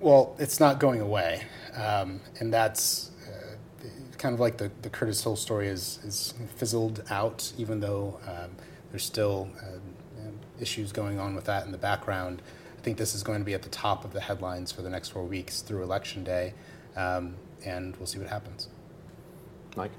Well, 0.00 0.34
it's 0.38 0.60
not 0.60 0.78
going 0.78 1.00
away, 1.00 1.42
um, 1.74 2.20
and 2.38 2.52
that's 2.52 3.09
kind 4.20 4.34
of 4.34 4.40
like 4.40 4.58
the, 4.58 4.70
the 4.82 4.90
Curtis 4.90 5.22
Hill 5.22 5.34
story 5.34 5.66
is, 5.66 5.98
is 6.04 6.34
fizzled 6.56 7.02
out, 7.10 7.52
even 7.56 7.80
though 7.80 8.20
um, 8.28 8.50
there's 8.90 9.04
still 9.04 9.48
uh, 9.62 9.78
issues 10.60 10.92
going 10.92 11.18
on 11.18 11.34
with 11.34 11.46
that 11.46 11.64
in 11.64 11.72
the 11.72 11.78
background. 11.78 12.42
I 12.78 12.82
think 12.82 12.98
this 12.98 13.14
is 13.14 13.22
going 13.22 13.38
to 13.38 13.44
be 13.44 13.54
at 13.54 13.62
the 13.62 13.70
top 13.70 14.04
of 14.04 14.12
the 14.12 14.20
headlines 14.20 14.70
for 14.72 14.82
the 14.82 14.90
next 14.90 15.08
four 15.08 15.24
weeks 15.24 15.62
through 15.62 15.82
Election 15.82 16.22
Day, 16.22 16.52
um, 16.96 17.34
and 17.64 17.96
we'll 17.96 18.06
see 18.06 18.18
what 18.18 18.28
happens. 18.28 18.68
Mike? 19.74 19.92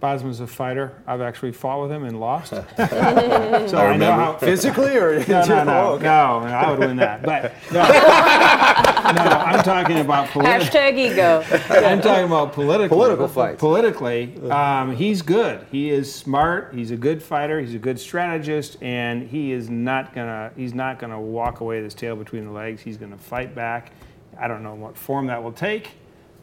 Bosma's 0.00 0.38
a 0.40 0.46
fighter. 0.46 0.92
I've 1.06 1.20
actually 1.20 1.52
fought 1.52 1.82
with 1.82 1.90
him 1.90 2.04
and 2.04 2.20
lost. 2.20 2.50
so 2.50 2.62
I, 2.76 3.96
know 3.96 4.12
how 4.12 4.36
Physically 4.36 4.96
or 4.96 5.18
no, 5.26 5.44
no, 5.44 5.64
no, 5.64 5.78
Oh, 5.78 5.92
okay. 5.94 6.04
no, 6.04 6.40
no, 6.40 6.46
I 6.46 6.70
would 6.70 6.78
win 6.78 6.96
that. 6.98 7.22
But 7.22 7.52
no, 7.72 7.82
no 7.82 7.88
I'm 7.88 9.62
talking 9.64 9.98
about 9.98 10.28
political. 10.28 10.66
Hashtag 10.66 10.98
ego. 10.98 11.44
I'm 11.70 12.00
talking 12.00 12.26
about 12.26 12.52
politically. 12.52 12.88
Political 12.88 13.28
fights. 13.28 13.58
Politically, 13.58 14.36
um, 14.50 14.94
he's 14.94 15.22
good. 15.22 15.66
He 15.70 15.90
is 15.90 16.12
smart. 16.14 16.72
He's 16.74 16.90
a 16.92 16.96
good 16.96 17.22
fighter. 17.22 17.60
He's 17.60 17.74
a 17.74 17.78
good 17.78 17.98
strategist, 17.98 18.80
and 18.82 19.28
he 19.28 19.52
is 19.52 19.68
not 19.68 20.14
gonna. 20.14 20.52
He's 20.56 20.74
not 20.74 20.98
gonna 20.98 21.20
walk 21.20 21.60
away 21.60 21.76
with 21.76 21.84
his 21.84 21.94
tail 21.94 22.14
between 22.14 22.44
the 22.44 22.52
legs. 22.52 22.82
He's 22.82 22.96
gonna 22.96 23.18
fight 23.18 23.54
back. 23.54 23.92
I 24.38 24.46
don't 24.46 24.62
know 24.62 24.74
what 24.74 24.96
form 24.96 25.26
that 25.26 25.42
will 25.42 25.52
take, 25.52 25.90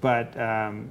but 0.02 0.40
um, 0.40 0.90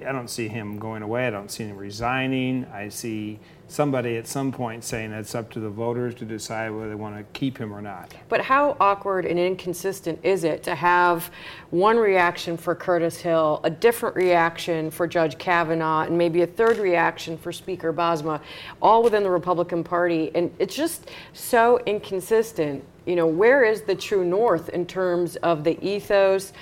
I 0.00 0.12
don't 0.12 0.30
see 0.30 0.48
him 0.48 0.78
going 0.78 1.02
away. 1.02 1.26
I 1.26 1.30
don't 1.30 1.50
see 1.50 1.64
him 1.64 1.76
resigning. 1.76 2.64
I 2.72 2.88
see 2.88 3.38
somebody 3.68 4.16
at 4.16 4.26
some 4.26 4.52
point 4.52 4.84
saying 4.84 5.12
it's 5.12 5.34
up 5.34 5.50
to 5.50 5.60
the 5.60 5.68
voters 5.68 6.14
to 6.14 6.24
decide 6.24 6.70
whether 6.70 6.90
they 6.90 6.94
want 6.94 7.16
to 7.16 7.24
keep 7.38 7.56
him 7.58 7.72
or 7.72 7.80
not. 7.80 8.14
But 8.28 8.42
how 8.42 8.76
awkward 8.78 9.24
and 9.24 9.38
inconsistent 9.38 10.20
is 10.22 10.44
it 10.44 10.62
to 10.64 10.74
have 10.74 11.30
one 11.70 11.96
reaction 11.96 12.56
for 12.56 12.74
Curtis 12.74 13.16
Hill, 13.16 13.60
a 13.64 13.70
different 13.70 14.14
reaction 14.14 14.90
for 14.90 15.06
Judge 15.06 15.38
Kavanaugh, 15.38 16.02
and 16.02 16.16
maybe 16.16 16.42
a 16.42 16.46
third 16.46 16.78
reaction 16.78 17.38
for 17.38 17.50
Speaker 17.50 17.92
Bosma, 17.92 18.40
all 18.80 19.02
within 19.02 19.22
the 19.22 19.30
Republican 19.30 19.82
Party? 19.82 20.30
And 20.34 20.54
it's 20.58 20.76
just 20.76 21.10
so 21.32 21.80
inconsistent. 21.86 22.84
You 23.06 23.16
know, 23.16 23.26
where 23.26 23.64
is 23.64 23.82
the 23.82 23.96
true 23.96 24.24
north 24.24 24.68
in 24.68 24.86
terms 24.86 25.36
of 25.36 25.64
the 25.64 25.82
ethos, 25.84 26.52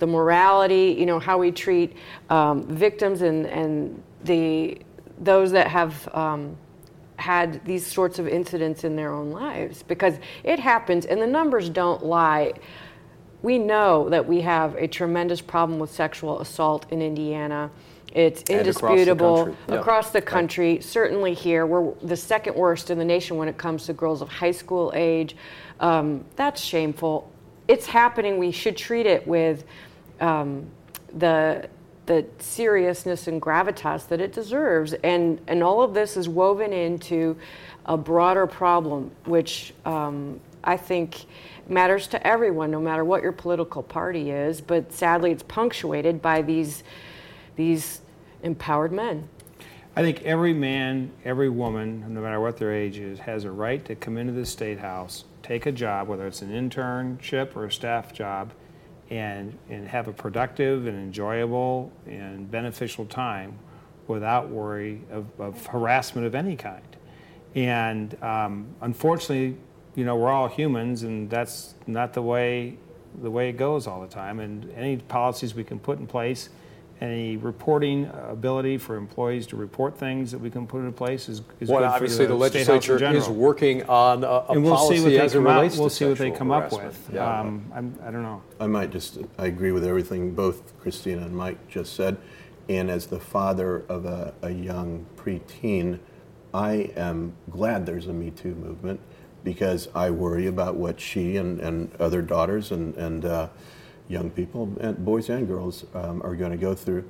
the 0.00 0.06
morality, 0.06 0.96
you 0.98 1.06
know, 1.06 1.20
how 1.20 1.38
we 1.38 1.52
treat 1.52 1.96
um, 2.28 2.64
victims 2.66 3.22
and, 3.22 3.46
and 3.46 4.02
the 4.24 4.80
those 5.18 5.52
that 5.52 5.68
have 5.68 6.08
um, 6.14 6.56
had 7.16 7.62
these 7.66 7.86
sorts 7.86 8.18
of 8.18 8.26
incidents 8.26 8.84
in 8.84 8.96
their 8.96 9.12
own 9.12 9.30
lives 9.30 9.82
because 9.82 10.14
it 10.42 10.58
happens 10.58 11.04
and 11.04 11.20
the 11.20 11.26
numbers 11.26 11.68
don't 11.68 12.04
lie. 12.04 12.52
We 13.42 13.58
know 13.58 14.08
that 14.08 14.26
we 14.26 14.40
have 14.40 14.74
a 14.76 14.88
tremendous 14.88 15.40
problem 15.40 15.78
with 15.78 15.90
sexual 15.90 16.40
assault 16.40 16.86
in 16.90 17.00
Indiana. 17.02 17.70
It's 18.12 18.42
And 18.50 18.66
across 18.66 18.80
the 18.80 18.86
indisputable 18.88 19.44
country. 19.44 19.76
Across 19.76 20.10
the 20.10 20.22
country. 20.22 20.80
Certainly 20.80 21.34
here, 21.34 21.64
we're 21.66 21.94
the 22.02 22.16
second 22.16 22.56
worst 22.56 22.90
in 22.90 22.98
the 22.98 23.04
nation 23.04 23.36
when 23.36 23.48
it 23.48 23.56
comes 23.56 23.86
to 23.86 23.92
girls 23.92 24.20
of 24.20 24.28
high 24.28 24.50
school 24.50 24.92
age. 24.94 25.36
Um, 25.78 26.24
that's 26.36 26.60
shameful. 26.60 27.30
It's 27.68 27.86
happening. 27.86 28.38
We 28.38 28.50
should 28.50 28.76
treat 28.76 29.06
it 29.06 29.26
with 29.26 29.64
um, 30.20 30.66
the 31.14 31.68
the 32.06 32.26
seriousness 32.38 33.28
and 33.28 33.40
gravitas 33.40 34.08
that 34.08 34.20
it 34.20 34.32
deserves. 34.32 34.94
And 35.04 35.40
and 35.46 35.62
all 35.62 35.82
of 35.82 35.94
this 35.94 36.16
is 36.16 36.28
woven 36.28 36.72
into 36.72 37.36
a 37.86 37.96
broader 37.96 38.46
problem, 38.46 39.10
which 39.24 39.72
um, 39.84 40.40
I 40.64 40.76
think 40.76 41.24
matters 41.68 42.06
to 42.08 42.26
everyone, 42.26 42.70
no 42.70 42.80
matter 42.80 43.04
what 43.04 43.22
your 43.22 43.32
political 43.32 43.82
party 43.82 44.30
is. 44.30 44.60
But 44.60 44.92
sadly, 44.92 45.30
it's 45.30 45.42
punctuated 45.44 46.20
by 46.20 46.42
these 46.42 46.82
these 47.56 48.00
empowered 48.42 48.92
men. 48.92 49.28
I 49.96 50.02
think 50.02 50.22
every 50.22 50.52
man, 50.52 51.10
every 51.24 51.48
woman, 51.48 52.14
no 52.14 52.20
matter 52.20 52.40
what 52.40 52.56
their 52.56 52.72
age 52.72 52.98
is, 52.98 53.18
has 53.20 53.44
a 53.44 53.50
right 53.50 53.84
to 53.84 53.96
come 53.96 54.16
into 54.16 54.32
the 54.32 54.46
state 54.46 54.78
house, 54.78 55.24
take 55.42 55.66
a 55.66 55.72
job, 55.72 56.08
whether 56.08 56.26
it's 56.26 56.42
an 56.42 56.50
internship 56.50 57.56
or 57.56 57.66
a 57.66 57.72
staff 57.72 58.12
job, 58.12 58.52
and, 59.10 59.56
and 59.68 59.88
have 59.88 60.08
a 60.08 60.12
productive 60.12 60.86
and 60.86 60.96
enjoyable 60.96 61.92
and 62.06 62.50
beneficial 62.50 63.04
time 63.06 63.58
without 64.06 64.48
worry 64.48 65.02
of, 65.10 65.26
of 65.38 65.66
harassment 65.66 66.26
of 66.26 66.34
any 66.34 66.56
kind. 66.56 66.82
And 67.54 68.20
um, 68.22 68.68
unfortunately, 68.80 69.56
you 69.94 70.04
know, 70.04 70.16
we're 70.16 70.30
all 70.30 70.48
humans, 70.48 71.02
and 71.02 71.28
that's 71.28 71.74
not 71.86 72.12
the 72.12 72.22
way 72.22 72.76
the 73.22 73.30
way 73.30 73.48
it 73.48 73.56
goes 73.56 73.88
all 73.88 74.00
the 74.00 74.06
time. 74.06 74.38
And 74.38 74.70
any 74.76 74.96
policies 74.96 75.52
we 75.52 75.64
can 75.64 75.80
put 75.80 75.98
in 75.98 76.06
place, 76.06 76.48
any 77.00 77.36
reporting 77.38 78.10
ability 78.28 78.76
for 78.76 78.96
employees 78.96 79.46
to 79.46 79.56
report 79.56 79.96
things 79.96 80.30
that 80.32 80.38
we 80.38 80.50
can 80.50 80.66
put 80.66 80.80
in 80.80 80.92
place 80.92 81.28
is, 81.28 81.40
is 81.58 81.68
Well, 81.68 81.80
good 81.80 81.86
obviously 81.86 82.26
for 82.26 82.32
the 82.32 82.38
the, 82.38 82.48
State 82.48 82.66
House 82.66 82.88
in 82.88 82.94
legislature 82.94 83.16
is 83.16 83.28
working 83.28 83.82
on 83.84 84.22
a, 84.22 84.26
a 84.26 84.46
and 84.50 84.62
we'll 84.62 84.76
policy 84.76 84.96
see 84.98 85.02
what 85.04 85.10
they 85.10 85.18
as 85.20 85.34
it 85.34 85.38
come 85.38 85.46
out. 85.46 85.56
relates 85.56 85.76
We'll 85.78 85.88
see 85.88 86.04
what 86.04 86.18
they 86.18 86.30
sexual 86.30 86.38
come 86.38 86.50
up 86.50 86.72
with. 86.72 87.10
Yeah. 87.12 87.40
Um, 87.40 87.72
I'm, 87.74 87.98
I 88.04 88.10
don't 88.10 88.22
know. 88.22 88.42
I 88.60 88.66
might 88.66 88.90
just, 88.90 89.18
I 89.38 89.46
agree 89.46 89.72
with 89.72 89.84
everything 89.84 90.34
both 90.34 90.78
Christina 90.80 91.22
and 91.22 91.34
Mike 91.34 91.68
just 91.68 91.94
said. 91.94 92.18
And 92.68 92.90
as 92.90 93.06
the 93.06 93.18
father 93.18 93.84
of 93.88 94.04
a, 94.04 94.34
a 94.42 94.50
young 94.50 95.06
preteen, 95.16 96.00
I 96.52 96.90
am 96.96 97.32
glad 97.48 97.86
there's 97.86 98.08
a 98.08 98.12
Me 98.12 98.30
Too 98.30 98.54
movement 98.54 99.00
because 99.42 99.88
I 99.94 100.10
worry 100.10 100.46
about 100.46 100.76
what 100.76 101.00
she 101.00 101.36
and, 101.36 101.60
and 101.60 101.94
other 101.96 102.20
daughters 102.20 102.70
and, 102.70 102.94
and 102.96 103.24
uh, 103.24 103.48
young 104.10 104.30
people, 104.30 104.76
and 104.80 105.02
boys 105.04 105.30
and 105.30 105.46
girls, 105.46 105.84
um, 105.94 106.20
are 106.22 106.34
going 106.34 106.50
to 106.50 106.58
go 106.58 106.74
through. 106.74 107.04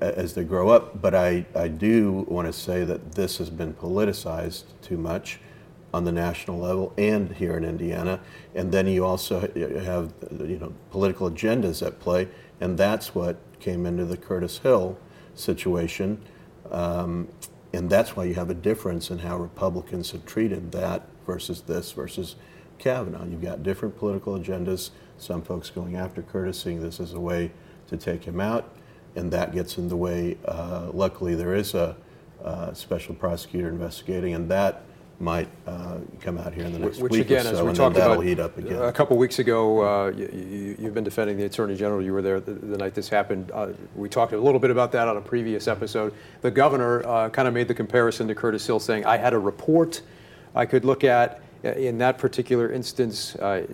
as 0.00 0.34
they 0.34 0.44
grow 0.44 0.70
up. 0.70 1.00
But 1.00 1.14
I, 1.14 1.46
I 1.54 1.68
do 1.68 2.24
want 2.28 2.46
to 2.46 2.52
say 2.52 2.84
that 2.84 3.12
this 3.12 3.38
has 3.38 3.50
been 3.50 3.74
politicized 3.74 4.64
too 4.82 4.96
much 4.96 5.38
on 5.92 6.04
the 6.04 6.12
national 6.12 6.58
level 6.58 6.92
and 6.98 7.30
here 7.36 7.56
in 7.56 7.64
Indiana. 7.64 8.18
And 8.54 8.72
then 8.72 8.88
you 8.88 9.04
also 9.04 9.40
have 9.40 10.12
you 10.40 10.58
know 10.58 10.72
political 10.90 11.30
agendas 11.30 11.86
at 11.86 12.00
play, 12.00 12.28
and 12.60 12.76
that's 12.76 13.14
what 13.14 13.36
came 13.60 13.86
into 13.86 14.04
the 14.04 14.16
Curtis 14.16 14.58
Hill 14.58 14.98
situation. 15.34 16.20
Um, 16.70 17.28
and 17.72 17.90
that's 17.90 18.16
why 18.16 18.24
you 18.24 18.34
have 18.34 18.50
a 18.50 18.54
difference 18.54 19.10
in 19.10 19.18
how 19.18 19.36
Republicans 19.36 20.10
have 20.12 20.24
treated 20.26 20.72
that 20.72 21.06
versus 21.26 21.62
this 21.62 21.92
versus 21.92 22.36
Kavanaugh. 22.78 23.24
You've 23.24 23.42
got 23.42 23.62
different 23.62 23.96
political 23.96 24.38
agendas. 24.38 24.90
Some 25.18 25.42
folks 25.42 25.70
going 25.70 25.96
after 25.96 26.22
Curtis, 26.22 26.60
seeing 26.60 26.82
this 26.82 27.00
as 27.00 27.12
a 27.12 27.20
way 27.20 27.50
to 27.88 27.96
take 27.96 28.24
him 28.24 28.40
out, 28.40 28.70
and 29.16 29.30
that 29.32 29.52
gets 29.52 29.78
in 29.78 29.88
the 29.88 29.96
way. 29.96 30.36
Uh, 30.44 30.90
luckily, 30.92 31.34
there 31.34 31.54
is 31.54 31.74
a 31.74 31.96
uh, 32.44 32.72
special 32.74 33.14
prosecutor 33.14 33.68
investigating, 33.68 34.34
and 34.34 34.50
that 34.50 34.82
might 35.20 35.48
uh, 35.66 35.98
come 36.20 36.38
out 36.38 36.52
here 36.52 36.64
in 36.64 36.72
the 36.72 36.78
next 36.78 36.98
Which 36.98 37.12
week 37.12 37.20
again, 37.22 37.46
or 37.46 37.50
as 37.50 37.56
so, 37.56 37.62
we 37.62 37.68
and 37.68 37.76
talked 37.76 37.96
that'll 37.96 38.14
about 38.14 38.26
heat 38.26 38.40
up 38.40 38.58
again. 38.58 38.82
a 38.82 38.92
couple 38.92 39.16
weeks 39.16 39.38
ago, 39.38 39.80
uh, 39.80 40.08
you, 40.10 40.76
have 40.82 40.94
been 40.94 41.04
defending 41.04 41.36
the 41.36 41.44
Attorney 41.44 41.76
General. 41.76 42.02
You 42.02 42.12
were 42.12 42.22
there 42.22 42.40
the, 42.40 42.52
the 42.52 42.76
night 42.76 42.94
this 42.94 43.08
happened. 43.08 43.50
Uh, 43.52 43.68
we 43.94 44.08
talked 44.08 44.32
a 44.32 44.38
little 44.38 44.60
bit 44.60 44.70
about 44.70 44.92
that 44.92 45.08
on 45.08 45.16
a 45.16 45.20
previous 45.20 45.68
episode. 45.68 46.14
The 46.42 46.50
governor 46.50 47.06
uh, 47.06 47.30
kind 47.30 47.48
of 47.48 47.54
made 47.54 47.68
the 47.68 47.74
comparison 47.74 48.28
to 48.28 48.34
Curtis 48.34 48.66
Hill, 48.66 48.80
saying, 48.80 49.06
"I 49.06 49.16
had 49.16 49.32
a 49.32 49.38
report 49.38 50.02
I 50.54 50.66
could 50.66 50.84
look 50.84 51.04
at." 51.04 51.40
Uh, 51.64 51.70
in 51.70 51.96
that 51.98 52.18
particular 52.18 52.70
instance, 52.70 53.36
uh, 53.36 53.66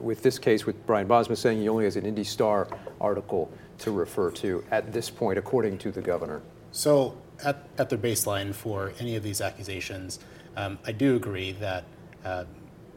with 0.00 0.22
this 0.22 0.38
case, 0.38 0.64
with 0.64 0.86
Brian 0.86 1.06
Bosma 1.06 1.36
saying 1.36 1.60
he 1.60 1.68
only 1.68 1.84
has 1.84 1.96
an 1.96 2.06
Indy 2.06 2.24
Star 2.24 2.68
article 3.00 3.50
to 3.78 3.90
refer 3.90 4.30
to 4.30 4.64
at 4.70 4.92
this 4.92 5.10
point, 5.10 5.38
according 5.38 5.76
to 5.78 5.90
the 5.90 6.00
governor. 6.00 6.40
So, 6.72 7.16
at, 7.44 7.68
at 7.76 7.90
the 7.90 7.98
baseline 7.98 8.54
for 8.54 8.94
any 8.98 9.14
of 9.16 9.22
these 9.22 9.42
accusations, 9.42 10.20
um, 10.56 10.78
I 10.86 10.92
do 10.92 11.16
agree 11.16 11.52
that 11.52 11.84
uh, 12.24 12.44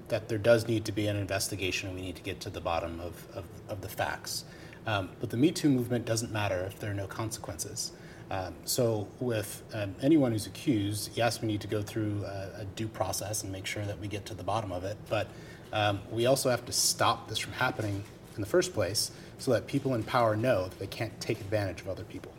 that 0.08 0.28
there 0.28 0.38
does 0.38 0.68
need 0.68 0.86
to 0.86 0.92
be 0.92 1.08
an 1.08 1.16
investigation 1.16 1.90
and 1.90 1.98
we 1.98 2.04
need 2.04 2.16
to 2.16 2.24
get 2.24 2.40
to 2.42 2.50
the 2.50 2.62
bottom 2.62 3.00
of, 3.00 3.28
of, 3.36 3.46
of 3.68 3.82
the 3.82 3.90
facts. 3.90 4.44
Um, 4.88 5.10
but 5.20 5.30
the 5.30 5.38
Me 5.38 5.52
Too 5.52 5.70
movement 5.70 6.06
doesn't 6.06 6.32
matter 6.32 6.62
if 6.66 6.80
there 6.80 6.90
are 6.90 6.96
no 6.96 7.06
consequences. 7.06 7.92
Um, 8.32 8.54
so, 8.64 9.08
with 9.20 9.64
um, 9.74 9.96
anyone 10.04 10.32
who's 10.32 10.46
accused, 10.46 11.12
yes, 11.16 11.42
we 11.42 11.48
need 11.48 11.62
to 11.62 11.68
go 11.68 11.82
through 11.82 12.24
a, 12.26 12.62
a, 12.62 12.66
due 12.76 12.88
process 12.88 13.42
and 13.42 13.52
make 13.52 13.66
sure 13.66 13.84
that 13.86 14.00
we 14.00 14.08
get 14.08 14.26
to 14.28 14.36
the 14.36 14.44
bottom 14.44 14.72
of 14.72 14.84
it. 14.84 14.98
But 15.10 15.28
um, 15.74 16.00
we 16.12 16.28
also 16.28 16.52
have 16.52 16.64
to 16.66 16.72
stop 16.72 17.28
this 17.28 17.40
from 17.40 17.54
happening 17.54 18.04
in 18.36 18.42
the 18.42 18.48
first 18.48 18.74
place 18.74 19.12
so 19.40 19.52
that 19.54 19.66
people 19.66 19.96
in 19.96 20.04
power 20.04 20.36
know 20.36 20.66
that 20.66 20.78
they 20.78 20.88
can't 20.88 21.20
take 21.20 21.40
advantage 21.42 21.82
of 21.82 21.90
other 21.90 22.04
people. 22.04 22.32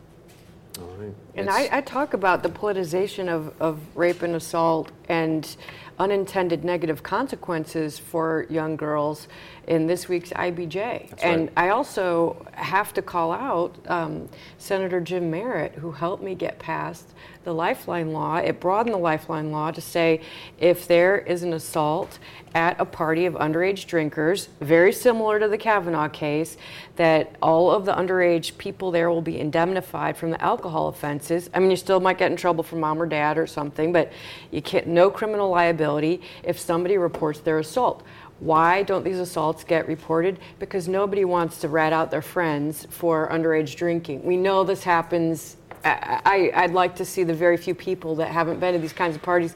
And 1.35 1.49
I, 1.49 1.67
I, 1.71 1.81
talk 1.81 2.13
about 2.13 2.43
the 2.43 2.49
politicization 2.49 3.27
of, 3.27 3.53
of 3.61 3.79
rape 3.95 4.21
and 4.21 4.35
assault 4.35 4.89
and 5.09 5.55
unintended 6.01 6.63
negative 6.65 7.03
consequences 7.03 7.99
for 7.99 8.47
young 8.49 8.75
girls 8.75 9.27
in 9.67 9.85
this 9.85 10.09
week's 10.09 10.31
IBJ. 10.31 11.09
That's 11.09 11.23
and 11.23 11.41
right. 11.41 11.51
I 11.55 11.69
also 11.69 12.43
have 12.53 12.91
to 12.95 13.03
call 13.03 13.31
out 13.31 13.77
um, 13.87 14.27
Senator 14.57 14.99
Jim 14.99 15.29
Merritt, 15.29 15.75
who 15.75 15.91
helped 15.91 16.23
me 16.23 16.33
get 16.33 16.57
past 16.57 17.13
the 17.43 17.53
Lifeline 17.53 18.13
law. 18.13 18.37
It 18.37 18.59
broadened 18.59 18.93
the 18.93 18.99
Lifeline 18.99 19.51
law 19.51 19.71
to 19.71 19.81
say 19.81 20.21
if 20.59 20.87
there 20.87 21.19
is 21.19 21.43
an 21.43 21.53
assault 21.53 22.17
at 22.53 22.79
a 22.79 22.85
party 22.85 23.25
of 23.25 23.33
underage 23.35 23.85
drinkers, 23.87 24.49
very 24.59 24.91
similar 24.91 25.39
to 25.39 25.47
the 25.47 25.57
Kavanaugh 25.57 26.09
case, 26.09 26.57
that 26.97 27.35
all 27.41 27.71
of 27.71 27.85
the 27.85 27.93
underage 27.93 28.57
people 28.57 28.91
there 28.91 29.09
will 29.09 29.21
be 29.21 29.39
indemnified 29.39 30.17
from 30.17 30.31
the 30.31 30.41
alcohol 30.41 30.87
offenses. 30.87 31.49
I 31.53 31.59
mean, 31.59 31.71
you 31.71 31.77
still 31.77 31.99
might 31.99 32.17
get 32.17 32.31
in 32.31 32.37
trouble 32.37 32.63
from 32.63 32.81
mom 32.81 33.01
or 33.01 33.05
dad 33.05 33.37
or 33.37 33.47
something, 33.47 33.91
but 33.91 34.11
you 34.51 34.61
can't 34.61 34.87
no 34.87 35.09
criminal 35.09 35.49
liability 35.49 35.90
if 35.99 36.59
somebody 36.59 36.97
reports 36.97 37.39
their 37.39 37.59
assault. 37.59 38.03
Why 38.39 38.81
don't 38.81 39.03
these 39.03 39.19
assaults 39.19 39.63
get 39.63 39.87
reported? 39.87 40.39
Because 40.57 40.87
nobody 40.87 41.25
wants 41.25 41.59
to 41.59 41.69
rat 41.69 41.93
out 41.93 42.09
their 42.09 42.23
friends 42.23 42.87
for 42.89 43.29
underage 43.29 43.75
drinking. 43.75 44.23
We 44.23 44.35
know 44.35 44.63
this 44.63 44.83
happens. 44.83 45.57
I, 45.83 46.51
I, 46.55 46.61
would 46.65 46.73
like 46.73 46.95
to 46.95 47.05
see 47.05 47.23
the 47.23 47.33
very 47.33 47.57
few 47.57 47.75
people 47.75 48.15
that 48.15 48.29
haven't 48.29 48.59
been 48.59 48.73
to 48.73 48.79
these 48.79 48.93
kinds 48.93 49.15
of 49.15 49.21
parties. 49.21 49.55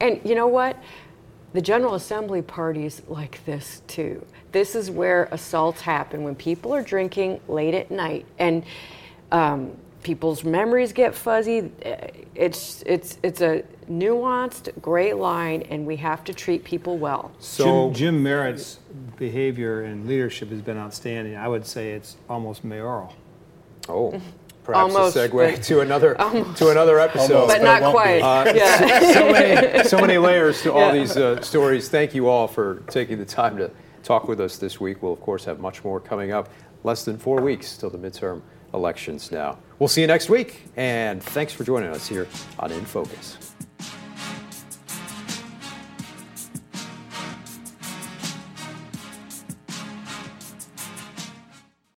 And 0.00 0.20
you 0.24 0.34
know 0.34 0.48
what? 0.48 0.76
The 1.52 1.60
General 1.60 1.94
Assembly 1.94 2.42
parties 2.42 3.02
like 3.06 3.44
this 3.44 3.82
too. 3.86 4.24
This 4.50 4.74
is 4.74 4.90
where 4.90 5.28
assaults 5.30 5.80
happen 5.80 6.24
when 6.24 6.34
people 6.34 6.74
are 6.74 6.82
drinking 6.82 7.40
late 7.46 7.74
at 7.74 7.90
night. 7.90 8.26
And 8.38 8.64
um, 9.30 9.76
people's 10.02 10.44
memories 10.44 10.92
get 10.92 11.14
fuzzy. 11.14 11.72
It's 12.34 12.82
it's 12.86 13.18
it's 13.22 13.40
a 13.40 13.64
nuanced, 13.88 14.80
great 14.80 15.16
line, 15.16 15.62
and 15.62 15.86
we 15.86 15.96
have 15.96 16.24
to 16.24 16.34
treat 16.34 16.64
people 16.64 16.98
well. 16.98 17.32
So 17.38 17.86
Jim, 17.88 17.94
Jim 17.94 18.22
Merritt's 18.22 18.78
behavior 19.16 19.82
and 19.82 20.06
leadership 20.06 20.50
has 20.50 20.60
been 20.62 20.78
outstanding. 20.78 21.36
I 21.36 21.48
would 21.48 21.66
say 21.66 21.92
it's 21.92 22.16
almost 22.28 22.64
mayoral. 22.64 23.14
Oh. 23.88 24.20
Perhaps 24.64 24.94
Almost, 24.94 25.16
a 25.16 25.28
segue 25.28 25.54
but- 25.56 25.62
to 25.64 25.80
another 25.80 26.18
Almost. 26.18 26.56
to 26.56 26.70
another 26.70 26.98
episode, 26.98 27.34
Almost, 27.34 27.48
But 27.58 27.62
but 27.62 27.80
not 27.80 27.92
quite. 27.92 28.20
Uh, 28.22 28.52
Yeah. 28.54 29.12
so, 29.12 29.30
many, 29.30 29.84
so 29.84 29.98
many 30.00 30.16
layers 30.16 30.62
to 30.62 30.72
all 30.72 30.80
Yeah. 30.86 30.92
these 30.92 31.16
uh, 31.18 31.38
stories. 31.42 31.90
Thank 31.90 32.14
you 32.14 32.28
all 32.30 32.48
for 32.48 32.76
taking 32.88 33.18
the 33.18 33.26
time 33.26 33.58
to 33.58 33.70
talk 34.02 34.26
with 34.26 34.40
us 34.40 34.56
this 34.56 34.80
week. 34.80 35.02
We'll 35.02 35.12
of 35.12 35.20
course 35.20 35.44
have 35.44 35.60
much 35.60 35.84
more 35.84 36.00
coming 36.00 36.32
up. 36.32 36.48
Less 36.82 37.04
than 37.04 37.18
four 37.18 37.42
weeks 37.42 37.76
till 37.76 37.90
the 37.90 37.98
midterm 37.98 38.40
elections 38.72 39.30
now. 39.30 39.58
We'll 39.78 39.88
see 39.88 40.00
you 40.00 40.06
next 40.06 40.30
week, 40.30 40.62
and 40.76 41.22
thanks 41.22 41.52
for 41.52 41.64
joining 41.64 41.90
us 41.90 42.08
here 42.08 42.26
on 42.58 42.72
In 42.72 42.86
Focus. 42.86 43.53